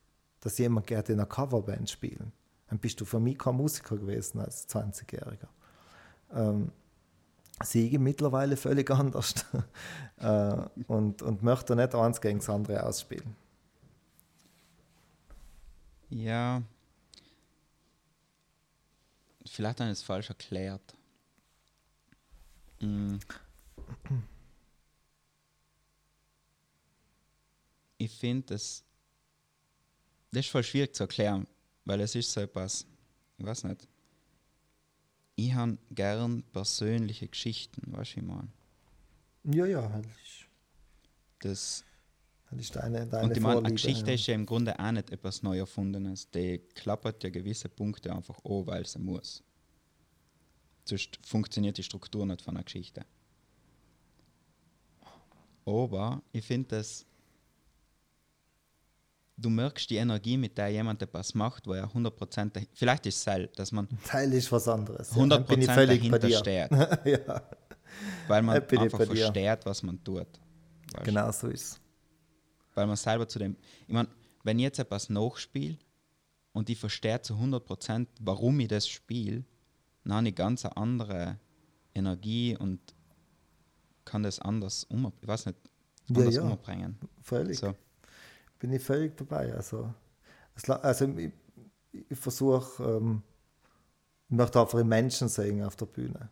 [0.41, 2.31] dass jemand gerne in einer Coverband spielen.
[2.67, 5.47] Dann bist du für mich kein Musiker gewesen als 20-Jähriger
[6.33, 6.71] ähm,
[7.63, 9.33] sehe mittlerweile völlig anders
[10.17, 10.55] äh,
[10.87, 13.35] und, und möchte nicht eins gegen das andere ausspielen.
[16.09, 16.63] Ja,
[19.49, 20.95] vielleicht habe ich es falsch erklärt.
[22.79, 23.17] Mm.
[27.97, 28.83] Ich finde, das,
[30.31, 31.47] das ist voll schwierig zu erklären,
[31.85, 32.85] weil es ist so etwas,
[33.37, 33.87] ich weiß nicht,
[35.35, 38.47] ich habe gern persönliche Geschichten, weißt du, ich meine?
[39.43, 40.07] Ja, ja, halt
[41.39, 41.83] das
[42.51, 44.15] das ist deine, deine Und ich meine, eine Geschichte ja.
[44.15, 46.29] ist ja im Grunde auch nicht etwas neu erfundenes.
[46.31, 49.43] Die klappert ja gewisse Punkte einfach an, weil sie muss.
[50.85, 53.05] Sonst funktioniert die Struktur nicht von einer Geschichte.
[55.65, 57.05] Aber ich finde das
[59.41, 63.23] du merkst die Energie, mit der jemand etwas macht, wo er 100% vielleicht ist es
[63.23, 65.13] Seil, dass man Teil ist was anderes.
[65.13, 66.71] 100% ja, dahinter steht.
[66.71, 67.41] ja.
[68.27, 70.27] Weil man einfach versteht, was man tut.
[70.93, 71.05] Weißt?
[71.05, 71.79] Genau so ist.
[72.79, 73.57] Weil man selber zu dem,
[73.87, 74.07] ich meine,
[74.43, 75.77] wenn ich jetzt etwas nachspiele
[76.53, 79.43] und ich verstehe zu 100%, warum ich das spiele,
[80.05, 81.39] dann habe ich ganz eine andere
[81.93, 82.79] Energie und
[84.05, 85.57] kann das anders um, ich weiß nicht,
[86.07, 86.49] anders ja, ja.
[86.49, 86.97] umbringen.
[87.21, 87.59] Völlig.
[87.59, 87.75] So
[88.59, 89.53] bin ich völlig dabei.
[89.53, 89.93] Also,
[90.67, 91.31] also ich,
[91.91, 93.23] ich versuche, ähm,
[94.29, 96.29] ich möchte einfach Menschen sehen auf der Bühne.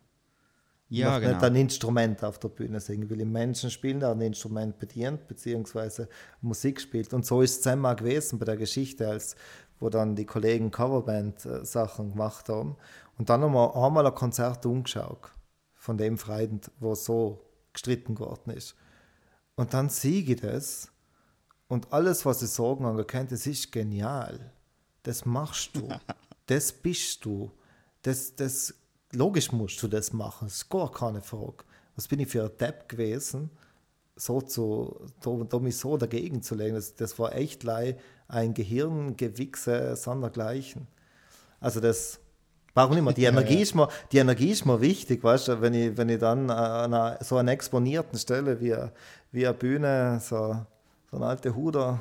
[0.90, 1.34] Ja, genau.
[1.34, 3.04] nicht ein Instrument auf der Bühne singen.
[3.04, 6.08] Ich will im Menschen spielen, der ein Instrument bedient, beziehungsweise
[6.42, 7.14] Musik spielt.
[7.14, 9.36] Und so ist es einmal gewesen bei der Geschichte, als
[9.80, 12.78] wo dann die Kollegen Coverband-Sachen gemacht haben.
[13.18, 15.32] Und dann haben wir einmal ein Konzert umgeschaut
[15.76, 18.76] von dem Freund, wo so gestritten geworden ist.
[19.56, 20.92] Und dann siege ich das
[21.68, 24.52] und alles, was ich sagen anerkennt, das ist genial.
[25.04, 25.90] Das machst du.
[26.50, 27.52] Das bist du.
[28.04, 28.74] Das, das,
[29.14, 30.48] logisch musst du das machen.
[30.48, 31.64] Das ist gar keine Frage.
[31.96, 33.50] Was bin ich für ein Depp gewesen,
[34.16, 36.76] so zu, da, da mich so dagegen zu legen?
[36.76, 40.88] Das, das war echt ein Gehirngewichse sondergleichen.
[41.60, 42.20] Also das,
[42.74, 43.14] warum nicht mehr?
[43.14, 46.20] Die Energie, Ist mir, die Energie ist mir wichtig, weißt du, wenn ich, wenn ich
[46.20, 48.76] dann an einer, so einer exponierten Stelle wie,
[49.32, 50.56] wie eine Bühne, so,
[51.10, 52.00] so eine alte Huder,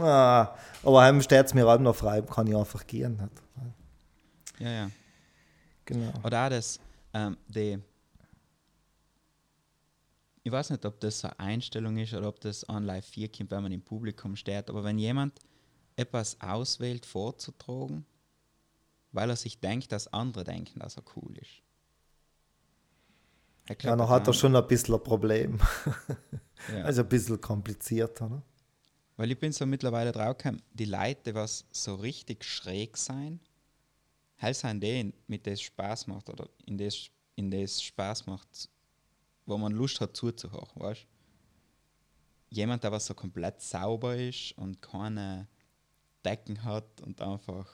[0.00, 0.48] ah,
[0.82, 3.18] aber heim steht es mir auch noch frei, kann ich einfach gehen.
[3.20, 3.42] Nicht?
[4.58, 4.90] Ja, ja.
[5.88, 6.12] Genau.
[6.22, 6.78] Oder auch das,
[7.14, 7.78] ähm, die,
[10.42, 13.50] ich weiß nicht, ob das eine Einstellung ist oder ob das an Live 4 kommt,
[13.50, 15.40] wenn man im Publikum steht, aber wenn jemand
[15.96, 18.04] etwas auswählt, vorzutragen,
[19.12, 21.62] weil er sich denkt, dass andere denken, dass er cool ist.
[23.64, 25.58] Glaub, ja, dann hat er schon ein bisschen ein Problem.
[26.72, 26.84] ja.
[26.84, 28.28] Also ein bisschen komplizierter.
[28.28, 28.42] Ne?
[29.16, 33.40] Weil ich bin so mittlerweile draufgekommen, die Leute, was so richtig schräg sein,
[34.38, 38.68] halt sind die, mit das Spaß macht oder in das, in das Spaß macht,
[39.46, 41.06] wo man Lust hat zuzuhören, weißt
[42.50, 45.48] Jemand, der was so komplett sauber ist und keine
[46.24, 47.66] Decken hat und einfach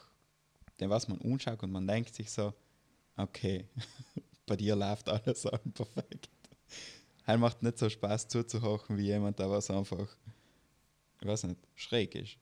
[0.80, 2.52] den was man anschaut und man denkt sich so,
[3.16, 3.68] okay,
[4.46, 5.42] bei dir läuft alles
[5.74, 6.28] perfekt.
[7.26, 10.08] Halt macht nicht so Spaß zuzuhören wie jemand, der was einfach,
[11.20, 12.36] ich weiß nicht, schräg ist.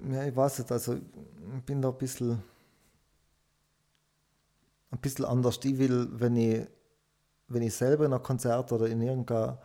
[0.00, 2.40] Ja, ich weiß nicht, also ich bin da ein bisschen,
[4.90, 5.58] ein bisschen anders.
[5.64, 6.66] Ich will, wenn ich,
[7.48, 9.58] wenn ich selber in ein Konzert oder in irgendeiner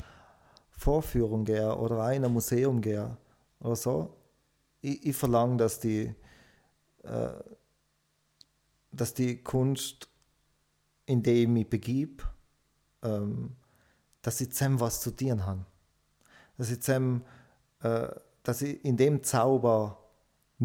[0.72, 3.16] Vorführung gehe oder in ein Museum gehe
[3.60, 4.18] oder so,
[4.82, 6.14] ich, ich verlange, dass die,
[7.04, 7.34] äh,
[8.92, 10.10] dass die Kunst,
[11.06, 12.28] in der ich mich begib,
[13.04, 13.56] ähm,
[14.24, 15.68] dass sie zusammen was zu tun haben.
[16.58, 17.24] Dass ich zusammen,
[17.82, 18.08] äh,
[18.42, 20.03] dass ich in dem Zauber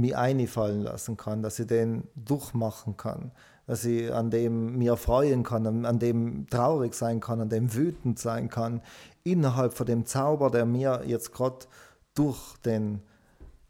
[0.01, 3.33] mich einfallen lassen kann, dass ich den durchmachen kann,
[3.67, 8.19] dass ich an dem mir freuen kann, an dem traurig sein kann, an dem wütend
[8.19, 8.81] sein kann,
[9.25, 11.67] innerhalb von dem Zauber, der mir jetzt gerade
[12.15, 13.03] durch den,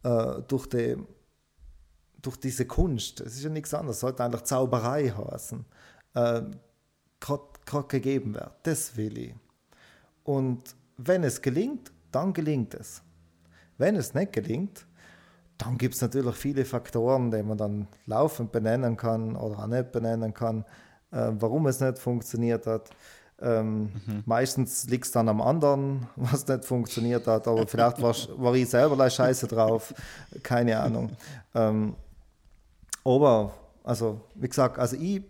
[0.02, 1.06] äh, durch den
[2.20, 5.64] durch diese Kunst, es ist ja nichts anderes, sollte eigentlich Zauberei heißen,
[6.14, 6.42] äh,
[7.20, 8.52] gerade gegeben wird.
[8.64, 9.34] Das will ich.
[10.24, 13.02] Und wenn es gelingt, dann gelingt es.
[13.76, 14.86] Wenn es nicht gelingt,
[15.58, 19.92] dann gibt es natürlich viele Faktoren, die man dann laufend benennen kann oder auch nicht
[19.92, 20.64] benennen kann,
[21.10, 22.90] äh, warum es nicht funktioniert hat.
[23.40, 24.22] Ähm, mhm.
[24.24, 28.68] Meistens liegt es dann am anderen, was nicht funktioniert hat, aber vielleicht war, war ich
[28.68, 29.94] selber scheiße drauf,
[30.42, 31.10] keine Ahnung.
[31.54, 31.94] Ähm,
[33.04, 33.52] aber,
[33.84, 35.22] also, wie gesagt, also ich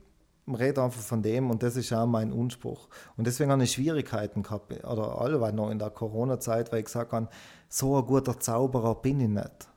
[0.46, 2.88] rede einfach von dem und das ist auch mein Anspruch.
[3.16, 7.12] Und deswegen habe ich Schwierigkeiten gehabt, oder allweil noch in der Corona-Zeit, weil ich gesagt
[7.12, 7.28] habe,
[7.68, 9.68] so ein guter Zauberer bin ich nicht.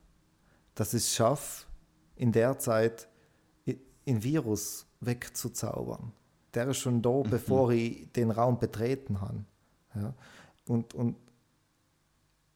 [0.76, 1.66] Dass ich es schaffe,
[2.16, 3.08] in der Zeit
[4.08, 6.12] ein Virus wegzuzaubern.
[6.54, 7.30] Der ist schon da, mhm.
[7.30, 9.46] bevor ich den Raum betreten habe.
[9.96, 10.14] Ja?
[10.68, 11.16] Und, und,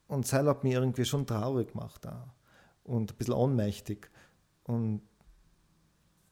[0.08, 2.06] und das hat mich irgendwie schon traurig gemacht.
[2.06, 2.28] Auch.
[2.84, 4.10] Und ein bisschen ohnmächtig.
[4.64, 5.02] Und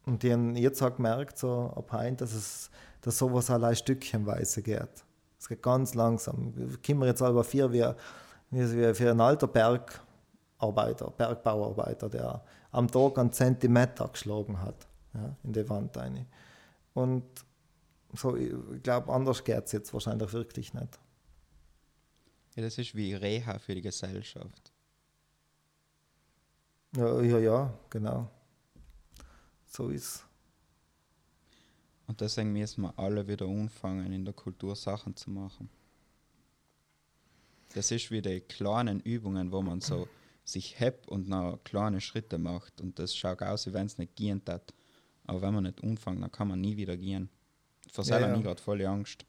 [0.07, 2.71] und die haben jetzt auch gemerkt, so ab heute, dass, es,
[3.01, 5.05] dass sowas allein stückchenweise geht.
[5.39, 6.53] Es geht ganz langsam.
[6.85, 7.85] Kommen wir jetzt aber vier wie,
[8.51, 9.47] wie für einen alter
[10.73, 16.27] Bergarbeiter, Bergbauarbeiter, der am Tag einen Zentimeter geschlagen hat ja, in die Wand rein.
[16.95, 17.25] Und
[18.13, 20.99] so, ich glaube, anders geht es jetzt wahrscheinlich wirklich nicht.
[22.55, 24.73] Ja, das ist wie Reha für die Gesellschaft.
[26.97, 28.31] Ja, ja, ja genau.
[29.67, 30.25] So ist
[32.07, 35.69] Und deswegen müssen wir alle wieder anfangen, in der Kultur Sachen zu machen.
[37.75, 40.07] Das ist wie die kleinen Übungen, wo man so
[40.45, 42.81] sich hebt und noch kleine Schritte macht.
[42.81, 44.75] Und das schaut aus, wie wenn es nicht gehen hat.
[45.27, 47.31] Aber wenn man nicht anfängt, dann kann man nie wieder gehen.
[47.91, 48.37] Vor ja, ja.
[48.37, 49.25] gerade voll Angst,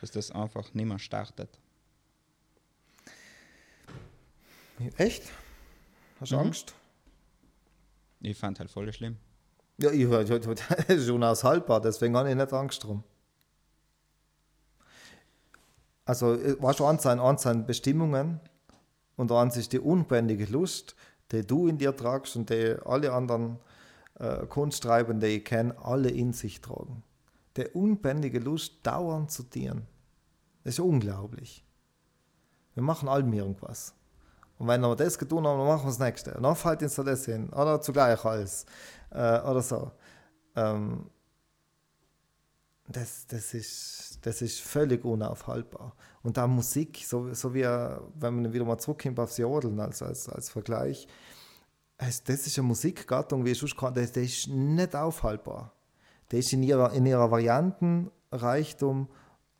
[0.00, 1.58] dass das einfach nicht mehr startet.
[4.96, 5.22] Echt?
[6.20, 6.42] Hast du mhm.
[6.42, 6.74] Angst?
[8.20, 9.16] Ich fand halt voll schlimm.
[9.78, 13.02] Ja, ich, das ist unaushaltbar, deswegen habe ich nicht Angst drum.
[16.04, 18.40] Also, weißt du, sind, eins sind Bestimmungen
[19.16, 20.96] und eins ist die unbändige Lust,
[21.30, 23.58] die du in dir tragst und die alle anderen
[24.18, 27.02] äh, Kunsttreibende, die ich kenne, alle in sich tragen.
[27.56, 29.86] Die unbändige Lust, dauernd zu dienen.
[30.64, 31.64] Das ist unglaublich.
[32.74, 33.94] Wir machen allem irgendwas.
[34.58, 36.34] Und wenn wir das getan haben, dann machen wir das nächste.
[36.34, 37.48] Und dann fällt uns das hin.
[37.50, 38.64] Oder zugleich alles
[39.10, 39.90] äh, oder so.
[40.54, 41.10] Ähm,
[42.88, 45.94] das, das, ist, das ist völlig unaufhaltbar.
[46.22, 50.28] Und da Musik, so, so wie, wenn man wieder mal zurückkommt aufs Jodeln als, als,
[50.28, 51.06] als Vergleich,
[51.98, 55.72] das ist eine Musikgattung, wie ich sonst kann, das, das ist nicht aufhaltbar.
[56.28, 59.08] Das ist in ihrer, in ihrer Variantenreichtum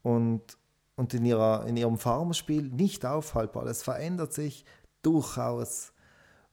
[0.03, 0.59] und,
[0.97, 3.65] und in, ihrer, in ihrem Farmspiel nicht aufhaltbar.
[3.65, 4.65] Das verändert sich
[5.03, 5.93] durchaus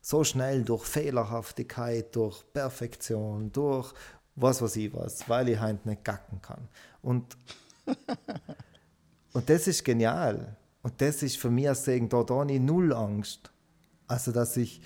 [0.02, 3.94] so schnell durch Fehlerhaftigkeit, durch Perfektion, durch
[4.42, 6.68] was weiß ich was, weil ich halt nicht gacken kann.
[7.02, 7.38] Und,
[9.34, 10.56] und das ist genial.
[10.82, 13.52] Und das ist für mich als Segen, da, da nie null Angst.
[14.08, 14.82] Also, dass ich,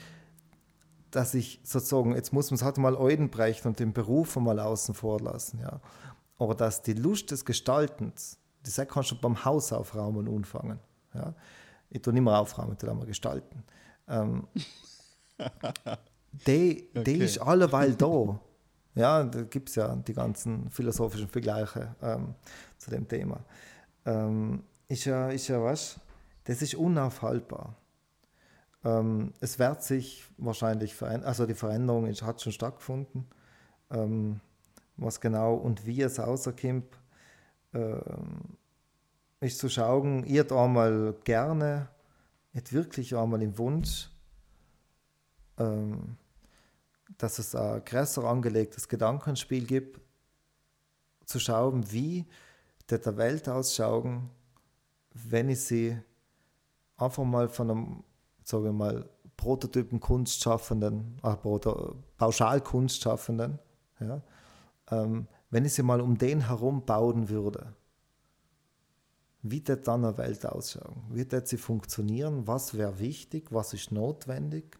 [1.12, 2.96] dass ich sozusagen, jetzt muss man es halt mal
[3.30, 5.80] brechen und den Beruf mal außen vor lassen, ja.
[6.38, 10.80] Aber dass die Lust des Gestaltens, das kannst du beim Haus aufräumen und anfangen.
[11.14, 11.36] Ja.
[11.90, 13.64] Ich tue nicht mehr aufräumen, ich immer gestalten.
[14.08, 14.48] Ähm,
[16.48, 17.04] die, okay.
[17.04, 18.40] die ist alleweil da.
[18.96, 22.36] Ja, da gibt es ja die ganzen philosophischen Vergleiche ähm,
[22.78, 23.44] zu dem Thema.
[24.06, 26.00] Ähm, ist ja, ist ja was,
[26.44, 27.76] das ist unaufhaltbar.
[28.84, 33.26] Ähm, es wird sich wahrscheinlich verändern, also die Veränderung ist, hat schon stattgefunden.
[33.90, 34.42] Ähm,
[34.98, 37.00] was genau und wie es rauskommt,
[37.74, 38.58] ähm,
[39.40, 41.90] ist zu schauen, ihr einmal gerne,
[42.54, 44.10] nicht wirklich einmal im Wunsch,
[45.58, 46.18] ähm,
[47.18, 50.00] dass es ein größer angelegtes Gedankenspiel gibt,
[51.26, 52.26] zu schauen, wie
[52.90, 54.30] der Welt ausschauen,
[55.14, 55.98] wenn ich sie
[56.98, 58.04] einfach mal von einem,
[58.44, 61.36] sagen wir mal, Prototypen Kunstschaffenden, äh,
[62.18, 63.60] Pauschalkunstschaffenden,
[64.00, 64.22] ja,
[64.92, 67.74] ähm, wenn ich sie mal um den herum bauen würde,
[69.42, 71.04] wie wird dann eine Welt ausschauen?
[71.10, 72.48] Wie wird sie funktionieren?
[72.48, 73.52] Was wäre wichtig?
[73.52, 74.80] Was ist notwendig?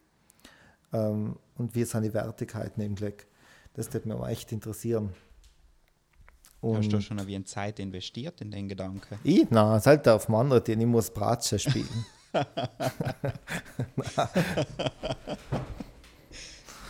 [0.94, 3.26] Ähm, und wie sind die Wertigkeiten im Glück?
[3.74, 5.12] Das würde mich echt interessieren.
[6.60, 9.18] Und Hast du schon wie eine Zeit investiert in den Gedanken?
[9.22, 9.50] Ich?
[9.50, 12.06] Nein, es halt auf dem anderen, ich muss Bratsche spielen.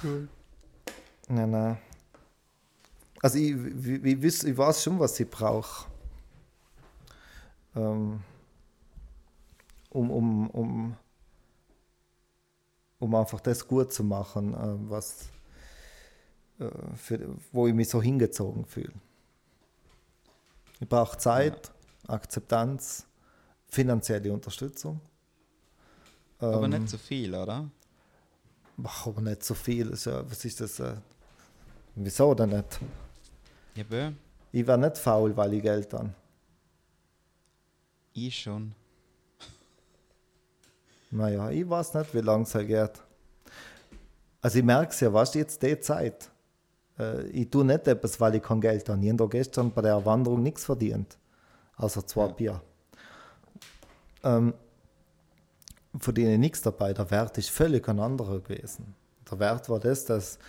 [0.04, 0.28] cool.
[1.28, 1.78] Nein, nein.
[3.20, 5.86] Also ich, ich, ich, ich weiß schon, was ich brauche.
[7.74, 8.20] Ähm,
[9.90, 10.96] um, um, um
[13.04, 15.28] um einfach das gut zu machen, äh, was,
[16.58, 17.20] äh, für,
[17.52, 18.92] wo ich mich so hingezogen fühle.
[20.80, 21.70] Ich brauche Zeit,
[22.08, 22.14] ja.
[22.14, 23.06] Akzeptanz,
[23.68, 25.00] finanzielle Unterstützung.
[26.38, 27.68] Aber ähm, nicht zu so viel, oder?
[28.82, 29.90] Ach, aber nicht so viel.
[29.90, 30.80] Ist ja, was ist das?
[30.80, 30.96] Äh,
[31.94, 32.80] wieso denn nicht?
[33.74, 34.12] Ja, bö.
[34.50, 36.14] Ich wäre nicht faul, weil ich Geld habe.
[38.14, 38.74] Ich schon.
[41.14, 42.90] Naja, ich weiß nicht, wie lange es halt geht.
[44.40, 46.28] Also ich merke es ja, was jetzt die Zeit.
[46.98, 49.00] Äh, ich tue nicht etwas, weil ich kein Geld habe.
[49.00, 51.16] Ich habe gestern bei der Wanderung nichts verdient.
[51.76, 52.32] Außer zwei ja.
[52.32, 52.62] Bier.
[54.24, 54.54] Ähm,
[55.96, 56.92] verdiene nichts dabei.
[56.92, 58.96] Der Wert ist völlig ein anderer gewesen.
[59.30, 60.40] Der Wert war das, dass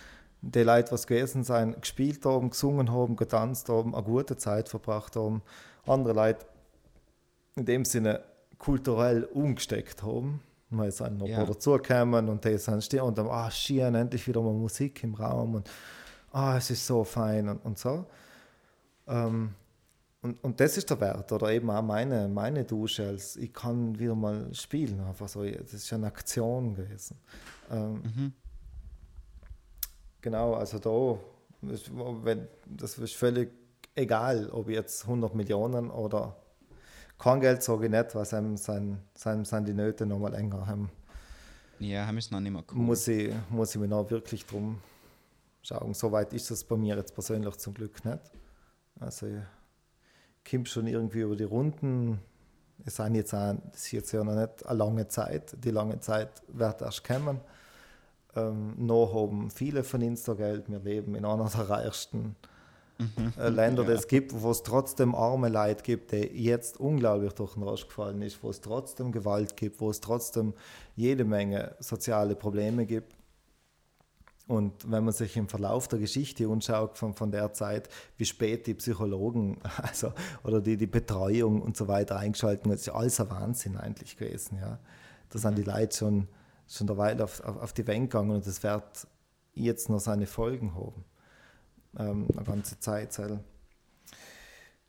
[0.42, 5.14] die Leute, was gewesen sind, gespielt haben, gesungen haben, getanzt haben, eine gute Zeit verbracht
[5.14, 5.42] haben.
[5.86, 6.44] Andere Leute
[7.54, 8.24] in dem Sinne
[8.58, 10.40] kulturell umgesteckt haben
[10.70, 11.44] wir sind noch ja.
[11.44, 15.56] dazugekommen und die sind stehen und dann, ah, schön, endlich wieder mal Musik im Raum
[15.56, 15.70] und
[16.32, 18.04] ah, es ist so fein und, und so.
[19.06, 19.54] Ähm,
[20.22, 23.96] und, und das ist der Wert, oder eben auch meine, meine Dusche, als ich kann
[23.98, 27.16] wieder mal spielen, einfach so, das ist eine Aktion gewesen.
[27.70, 28.32] Ähm, mhm.
[30.20, 31.18] Genau, also da,
[32.24, 33.52] wenn, das ist völlig
[33.94, 36.36] egal, ob jetzt 100 Millionen oder
[37.18, 40.66] kein Geld sage ich nicht, weil sein, sein, sein, sind die Nöte noch mal länger
[40.66, 40.90] haben.
[41.78, 42.78] Ja, haben es noch nicht mehr cool.
[42.78, 44.78] muss ich, muss ich mir noch wirklich drum
[45.62, 45.94] schauen.
[45.94, 48.20] So weit ist es bei mir jetzt persönlich zum Glück nicht.
[49.00, 52.20] Also ich komme schon irgendwie über die Runden.
[52.84, 55.56] Es sind jetzt auch, das ist jetzt ja noch nicht eine lange Zeit.
[55.64, 57.40] Die lange Zeit wird erst kommen.
[58.34, 60.70] Ähm, noch haben viele von Insta Geld.
[60.70, 62.36] Wir leben in einer der reichsten
[62.98, 63.32] mhm.
[63.54, 63.90] Länder ja.
[63.90, 68.22] das gibt, wo es trotzdem arme Leid gibt, die jetzt unglaublich durch den Rausch gefallen
[68.22, 70.54] ist, wo es trotzdem Gewalt gibt, wo es trotzdem
[70.94, 73.14] jede Menge soziale Probleme gibt.
[74.48, 78.66] Und wenn man sich im Verlauf der Geschichte anschaut von, von der Zeit, wie spät
[78.68, 80.12] die Psychologen also,
[80.44, 84.16] oder die, die Betreuung und so weiter eingeschaltet haben, ist ja alles ein Wahnsinn eigentlich
[84.16, 84.58] gewesen.
[84.60, 84.78] Ja.
[85.30, 86.28] Da sind die Leute schon,
[86.68, 89.08] schon derweil auf, auf, auf die Welt gegangen und das wird
[89.54, 91.04] jetzt noch seine Folgen haben
[91.98, 93.18] ähm, eine ganze Zeit.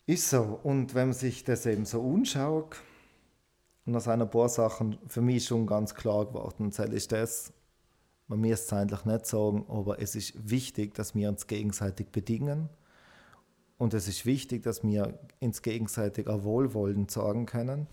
[0.06, 0.60] Ist so.
[0.64, 2.78] Und wenn man sich das eben so anschaut,
[3.86, 7.54] und aus einer paar Sachen für mich schon ganz klar geworden, das ist das,
[8.28, 12.70] man muss es eigentlich nicht sagen, aber es ist wichtig, dass wir uns gegenseitig bedingen
[13.78, 17.88] Und es ist wichtig, dass wir ins gegenseitige Wohlwollen sorgen können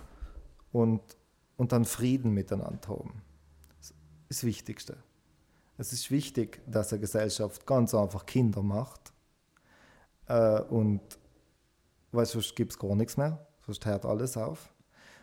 [0.72, 1.00] und,
[1.56, 3.22] und dann Frieden miteinander haben.
[3.78, 3.94] Das ist
[4.28, 4.96] das Wichtigste.
[5.76, 9.12] Es ist wichtig, dass eine Gesellschaft ganz einfach Kinder macht.
[10.26, 11.00] Äh, und
[12.12, 14.72] weil sonst gibt es gar nichts mehr, sonst hört alles auf.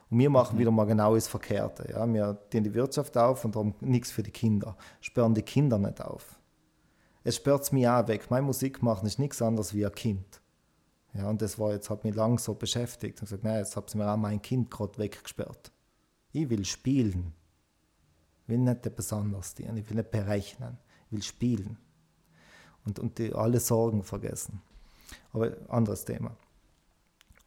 [0.10, 0.60] Und wir machen mhm.
[0.60, 1.90] wieder mal genau das Verkehrte.
[1.90, 2.06] Ja?
[2.11, 4.76] Wir tun die Wirtschaft auf und haben nichts für die Kinder.
[4.99, 6.38] Spüren die Kinder nicht auf.
[7.23, 8.30] Es spürt mich auch weg.
[8.30, 10.41] Meine Musik machen ist nichts anderes wie ein Kind.
[11.14, 13.19] Ja, und das war jetzt, hat mich lang so beschäftigt.
[13.19, 15.72] Und gesagt, nein, jetzt habt ihr mir auch mein Kind gerade weggesperrt.
[16.32, 17.34] Ich will spielen.
[18.47, 19.77] Will nicht etwas anderes tun.
[19.77, 20.77] Ich will nicht berechnen.
[21.07, 21.77] Ich will spielen.
[22.85, 24.61] Und, und die, alle Sorgen vergessen.
[25.34, 26.35] Aber anderes Thema.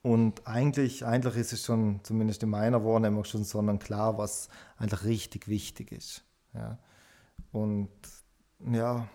[0.03, 5.05] Und eigentlich, eigentlich ist es schon, zumindest in meiner Wahrnehmung, schon sondern klar, was eigentlich
[5.05, 6.23] richtig wichtig ist.
[6.53, 6.79] Ja.
[7.53, 7.89] Und
[8.71, 9.09] ja,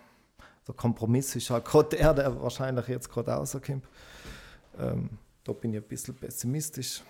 [0.66, 3.86] der Kompromiss ist halt gerade der, der wahrscheinlich jetzt gerade rauskommt.
[4.78, 5.10] Ähm,
[5.44, 7.02] da bin ich ein bisschen pessimistisch.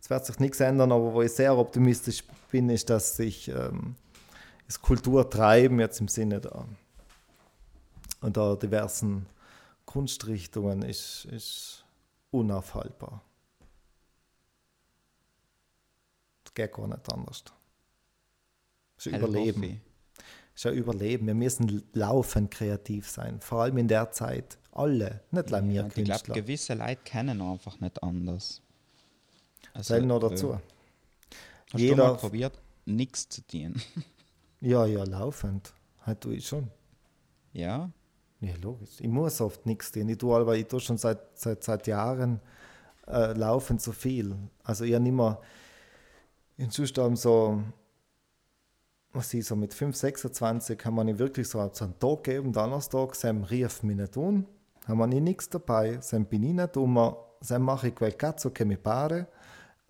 [0.00, 3.96] Es wird sich nichts ändern, aber wo ich sehr optimistisch bin, ist, dass sich ähm,
[4.66, 6.64] das Kulturtreiben jetzt im Sinne der,
[8.22, 9.26] der diversen
[9.84, 11.84] Kunstrichtungen ist, ist
[12.30, 13.22] unaufhaltbar.
[16.44, 17.44] Das geht gar nicht anders.
[18.96, 19.80] Das ist Überleben.
[20.54, 21.26] Das ist ein Überleben.
[21.26, 24.58] Wir müssen laufend kreativ sein, vor allem in der Zeit.
[24.72, 26.16] Alle, nicht nur ja, Künstler.
[26.16, 28.62] Ich glaube, gewisse Leute kennen einfach nicht anders.
[29.74, 30.52] Also, Zählen noch dazu.
[30.52, 30.58] Äh,
[31.72, 33.80] hast Jeder, du mal probiert, nichts zu tun?
[34.60, 35.72] ja, ja, laufend.
[36.02, 36.68] Halt ich schon.
[37.52, 37.90] Ja?
[38.40, 39.00] Ja, logisch.
[39.00, 40.08] Ich muss oft nichts tun.
[40.08, 42.40] Ich tue, aber ich tue schon seit, seit, seit Jahren
[43.06, 44.34] äh, laufend so viel.
[44.64, 45.40] Also ich habe nicht mehr
[46.56, 47.62] in Zustand so,
[49.12, 53.14] was ich so mit 5, 26 kann man nicht wirklich so einen Tag geben, Donnerstag,
[53.14, 54.46] Sam rief mich nicht an,
[54.86, 56.96] haben wir nichts dabei, Sam bin ich nicht um,
[57.40, 59.26] Sam mache ich quel cazzo che mi pare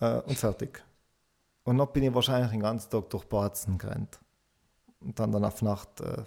[0.00, 0.82] äh, und fertig.
[1.64, 4.18] Und dann bin ich wahrscheinlich den ganzen Tag durch Barzen gerannt.
[5.00, 6.22] Und dann dann auf Nacht äh,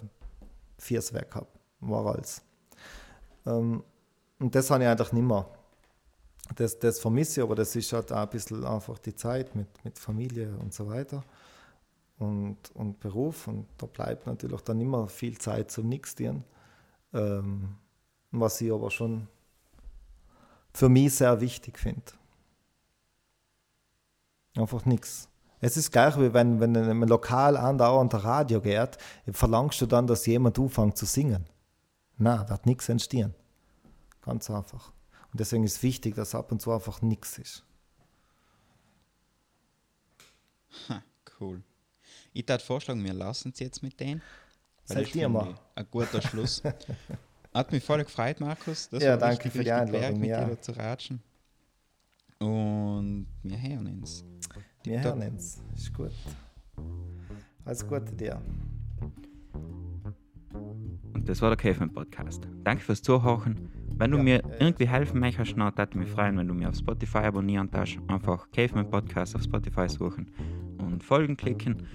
[0.78, 2.42] Viers weg gehabt war alles.
[3.46, 3.82] Ähm,
[4.38, 5.46] und das habe ich eigentlich nicht mehr.
[6.56, 9.68] Das, das vermisse ich, aber das ist halt auch ein bisschen einfach die Zeit mit,
[9.84, 11.24] mit Familie und so weiter
[12.18, 13.48] und, und Beruf.
[13.48, 16.16] Und da bleibt natürlich dann immer viel Zeit zum Nichts.
[17.14, 17.76] Ähm,
[18.30, 19.28] was ich aber schon
[20.74, 22.02] für mich sehr wichtig finde.
[24.56, 25.28] Einfach nichts.
[25.60, 28.98] Es ist gleich wie wenn, wenn in einem Lokal andauernd ein Radio geht,
[29.30, 31.46] verlangst du dann, dass jemand anfängt zu singen.
[32.18, 33.34] Na, wird nichts entstehen.
[34.20, 34.92] Ganz einfach.
[35.32, 37.64] Und deswegen ist wichtig, dass ab und zu einfach nichts ist.
[40.88, 41.02] Ha,
[41.40, 41.62] cool.
[42.32, 44.22] Ich würde vorschlagen, wir lassen es jetzt mit denen.
[44.84, 45.54] Seid dir mal.
[45.74, 46.62] Ein guter Schluss.
[47.54, 48.88] Hat mich voll gefreut, Markus.
[48.88, 50.18] Das ja, danke für die Einladung.
[50.18, 50.44] Mit ja.
[50.44, 51.22] dir zu ratschen.
[52.40, 54.24] Und wir hören uns.
[54.82, 55.62] Wir hören uns.
[55.76, 56.10] Ist gut.
[57.64, 58.42] Alles Gute dir.
[61.12, 62.42] Und das war der Caveman Podcast.
[62.64, 63.70] Danke fürs Zuhören.
[63.96, 66.68] Wenn du ja, mir äh, irgendwie helfen möchtest, dann würde mich freuen, wenn du mir
[66.68, 67.98] auf Spotify abonnieren darfst.
[68.08, 70.28] Einfach Caveman Podcast auf Spotify suchen
[70.78, 71.86] und Folgen klicken.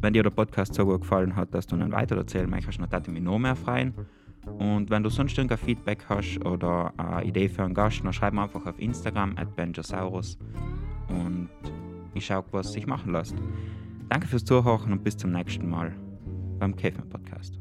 [0.00, 2.90] Wenn dir der Podcast so gut gefallen hat, dass du ihn weiter erzählen möchtest, dann
[2.92, 3.92] würde ich mich noch mehr freuen.
[4.46, 8.32] Und wenn du sonst irgendein Feedback hast oder eine Idee für einen Gast, dann schreib
[8.32, 10.38] mir einfach auf Instagram at Benjosaurus
[11.08, 11.48] und
[12.14, 13.34] ich schaue, was sich machen lässt.
[14.08, 15.94] Danke fürs Zuhören und bis zum nächsten Mal
[16.58, 17.60] beim Caveman Podcast.